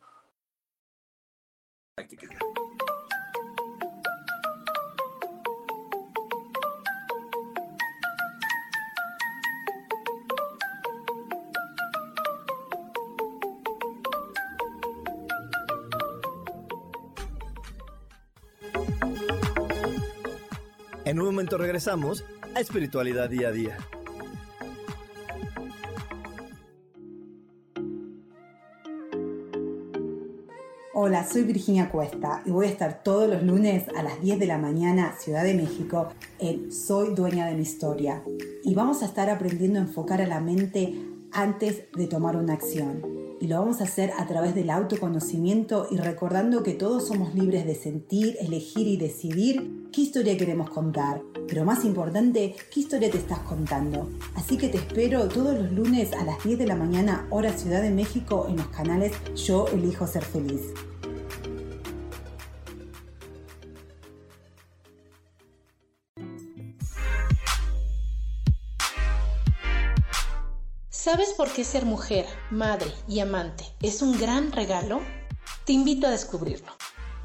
Práctica. 1.94 2.36
En 21.12 21.20
un 21.20 21.26
momento 21.26 21.58
regresamos 21.58 22.24
a 22.54 22.60
Espiritualidad 22.60 23.28
Día 23.28 23.48
a 23.48 23.52
Día. 23.52 23.76
Hola, 30.94 31.26
soy 31.26 31.42
Virginia 31.42 31.90
Cuesta 31.90 32.40
y 32.46 32.50
voy 32.50 32.64
a 32.64 32.70
estar 32.70 33.02
todos 33.02 33.28
los 33.28 33.42
lunes 33.42 33.84
a 33.94 34.02
las 34.02 34.22
10 34.22 34.38
de 34.38 34.46
la 34.46 34.56
mañana, 34.56 35.14
Ciudad 35.18 35.44
de 35.44 35.52
México, 35.52 36.08
en 36.38 36.72
Soy 36.72 37.14
Dueña 37.14 37.44
de 37.44 37.56
mi 37.56 37.62
Historia. 37.62 38.22
Y 38.64 38.74
vamos 38.74 39.02
a 39.02 39.04
estar 39.04 39.28
aprendiendo 39.28 39.80
a 39.80 39.82
enfocar 39.82 40.22
a 40.22 40.26
la 40.26 40.40
mente 40.40 40.94
antes 41.30 41.92
de 41.94 42.06
tomar 42.06 42.36
una 42.36 42.54
acción 42.54 43.21
y 43.42 43.48
lo 43.48 43.58
vamos 43.58 43.80
a 43.80 43.84
hacer 43.84 44.12
a 44.18 44.26
través 44.28 44.54
del 44.54 44.70
autoconocimiento 44.70 45.88
y 45.90 45.96
recordando 45.96 46.62
que 46.62 46.74
todos 46.74 47.08
somos 47.08 47.34
libres 47.34 47.66
de 47.66 47.74
sentir, 47.74 48.36
elegir 48.40 48.86
y 48.86 48.96
decidir 48.96 49.88
qué 49.92 50.02
historia 50.02 50.36
queremos 50.36 50.70
contar. 50.70 51.22
Pero 51.48 51.64
más 51.64 51.84
importante, 51.84 52.54
qué 52.72 52.80
historia 52.80 53.10
te 53.10 53.18
estás 53.18 53.40
contando. 53.40 54.08
Así 54.36 54.56
que 54.56 54.68
te 54.68 54.78
espero 54.78 55.26
todos 55.26 55.58
los 55.58 55.72
lunes 55.72 56.12
a 56.12 56.24
las 56.24 56.40
10 56.44 56.56
de 56.56 56.68
la 56.68 56.76
mañana, 56.76 57.26
hora 57.30 57.52
Ciudad 57.52 57.82
de 57.82 57.90
México, 57.90 58.46
en 58.48 58.58
los 58.58 58.68
canales 58.68 59.12
Yo 59.34 59.66
Elijo 59.72 60.06
Ser 60.06 60.22
Feliz. 60.22 60.60
¿Sabes 71.02 71.30
por 71.36 71.52
qué 71.52 71.64
ser 71.64 71.84
mujer, 71.84 72.26
madre 72.52 72.86
y 73.08 73.18
amante 73.18 73.64
es 73.82 74.02
un 74.02 74.20
gran 74.20 74.52
regalo? 74.52 75.00
Te 75.64 75.72
invito 75.72 76.06
a 76.06 76.10
descubrirlo. 76.10 76.70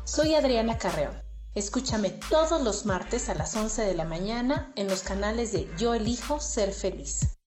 Soy 0.03 0.33
Adriana 0.33 0.79
Carreón. 0.79 1.13
Escúchame 1.53 2.09
todos 2.09 2.59
los 2.63 2.87
martes 2.87 3.29
a 3.29 3.35
las 3.35 3.55
11 3.55 3.83
de 3.83 3.93
la 3.93 4.03
mañana 4.03 4.73
en 4.75 4.87
los 4.87 5.03
canales 5.03 5.51
de 5.51 5.69
Yo 5.77 5.93
elijo 5.93 6.39
ser 6.39 6.73
feliz. 6.73 7.37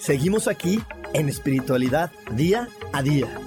Seguimos 0.00 0.48
aquí 0.48 0.82
en 1.12 1.28
espiritualidad 1.28 2.12
día 2.32 2.70
a 2.94 3.02
día. 3.02 3.45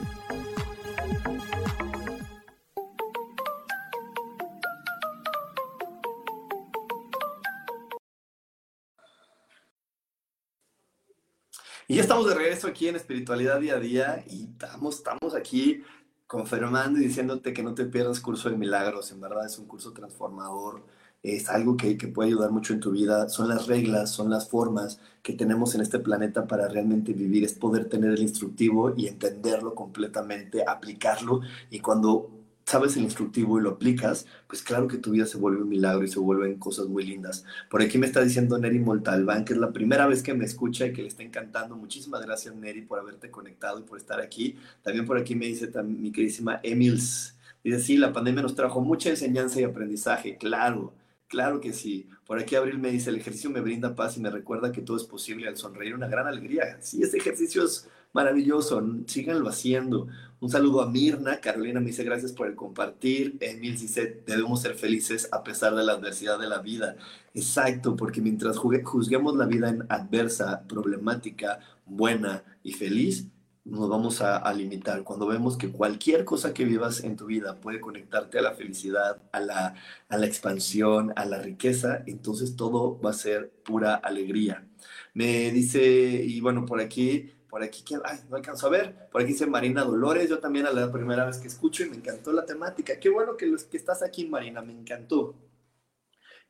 Y 11.89 11.95
ya 11.95 12.01
estamos 12.03 12.27
de 12.27 12.35
regreso 12.35 12.67
aquí 12.67 12.87
en 12.87 12.95
Espiritualidad 12.97 13.59
Día 13.59 13.77
a 13.77 13.79
Día 13.79 14.23
y 14.29 14.43
estamos, 14.43 14.97
estamos 14.97 15.33
aquí 15.33 15.81
confirmando 16.27 16.99
y 16.99 17.05
diciéndote 17.05 17.51
que 17.51 17.63
no 17.63 17.73
te 17.73 17.85
pierdas 17.85 18.19
curso 18.19 18.47
de 18.47 18.55
milagros. 18.55 19.11
En 19.11 19.19
verdad 19.19 19.47
es 19.47 19.57
un 19.57 19.65
curso 19.65 19.91
transformador, 19.91 20.83
es 21.23 21.49
algo 21.49 21.77
que, 21.77 21.97
que 21.97 22.07
puede 22.07 22.29
ayudar 22.29 22.51
mucho 22.51 22.73
en 22.73 22.79
tu 22.79 22.91
vida. 22.91 23.27
Son 23.27 23.49
las 23.49 23.65
reglas, 23.65 24.11
son 24.11 24.29
las 24.29 24.47
formas 24.47 24.99
que 25.23 25.33
tenemos 25.33 25.73
en 25.73 25.81
este 25.81 25.97
planeta 25.97 26.45
para 26.45 26.67
realmente 26.67 27.11
vivir. 27.11 27.43
Es 27.43 27.53
poder 27.53 27.89
tener 27.89 28.11
el 28.11 28.21
instructivo 28.21 28.93
y 28.95 29.07
entenderlo 29.07 29.73
completamente, 29.73 30.63
aplicarlo. 30.67 31.41
Y 31.71 31.79
cuando 31.79 32.38
sabes 32.69 32.95
el 32.97 33.03
instructivo 33.03 33.59
y 33.59 33.63
lo 33.63 33.71
aplicas, 33.71 34.27
pues 34.45 34.61
claro 34.61 34.87
que 34.87 34.99
tu 34.99 35.09
vida 35.09 35.25
se 35.25 35.39
vuelve 35.39 35.63
un 35.63 35.69
milagro 35.69 36.03
y 36.03 36.07
se 36.07 36.19
vuelven 36.19 36.59
cosas 36.59 36.85
muy 36.85 37.03
lindas. 37.03 37.43
Por 37.67 37.81
aquí 37.81 37.97
me 37.97 38.05
está 38.05 38.21
diciendo 38.21 38.59
Neri 38.59 38.77
Montalbán, 38.77 39.43
que 39.43 39.53
es 39.53 39.59
la 39.59 39.71
primera 39.71 40.05
vez 40.05 40.21
que 40.21 40.35
me 40.35 40.45
escucha 40.45 40.85
y 40.85 40.93
que 40.93 41.01
le 41.01 41.07
está 41.07 41.23
encantando. 41.23 41.75
Muchísimas 41.75 42.21
gracias, 42.21 42.55
Neri, 42.55 42.83
por 42.83 42.99
haberte 42.99 43.31
conectado 43.31 43.79
y 43.79 43.81
por 43.81 43.97
estar 43.97 44.21
aquí. 44.21 44.55
También 44.83 45.07
por 45.07 45.17
aquí 45.17 45.33
me 45.33 45.47
dice 45.47 45.71
mi 45.81 46.11
queridísima 46.11 46.59
Emils. 46.61 47.35
Dice, 47.63 47.79
sí, 47.79 47.97
la 47.97 48.13
pandemia 48.13 48.43
nos 48.43 48.53
trajo 48.53 48.81
mucha 48.81 49.09
enseñanza 49.09 49.59
y 49.59 49.63
aprendizaje, 49.63 50.37
claro. 50.37 50.93
Claro 51.29 51.61
que 51.61 51.73
sí. 51.73 52.09
Por 52.25 52.39
aquí 52.39 52.55
Abril 52.55 52.79
me 52.79 52.89
dice, 52.89 53.11
el 53.11 53.17
ejercicio 53.17 53.51
me 53.51 53.61
brinda 53.61 53.95
paz 53.95 54.17
y 54.17 54.19
me 54.19 54.31
recuerda 54.31 54.71
que 54.71 54.81
todo 54.81 54.97
es 54.97 55.03
posible 55.03 55.47
al 55.47 55.57
sonreír, 55.57 55.93
una 55.93 56.07
gran 56.07 56.25
alegría. 56.25 56.79
Sí, 56.81 57.03
este 57.03 57.17
ejercicio 57.17 57.63
es 57.63 57.87
maravilloso, 58.13 58.83
síganlo 59.05 59.47
haciendo. 59.47 60.07
Un 60.39 60.49
saludo 60.49 60.81
a 60.81 60.89
Mirna, 60.89 61.39
Carolina 61.39 61.79
me 61.79 61.87
dice 61.87 62.03
gracias 62.03 62.31
por 62.31 62.47
el 62.47 62.55
compartir. 62.55 63.37
Emil 63.41 63.77
dice, 63.77 64.23
debemos 64.25 64.63
ser 64.63 64.73
felices 64.73 65.29
a 65.31 65.43
pesar 65.43 65.75
de 65.75 65.83
la 65.83 65.93
adversidad 65.93 66.39
de 66.39 66.47
la 66.47 66.63
vida. 66.63 66.95
Exacto, 67.35 67.95
porque 67.95 68.21
mientras 68.21 68.57
juzguemos 68.57 69.35
la 69.37 69.45
vida 69.45 69.69
en 69.69 69.85
adversa, 69.87 70.63
problemática, 70.67 71.59
buena 71.85 72.43
y 72.63 72.73
feliz, 72.73 73.27
nos 73.69 73.89
vamos 73.89 74.21
a, 74.21 74.51
limitar. 74.53 75.03
Cuando 75.03 75.27
vemos 75.27 75.57
que 75.57 75.71
cualquier 75.71 76.25
cosa 76.25 76.53
que 76.53 76.65
vivas 76.65 77.03
en 77.03 77.15
tu 77.15 77.27
vida 77.27 77.59
puede 77.59 77.79
conectarte 77.79 78.39
a 78.39 78.41
la 78.41 78.53
felicidad, 78.53 79.21
a 79.31 79.39
la, 79.39 79.75
a 80.09 80.17
la 80.17 80.25
expansión, 80.25 81.13
a 81.15 81.25
la 81.25 81.39
riqueza, 81.39 82.03
entonces 82.07 82.55
todo 82.55 82.99
va 82.99 83.11
a 83.11 83.13
ser 83.13 83.51
pura 83.63 83.95
alegría. 83.95 84.67
Me 85.13 85.51
dice, 85.51 85.81
y 86.25 86.41
bueno, 86.41 86.65
por 86.65 86.79
aquí, 86.81 87.31
por 87.49 87.63
aquí, 87.63 87.83
ay, 88.03 88.19
no 88.29 88.37
alcanzo 88.37 88.67
a 88.67 88.69
ver, 88.69 89.09
por 89.11 89.21
aquí 89.21 89.33
dice 89.33 89.47
Marina 89.47 89.83
Dolores, 89.83 90.29
yo 90.29 90.39
también 90.39 90.65
a 90.67 90.71
la 90.71 90.91
primera 90.91 91.25
vez 91.25 91.37
que 91.37 91.47
escucho 91.47 91.83
y 91.83 91.89
me 91.89 91.97
encantó 91.97 92.31
la 92.31 92.45
temática. 92.45 92.99
Qué 92.99 93.09
bueno 93.09 93.37
que, 93.37 93.47
los, 93.47 93.63
que 93.63 93.77
estás 93.77 94.03
aquí, 94.03 94.25
Marina, 94.25 94.61
me 94.61 94.73
encantó. 94.73 95.35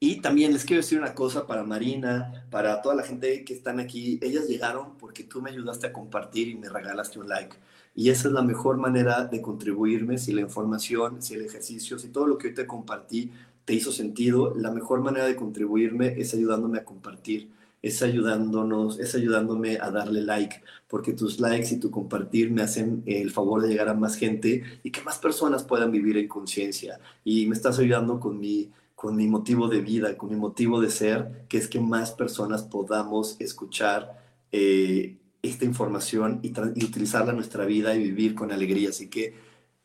Y 0.02 0.22
también 0.22 0.54
les 0.54 0.64
quiero 0.64 0.82
decir 0.82 0.97
una 0.97 1.14
cosa 1.14 1.45
para 1.45 1.66
Marina, 1.66 2.45
para 2.50 2.82
toda 2.82 2.95
la 2.95 3.04
gente 3.04 3.43
que 3.43 3.54
están 3.54 3.82
aquí. 3.82 4.18
Ellas 4.22 4.47
llegaron 4.47 4.97
porque 4.97 5.26
tú 5.26 5.41
me 5.41 5.50
ayudaste 5.50 5.88
a 5.88 5.93
compartir 5.93 6.47
y 6.47 6.56
me 6.56 6.70
regalaste 6.70 7.20
un 7.20 7.28
like. 7.28 7.58
Y 7.95 8.10
esa 8.10 8.30
es 8.30 8.34
la 8.34 8.41
mejor 8.41 8.78
manera 8.78 9.26
de 9.26 9.41
contribuirme. 9.41 10.18
Si 10.18 10.32
la 10.32 10.39
información, 10.39 11.22
si 11.22 11.34
el 11.34 11.41
ejercicio, 11.41 12.00
si 12.00 12.08
todo 12.08 12.28
lo 12.28 12.38
que 12.38 12.47
hoy 12.47 12.54
te 12.54 12.66
compartí 12.66 13.32
te 13.66 13.74
hizo 13.74 13.91
sentido, 13.91 14.56
la 14.56 14.72
mejor 14.72 15.02
manera 15.02 15.26
de 15.26 15.36
contribuirme 15.36 16.20
es 16.20 16.34
ayudándome 16.34 16.78
a 16.80 16.86
compartir, 16.86 17.50
es 17.82 18.02
ayudándonos, 18.02 19.00
es 19.00 19.16
ayudándome 19.16 19.80
a 19.82 19.91
darle 19.91 20.22
like, 20.22 20.64
porque 20.88 21.12
tus 21.12 21.41
likes 21.41 21.74
y 21.74 21.78
tu 21.78 21.91
compartir 21.91 22.52
me 22.52 22.62
hacen 22.62 23.04
el 23.06 23.32
favor 23.32 23.62
de 23.62 23.68
llegar 23.68 23.89
a 23.89 23.93
más 23.93 24.16
gente 24.16 24.64
y 24.82 24.91
que 24.91 25.04
más 25.04 25.18
personas 25.18 25.64
puedan 25.64 25.91
vivir 25.91 26.18
en 26.18 26.30
conciencia. 26.30 27.00
Y 27.26 27.47
me 27.47 27.56
estás 27.56 27.78
ayudando 27.80 28.20
con 28.20 28.39
mi 28.39 28.72
con 29.00 29.16
mi 29.16 29.28
motivo 29.30 29.70
de 29.70 29.80
vida, 29.80 30.18
con 30.18 30.30
mi 30.30 30.36
motivo 30.36 30.82
de 30.82 30.89
ser, 30.89 31.45
que 31.47 31.58
es 31.58 31.70
que 31.70 31.80
más 31.80 32.12
personas 32.12 32.64
podamos 32.64 33.38
escuchar 33.39 34.22
eh, 34.52 35.16
esta 35.41 35.64
información 35.64 36.41
y, 36.43 36.52
utilizarla 36.84 37.30
en 37.30 37.38
nuestra 37.38 37.64
vida 37.64 37.95
y 37.95 38.04
vivir 38.04 38.36
con 38.36 38.52
alegría. 38.52 38.89
Así 38.89 39.10
que 39.10 39.36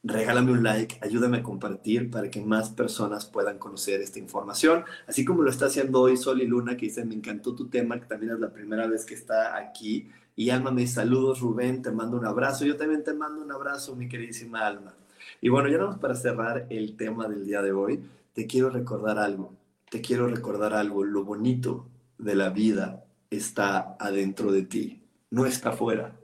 regálame 0.03 0.51
un 0.51 0.65
like, 0.65 0.99
ayúdame 1.01 1.37
a 1.37 1.43
compartir 1.45 2.11
para 2.11 2.29
que 2.29 2.41
más 2.41 2.71
personas 2.71 3.25
puedan 3.27 3.57
conocer 3.59 4.01
esta 4.01 4.19
información. 4.19 4.83
Así 5.07 5.25
como 5.25 5.43
lo 5.43 5.51
está 5.51 5.67
haciendo 5.67 6.01
hoy 6.01 6.17
Sol 6.17 6.43
y 6.43 6.47
Luna, 6.49 6.77
que 6.77 6.87
dice, 6.87 7.05
me 7.05 7.15
encantó 7.15 7.55
tu 7.55 7.69
tema, 7.69 8.01
que 8.01 8.07
también 8.07 8.33
es 8.33 8.41
la 8.41 8.53
primera 8.53 8.89
vez 8.89 9.05
que 9.05 9.15
está 9.15 9.57
aquí. 9.57 10.11
Y 10.35 10.51
Alma 10.51 10.73
me 10.73 10.89
saludos, 10.89 11.39
Rubén, 11.39 11.83
te 11.83 11.93
mando 11.93 12.17
un 12.17 12.27
abrazo. 12.27 12.65
Yo 12.65 12.77
también 12.77 13.05
te 13.05 13.15
mando 13.15 13.43
un 13.43 13.53
abrazo, 13.53 13.95
mi 13.95 14.09
queridísima 14.09 14.67
Alma. 14.67 14.93
Y 15.41 15.51
bueno, 15.51 15.69
ya 15.69 15.79
vamos 15.79 15.99
para 16.01 16.17
cerrar 16.17 16.67
el 16.69 16.97
tema 16.97 17.29
del 17.29 17.47
día 17.47 17.63
de 17.63 17.71
hoy 17.71 18.03
te 18.35 18.47
quiero 18.47 18.69
recordar 18.69 19.19
algo, 19.19 19.55
te 19.89 20.01
quiero 20.01 20.29
recordar 20.29 20.75
algo, 20.75 21.05
lo 21.05 21.25
bonito 21.25 21.89
de 22.19 22.35
la 22.35 22.51
vida 22.51 23.05
está 23.31 23.97
adentro 23.99 24.53
de 24.53 24.63
ti, 24.63 25.03
no 25.31 25.47
está 25.47 25.71
afuera. 25.71 26.17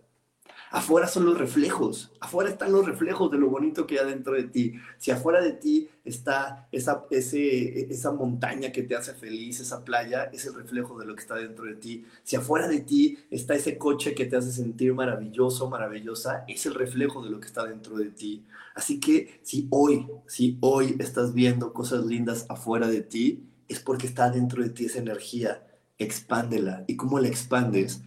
Afuera 0.73 1.09
son 1.09 1.27
los 1.27 1.37
reflejos, 1.37 2.13
afuera 2.21 2.49
están 2.49 2.71
los 2.71 2.87
reflejos 2.87 3.29
de 3.33 3.39
lo 3.39 3.51
bonito 3.51 3.89
que 3.89 3.99
hay 3.99 4.07
dentro 4.07 4.35
de 4.35 4.45
ti. 4.45 4.75
Si 4.99 5.11
afuera 5.11 5.41
de 5.41 5.55
ti 5.55 5.89
está 6.05 6.69
esa, 6.71 7.07
esa 7.11 8.13
montaña 8.13 8.71
que 8.71 8.85
te 8.85 8.95
hace 8.95 9.13
feliz, 9.15 9.59
esa 9.59 9.85
playa, 9.85 10.31
es 10.33 10.47
el 10.47 10.55
reflejo 10.55 10.97
de 10.97 11.07
lo 11.07 11.17
que 11.17 11.23
está 11.23 11.35
dentro 11.35 11.65
de 11.65 11.75
ti. 11.75 12.07
Si 12.23 12.37
afuera 12.37 12.69
de 12.69 12.83
ti 12.83 13.19
está 13.33 13.57
ese 13.57 13.79
coche 13.79 14.15
que 14.15 14.27
te 14.27 14.37
hace 14.37 14.53
sentir 14.53 14.95
maravilloso, 14.95 15.69
maravillosa, 15.69 16.45
es 16.47 16.65
el 16.67 16.75
reflejo 16.75 17.25
de 17.25 17.31
lo 17.31 17.41
que 17.41 17.49
está 17.49 17.65
dentro 17.65 17.97
de 17.97 18.11
ti. 18.11 18.47
Así 18.77 19.01
que 19.01 19.41
si 19.43 19.67
hoy, 19.71 20.07
si 20.29 20.57
hoy 20.61 20.95
estás 21.01 21.35
viendo 21.35 21.73
cosas 21.73 22.07
lindas 22.07 22.47
afuera 22.49 22.87
de 22.87 23.01
ti, 23.01 23.43
es 23.67 23.81
porque 23.81 24.07
está 24.07 24.31
dentro 24.31 24.63
de 24.63 24.71
ti 24.71 24.85
esa 24.85 25.01
energía. 25.01 25.67
Expándela. 25.99 26.85
¿Y 26.87 26.95
cómo 26.95 27.19
la 27.19 27.27
expandes? 27.27 28.03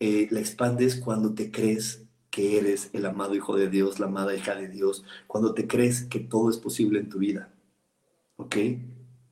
Eh, 0.00 0.26
la 0.32 0.40
expandes 0.40 0.96
cuando 0.96 1.32
te 1.32 1.52
crees 1.52 2.07
que 2.30 2.58
eres 2.58 2.90
el 2.92 3.06
amado 3.06 3.34
hijo 3.34 3.56
de 3.56 3.68
Dios, 3.68 4.00
la 4.00 4.06
amada 4.06 4.34
hija 4.34 4.54
de 4.54 4.68
Dios, 4.68 5.04
cuando 5.26 5.54
te 5.54 5.66
crees 5.66 6.04
que 6.04 6.20
todo 6.20 6.50
es 6.50 6.58
posible 6.58 7.00
en 7.00 7.08
tu 7.08 7.18
vida. 7.18 7.50
¿Ok? 8.36 8.56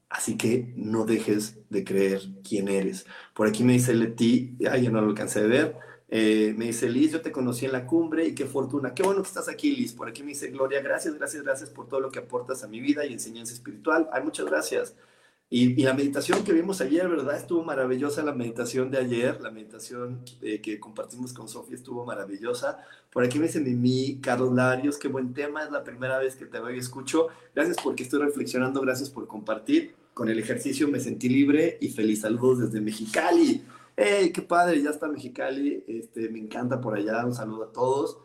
Así 0.08 0.36
que 0.36 0.72
no 0.76 1.04
dejes 1.04 1.58
de 1.68 1.84
creer 1.84 2.22
quién 2.48 2.68
eres. 2.68 3.06
Por 3.34 3.48
aquí 3.48 3.64
me 3.64 3.74
dice 3.74 3.94
Leti, 3.94 4.56
ay, 4.70 4.84
ya 4.84 4.90
no 4.90 5.00
lo 5.00 5.08
alcancé 5.08 5.42
de 5.42 5.48
ver. 5.48 5.76
Eh, 6.08 6.54
me 6.56 6.66
dice 6.66 6.88
Liz, 6.88 7.12
yo 7.12 7.20
te 7.20 7.32
conocí 7.32 7.66
en 7.66 7.72
la 7.72 7.86
cumbre 7.86 8.26
y 8.26 8.34
qué 8.34 8.46
fortuna. 8.46 8.94
Qué 8.94 9.02
bueno 9.02 9.22
que 9.22 9.28
estás 9.28 9.48
aquí, 9.48 9.74
Liz. 9.74 9.92
Por 9.92 10.08
aquí 10.08 10.22
me 10.22 10.28
dice 10.28 10.48
Gloria, 10.48 10.80
gracias, 10.80 11.14
gracias, 11.14 11.42
gracias 11.42 11.70
por 11.70 11.88
todo 11.88 12.00
lo 12.00 12.10
que 12.10 12.20
aportas 12.20 12.62
a 12.62 12.68
mi 12.68 12.80
vida 12.80 13.04
y 13.04 13.12
enseñanza 13.12 13.52
espiritual. 13.52 14.08
Ay, 14.12 14.22
muchas 14.22 14.46
gracias. 14.46 14.94
Y, 15.48 15.80
la 15.84 15.94
meditación 15.94 16.42
que 16.42 16.52
vimos 16.52 16.80
ayer, 16.80 17.08
¿verdad? 17.08 17.36
Estuvo 17.36 17.62
maravillosa 17.62 18.22
la 18.24 18.32
meditación 18.32 18.90
de 18.90 18.98
ayer, 18.98 19.40
la 19.40 19.52
meditación 19.52 20.24
eh, 20.42 20.60
que 20.60 20.80
compartimos 20.80 21.32
con 21.32 21.48
Sofía 21.48 21.76
estuvo 21.76 22.04
maravillosa. 22.04 22.78
Por 23.12 23.22
aquí 23.22 23.38
me 23.38 23.46
dice 23.46 23.60
Mimi, 23.60 24.18
Carlos 24.20 24.52
Larios, 24.52 24.98
qué 24.98 25.06
buen 25.06 25.34
tema, 25.34 25.62
es 25.62 25.70
la 25.70 25.84
primera 25.84 26.18
vez 26.18 26.34
que 26.34 26.46
te 26.46 26.58
veo 26.58 26.74
y 26.74 26.78
escucho. 26.78 27.28
Gracias 27.54 27.76
porque 27.82 28.02
estoy 28.02 28.22
reflexionando, 28.22 28.80
gracias 28.80 29.08
por 29.08 29.28
compartir. 29.28 29.94
Con 30.14 30.28
el 30.28 30.38
ejercicio 30.40 30.88
me 30.88 30.98
sentí 30.98 31.28
libre 31.28 31.78
y 31.80 31.90
feliz. 31.90 32.22
Saludos 32.22 32.58
desde 32.58 32.80
Mexicali. 32.80 33.62
¡Hey, 33.96 34.32
qué 34.32 34.42
padre! 34.42 34.82
Ya 34.82 34.90
está 34.90 35.06
Mexicali, 35.06 35.84
este, 35.86 36.28
me 36.28 36.40
encanta 36.40 36.80
por 36.80 36.96
allá, 36.96 37.24
un 37.24 37.34
saludo 37.34 37.64
a 37.64 37.72
todos. 37.72 38.18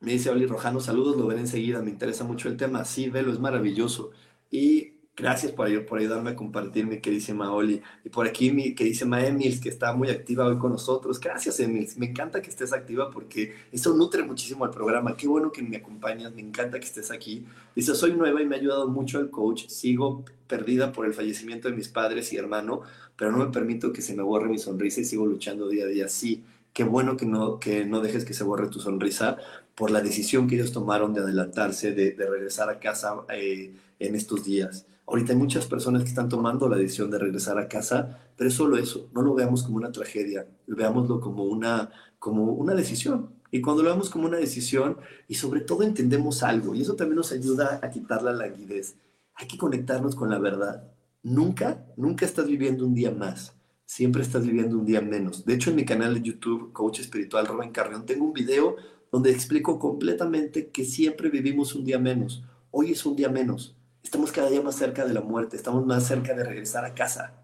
Me 0.00 0.12
dice 0.12 0.30
Oli 0.30 0.46
Rojano, 0.46 0.80
saludos, 0.80 1.16
lo 1.16 1.26
veré 1.26 1.40
enseguida, 1.40 1.82
me 1.82 1.90
interesa 1.90 2.24
mucho 2.24 2.48
el 2.48 2.56
tema. 2.56 2.84
Sí, 2.86 3.10
velo, 3.10 3.30
es 3.32 3.40
maravilloso. 3.40 4.10
Y 4.50 4.97
Gracias 5.18 5.50
por, 5.50 5.66
ayudarme 5.66 6.30
a 6.30 6.36
compartir, 6.36 6.86
mi 6.86 7.00
queridísima 7.00 7.52
Oli. 7.52 7.82
Y 8.04 8.08
por 8.08 8.28
aquí 8.28 8.52
mi 8.52 8.72
queridísima 8.76 9.26
Emils, 9.26 9.60
que 9.60 9.68
está 9.68 9.92
muy 9.92 10.10
activa 10.10 10.46
hoy 10.46 10.58
con 10.58 10.70
nosotros. 10.70 11.18
Gracias, 11.18 11.58
Emils. 11.58 11.98
Me 11.98 12.06
encanta 12.06 12.40
que 12.40 12.50
estés 12.50 12.72
activa 12.72 13.10
porque 13.10 13.52
eso 13.72 13.94
nutre 13.94 14.22
muchísimo 14.22 14.64
al 14.64 14.70
programa. 14.70 15.16
Qué 15.16 15.26
bueno 15.26 15.50
que 15.50 15.60
me 15.60 15.76
acompañas. 15.78 16.32
Me 16.32 16.42
encanta 16.42 16.78
que 16.78 16.86
estés 16.86 17.10
aquí. 17.10 17.44
Dice, 17.74 17.96
soy 17.96 18.12
nueva 18.12 18.40
y 18.40 18.46
me 18.46 18.54
ha 18.54 18.60
ayudado 18.60 18.86
mucho 18.86 19.18
el 19.18 19.28
coach. 19.28 19.66
Sigo 19.66 20.24
perdida 20.46 20.92
por 20.92 21.04
el 21.04 21.12
fallecimiento 21.12 21.68
de 21.68 21.74
mis 21.74 21.88
padres 21.88 22.32
y 22.32 22.36
hermano, 22.36 22.82
pero 23.16 23.32
no 23.32 23.38
me 23.38 23.50
permito 23.50 23.92
que 23.92 24.02
se 24.02 24.14
me 24.14 24.22
borre 24.22 24.48
mi 24.48 24.58
sonrisa 24.58 25.00
y 25.00 25.04
sigo 25.04 25.26
luchando 25.26 25.68
día 25.68 25.84
a 25.84 25.88
día. 25.88 26.08
Sí, 26.08 26.44
qué 26.72 26.84
bueno 26.84 27.16
que 27.16 27.26
no, 27.26 27.58
que 27.58 27.84
no 27.84 28.00
dejes 28.00 28.24
que 28.24 28.34
se 28.34 28.44
borre 28.44 28.68
tu 28.68 28.78
sonrisa 28.78 29.36
por 29.78 29.92
la 29.92 30.00
decisión 30.00 30.48
que 30.48 30.56
ellos 30.56 30.72
tomaron 30.72 31.14
de 31.14 31.20
adelantarse, 31.20 31.92
de, 31.92 32.12
regresar 32.18 32.68
a 32.68 32.80
casa 32.80 33.14
eh, 33.32 33.72
en 34.00 34.16
estos 34.16 34.44
días. 34.44 34.86
Ahorita 35.06 35.32
hay 35.32 35.38
muchas 35.38 35.66
personas 35.66 36.02
que 36.02 36.08
están 36.08 36.28
tomando 36.28 36.68
la 36.68 36.76
decisión 36.76 37.12
de 37.12 37.18
regresar 37.18 37.58
a 37.58 37.68
casa, 37.68 38.18
pero 38.36 38.48
es 38.48 38.54
solo 38.54 38.76
eso, 38.76 39.08
no 39.14 39.22
lo 39.22 39.34
veamos 39.34 39.62
como 39.62 39.76
una 39.76 39.92
tragedia, 39.92 40.48
veámoslo 40.66 41.20
como 41.20 41.44
una, 41.44 41.90
como 42.18 42.42
una 42.54 42.74
decisión. 42.74 43.30
Y 43.52 43.60
cuando 43.60 43.84
lo 43.84 43.90
vemos 43.90 44.10
como 44.10 44.26
una 44.26 44.36
decisión 44.36 44.98
y 45.28 45.36
sobre 45.36 45.60
todo 45.60 45.84
entendemos 45.84 46.42
algo, 46.42 46.74
y 46.74 46.82
eso 46.82 46.96
también 46.96 47.16
nos 47.16 47.30
ayuda 47.30 47.78
a 47.80 47.88
quitar 47.88 48.22
la 48.22 48.32
languidez, 48.32 48.96
hay 49.36 49.46
que 49.46 49.56
conectarnos 49.56 50.16
con 50.16 50.28
la 50.28 50.40
verdad. 50.40 50.92
Nunca, 51.22 51.86
nunca 51.96 52.26
estás 52.26 52.48
viviendo 52.48 52.84
un 52.84 52.94
día 52.94 53.12
más, 53.12 53.54
siempre 53.86 54.22
estás 54.22 54.44
viviendo 54.44 54.76
un 54.76 54.84
día 54.84 55.00
menos. 55.00 55.44
De 55.44 55.54
hecho, 55.54 55.70
en 55.70 55.76
mi 55.76 55.84
canal 55.84 56.14
de 56.14 56.22
YouTube, 56.22 56.72
Coach 56.72 56.98
Espiritual 56.98 57.46
Rubén 57.46 57.70
Carrión, 57.70 58.04
tengo 58.04 58.24
un 58.24 58.32
video 58.32 58.76
donde 59.12 59.30
explico 59.30 59.78
completamente 59.78 60.68
que 60.68 60.84
siempre 60.84 61.30
vivimos 61.30 61.74
un 61.74 61.84
día 61.84 61.98
menos. 61.98 62.42
Hoy 62.70 62.92
es 62.92 63.04
un 63.06 63.16
día 63.16 63.28
menos 63.28 63.74
estamos 64.08 64.32
cada 64.32 64.48
día 64.48 64.62
más 64.62 64.76
cerca 64.76 65.04
de 65.04 65.12
la 65.12 65.20
muerte, 65.20 65.56
estamos 65.56 65.84
más 65.84 66.06
cerca 66.06 66.34
de 66.34 66.42
regresar 66.42 66.84
a 66.84 66.94
casa. 66.94 67.34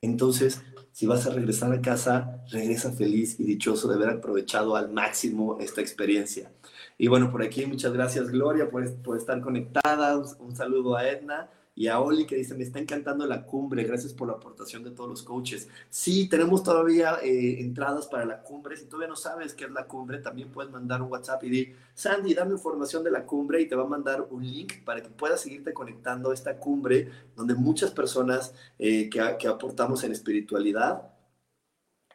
Entonces, 0.00 0.60
si 0.90 1.06
vas 1.06 1.26
a 1.28 1.30
regresar 1.30 1.72
a 1.72 1.80
casa, 1.80 2.42
regresa 2.50 2.90
feliz 2.90 3.38
y 3.38 3.44
dichoso 3.44 3.86
de 3.88 3.94
haber 3.94 4.08
aprovechado 4.10 4.74
al 4.74 4.90
máximo 4.90 5.58
esta 5.60 5.80
experiencia. 5.80 6.50
Y 6.98 7.06
bueno, 7.06 7.30
por 7.30 7.42
aquí 7.42 7.66
muchas 7.66 7.92
gracias 7.92 8.28
Gloria 8.30 8.68
por, 8.68 8.92
por 8.96 9.16
estar 9.16 9.40
conectada, 9.40 10.18
un 10.18 10.56
saludo 10.56 10.96
a 10.96 11.08
Edna 11.08 11.48
y 11.74 11.88
a 11.88 12.00
Oli 12.00 12.26
que 12.26 12.36
dice, 12.36 12.54
me 12.54 12.64
está 12.64 12.78
encantando 12.78 13.26
la 13.26 13.44
cumbre, 13.46 13.84
gracias 13.84 14.12
por 14.12 14.28
la 14.28 14.34
aportación 14.34 14.84
de 14.84 14.90
todos 14.90 15.08
los 15.08 15.22
coaches. 15.22 15.68
Sí, 15.88 16.28
tenemos 16.28 16.62
todavía 16.62 17.16
eh, 17.22 17.60
entradas 17.60 18.06
para 18.06 18.26
la 18.26 18.42
cumbre, 18.42 18.76
si 18.76 18.84
todavía 18.86 19.08
no 19.08 19.16
sabes 19.16 19.54
qué 19.54 19.64
es 19.64 19.70
la 19.70 19.86
cumbre, 19.86 20.18
también 20.18 20.50
puedes 20.50 20.70
mandar 20.70 21.00
un 21.00 21.10
WhatsApp 21.10 21.42
y 21.44 21.50
di, 21.50 21.72
Sandy, 21.94 22.34
dame 22.34 22.52
información 22.52 23.02
de 23.02 23.10
la 23.10 23.24
cumbre 23.24 23.60
y 23.62 23.68
te 23.68 23.74
va 23.74 23.84
a 23.84 23.86
mandar 23.86 24.26
un 24.30 24.46
link 24.46 24.84
para 24.84 25.02
que 25.02 25.08
puedas 25.08 25.40
seguirte 25.40 25.72
conectando 25.72 26.30
a 26.30 26.34
esta 26.34 26.58
cumbre 26.58 27.08
donde 27.34 27.54
muchas 27.54 27.90
personas 27.90 28.54
eh, 28.78 29.08
que, 29.08 29.36
que, 29.38 29.48
aportamos 29.48 30.04
en 30.04 30.12
espiritualidad 30.12 31.10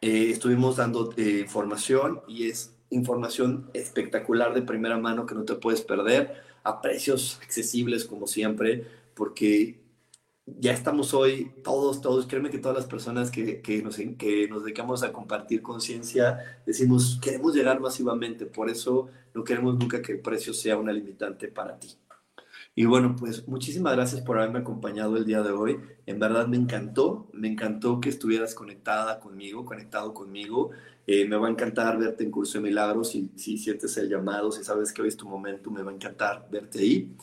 eh, 0.00 0.30
estuvimos 0.30 0.76
dando 0.76 1.12
información 1.16 2.20
y 2.28 2.48
es 2.48 2.76
información 2.90 3.68
espectacular 3.74 4.54
de 4.54 4.62
primera 4.62 4.98
mano 4.98 5.26
que 5.26 5.34
no 5.34 5.44
te 5.44 5.56
puedes 5.56 5.82
perder 5.82 6.42
a 6.62 6.80
precios 6.80 7.38
accesibles 7.42 8.04
como 8.04 8.26
siempre 8.26 8.86
porque 9.18 9.80
ya 10.46 10.72
estamos 10.72 11.12
hoy, 11.12 11.50
todos, 11.64 12.00
todos, 12.00 12.26
créeme 12.26 12.50
que 12.50 12.58
todas 12.58 12.76
las 12.76 12.86
personas 12.86 13.32
que, 13.32 13.60
que, 13.60 13.82
nos, 13.82 13.96
que 13.96 14.46
nos 14.48 14.62
dedicamos 14.62 15.02
a 15.02 15.12
compartir 15.12 15.60
conciencia, 15.60 16.60
decimos, 16.64 17.18
queremos 17.20 17.52
llegar 17.54 17.80
masivamente, 17.80 18.46
por 18.46 18.70
eso 18.70 19.08
no 19.34 19.42
queremos 19.42 19.76
nunca 19.76 20.00
que 20.00 20.12
el 20.12 20.20
precio 20.20 20.54
sea 20.54 20.78
una 20.78 20.92
limitante 20.92 21.48
para 21.48 21.78
ti. 21.78 21.88
Y 22.76 22.84
bueno, 22.84 23.16
pues 23.18 23.48
muchísimas 23.48 23.96
gracias 23.96 24.20
por 24.20 24.38
haberme 24.38 24.60
acompañado 24.60 25.16
el 25.16 25.24
día 25.24 25.42
de 25.42 25.50
hoy. 25.50 25.80
En 26.06 26.20
verdad 26.20 26.46
me 26.46 26.56
encantó, 26.56 27.28
me 27.32 27.48
encantó 27.48 28.00
que 28.00 28.08
estuvieras 28.08 28.54
conectada 28.54 29.18
conmigo, 29.18 29.64
conectado 29.64 30.14
conmigo. 30.14 30.70
Eh, 31.04 31.26
me 31.26 31.36
va 31.36 31.48
a 31.48 31.50
encantar 31.50 31.98
verte 31.98 32.22
en 32.22 32.30
Curso 32.30 32.58
de 32.58 32.64
Milagros, 32.68 33.10
si, 33.10 33.32
si 33.34 33.58
sientes 33.58 33.96
el 33.96 34.08
llamado, 34.08 34.52
si 34.52 34.62
sabes 34.62 34.92
que 34.92 35.02
hoy 35.02 35.08
es 35.08 35.16
tu 35.16 35.28
momento, 35.28 35.72
me 35.72 35.82
va 35.82 35.90
a 35.90 35.94
encantar 35.94 36.46
verte 36.52 36.78
ahí. 36.78 37.16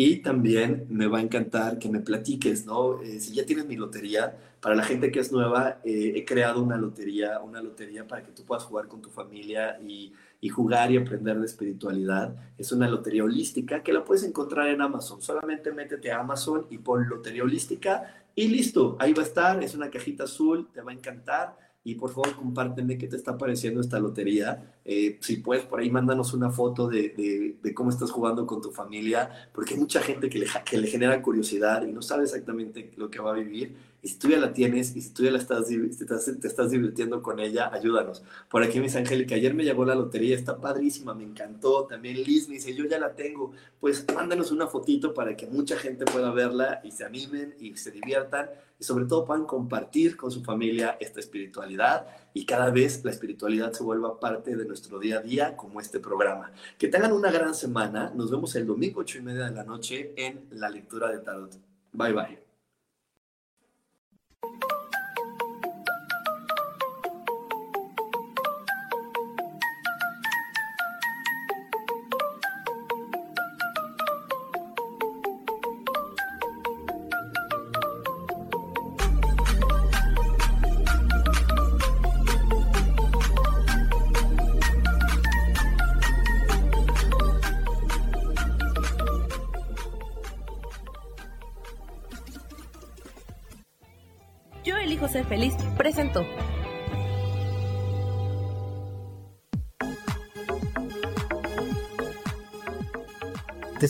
Y 0.00 0.18
también 0.22 0.86
me 0.90 1.08
va 1.08 1.18
a 1.18 1.22
encantar 1.22 1.80
que 1.80 1.88
me 1.88 1.98
platiques, 1.98 2.64
¿no? 2.64 3.02
Eh, 3.02 3.18
si 3.18 3.34
ya 3.34 3.44
tienes 3.44 3.66
mi 3.66 3.74
lotería, 3.74 4.38
para 4.60 4.76
la 4.76 4.84
gente 4.84 5.10
que 5.10 5.18
es 5.18 5.32
nueva, 5.32 5.80
eh, 5.84 6.12
he 6.14 6.24
creado 6.24 6.62
una 6.62 6.76
lotería, 6.76 7.40
una 7.40 7.60
lotería 7.60 8.06
para 8.06 8.22
que 8.22 8.30
tú 8.30 8.44
puedas 8.44 8.62
jugar 8.62 8.86
con 8.86 9.02
tu 9.02 9.10
familia 9.10 9.76
y, 9.84 10.12
y, 10.40 10.50
jugar 10.50 10.92
y 10.92 10.98
aprender 10.98 11.40
de 11.40 11.46
espiritualidad. 11.46 12.32
Es 12.56 12.70
una 12.70 12.88
lotería 12.88 13.24
holística 13.24 13.82
que 13.82 13.92
la 13.92 14.04
puedes 14.04 14.22
encontrar 14.22 14.68
en 14.68 14.82
Amazon. 14.82 15.20
Solamente 15.20 15.72
métete 15.72 16.12
a 16.12 16.20
Amazon 16.20 16.66
y 16.70 16.78
pon 16.78 17.08
lotería 17.08 17.42
holística 17.42 18.24
y 18.36 18.46
listo, 18.46 18.96
ahí 19.00 19.12
va 19.12 19.24
a 19.24 19.26
estar. 19.26 19.64
Es 19.64 19.74
una 19.74 19.90
cajita 19.90 20.24
azul, 20.24 20.68
te 20.72 20.80
va 20.80 20.92
a 20.92 20.94
encantar 20.94 21.56
y 21.88 21.94
por 21.94 22.10
favor 22.10 22.36
compárteme 22.36 22.98
qué 22.98 23.08
te 23.08 23.16
está 23.16 23.38
pareciendo 23.38 23.80
esta 23.80 23.98
lotería. 23.98 24.74
Eh, 24.84 25.16
si 25.22 25.38
puedes, 25.38 25.64
por 25.64 25.80
ahí 25.80 25.90
mándanos 25.90 26.34
una 26.34 26.50
foto 26.50 26.86
de, 26.86 27.56
cómo 27.74 27.88
estás 27.88 28.10
jugando 28.10 28.46
con 28.46 28.60
tu 28.60 28.70
familia, 28.70 29.30
porque 29.54 29.72
hay 29.72 29.80
mucha 29.80 30.02
gente 30.02 30.28
que 30.28 30.38
le 30.76 30.86
genera 30.86 31.22
curiosidad 31.22 31.86
y 31.86 31.92
no 31.92 32.02
sabe 32.02 32.24
exactamente 32.24 32.92
lo 32.96 33.10
que 33.10 33.20
va 33.20 33.30
a 33.30 33.34
vivir. 33.34 33.74
Si 34.08 34.18
tú 34.18 34.30
ya 34.30 34.38
la 34.38 34.54
tienes 34.54 34.96
y 34.96 35.02
si 35.02 35.10
tú 35.10 35.22
ya 35.22 35.30
la 35.30 35.36
estás, 35.36 35.66
te 35.66 36.48
estás 36.48 36.70
divirtiendo 36.70 37.22
con 37.22 37.40
ella, 37.40 37.68
ayúdanos. 37.70 38.24
Por 38.48 38.62
aquí, 38.62 38.80
mis 38.80 38.96
Angélica, 38.96 39.34
ayer 39.34 39.52
me 39.52 39.64
llegó 39.64 39.84
la 39.84 39.94
lotería, 39.94 40.34
está 40.34 40.58
padrísima, 40.58 41.14
me 41.14 41.24
encantó. 41.24 41.84
También 41.84 42.16
Liz 42.16 42.48
me 42.48 42.54
dice, 42.54 42.74
yo 42.74 42.86
ya 42.86 42.98
la 42.98 43.14
tengo. 43.14 43.52
Pues 43.78 44.06
mándanos 44.14 44.50
una 44.50 44.66
fotito 44.66 45.12
para 45.12 45.36
que 45.36 45.46
mucha 45.46 45.76
gente 45.76 46.06
pueda 46.06 46.30
verla 46.30 46.80
y 46.82 46.90
se 46.90 47.04
animen 47.04 47.54
y 47.60 47.76
se 47.76 47.90
diviertan 47.90 48.48
y 48.78 48.84
sobre 48.84 49.04
todo 49.04 49.26
puedan 49.26 49.44
compartir 49.44 50.16
con 50.16 50.30
su 50.30 50.42
familia 50.42 50.96
esta 51.00 51.20
espiritualidad 51.20 52.06
y 52.32 52.46
cada 52.46 52.70
vez 52.70 53.04
la 53.04 53.10
espiritualidad 53.10 53.74
se 53.74 53.82
vuelva 53.82 54.18
parte 54.18 54.56
de 54.56 54.64
nuestro 54.64 54.98
día 54.98 55.18
a 55.18 55.20
día 55.20 55.54
como 55.54 55.82
este 55.82 56.00
programa. 56.00 56.50
Que 56.78 56.88
tengan 56.88 57.12
una 57.12 57.30
gran 57.30 57.54
semana. 57.54 58.10
Nos 58.14 58.30
vemos 58.30 58.54
el 58.54 58.66
domingo 58.66 59.00
8 59.00 59.18
y 59.18 59.20
media 59.20 59.44
de 59.44 59.54
la 59.54 59.64
noche 59.64 60.14
en 60.16 60.46
la 60.52 60.70
lectura 60.70 61.10
de 61.10 61.18
tarot. 61.18 61.52
Bye 61.92 62.12
bye. 62.14 62.47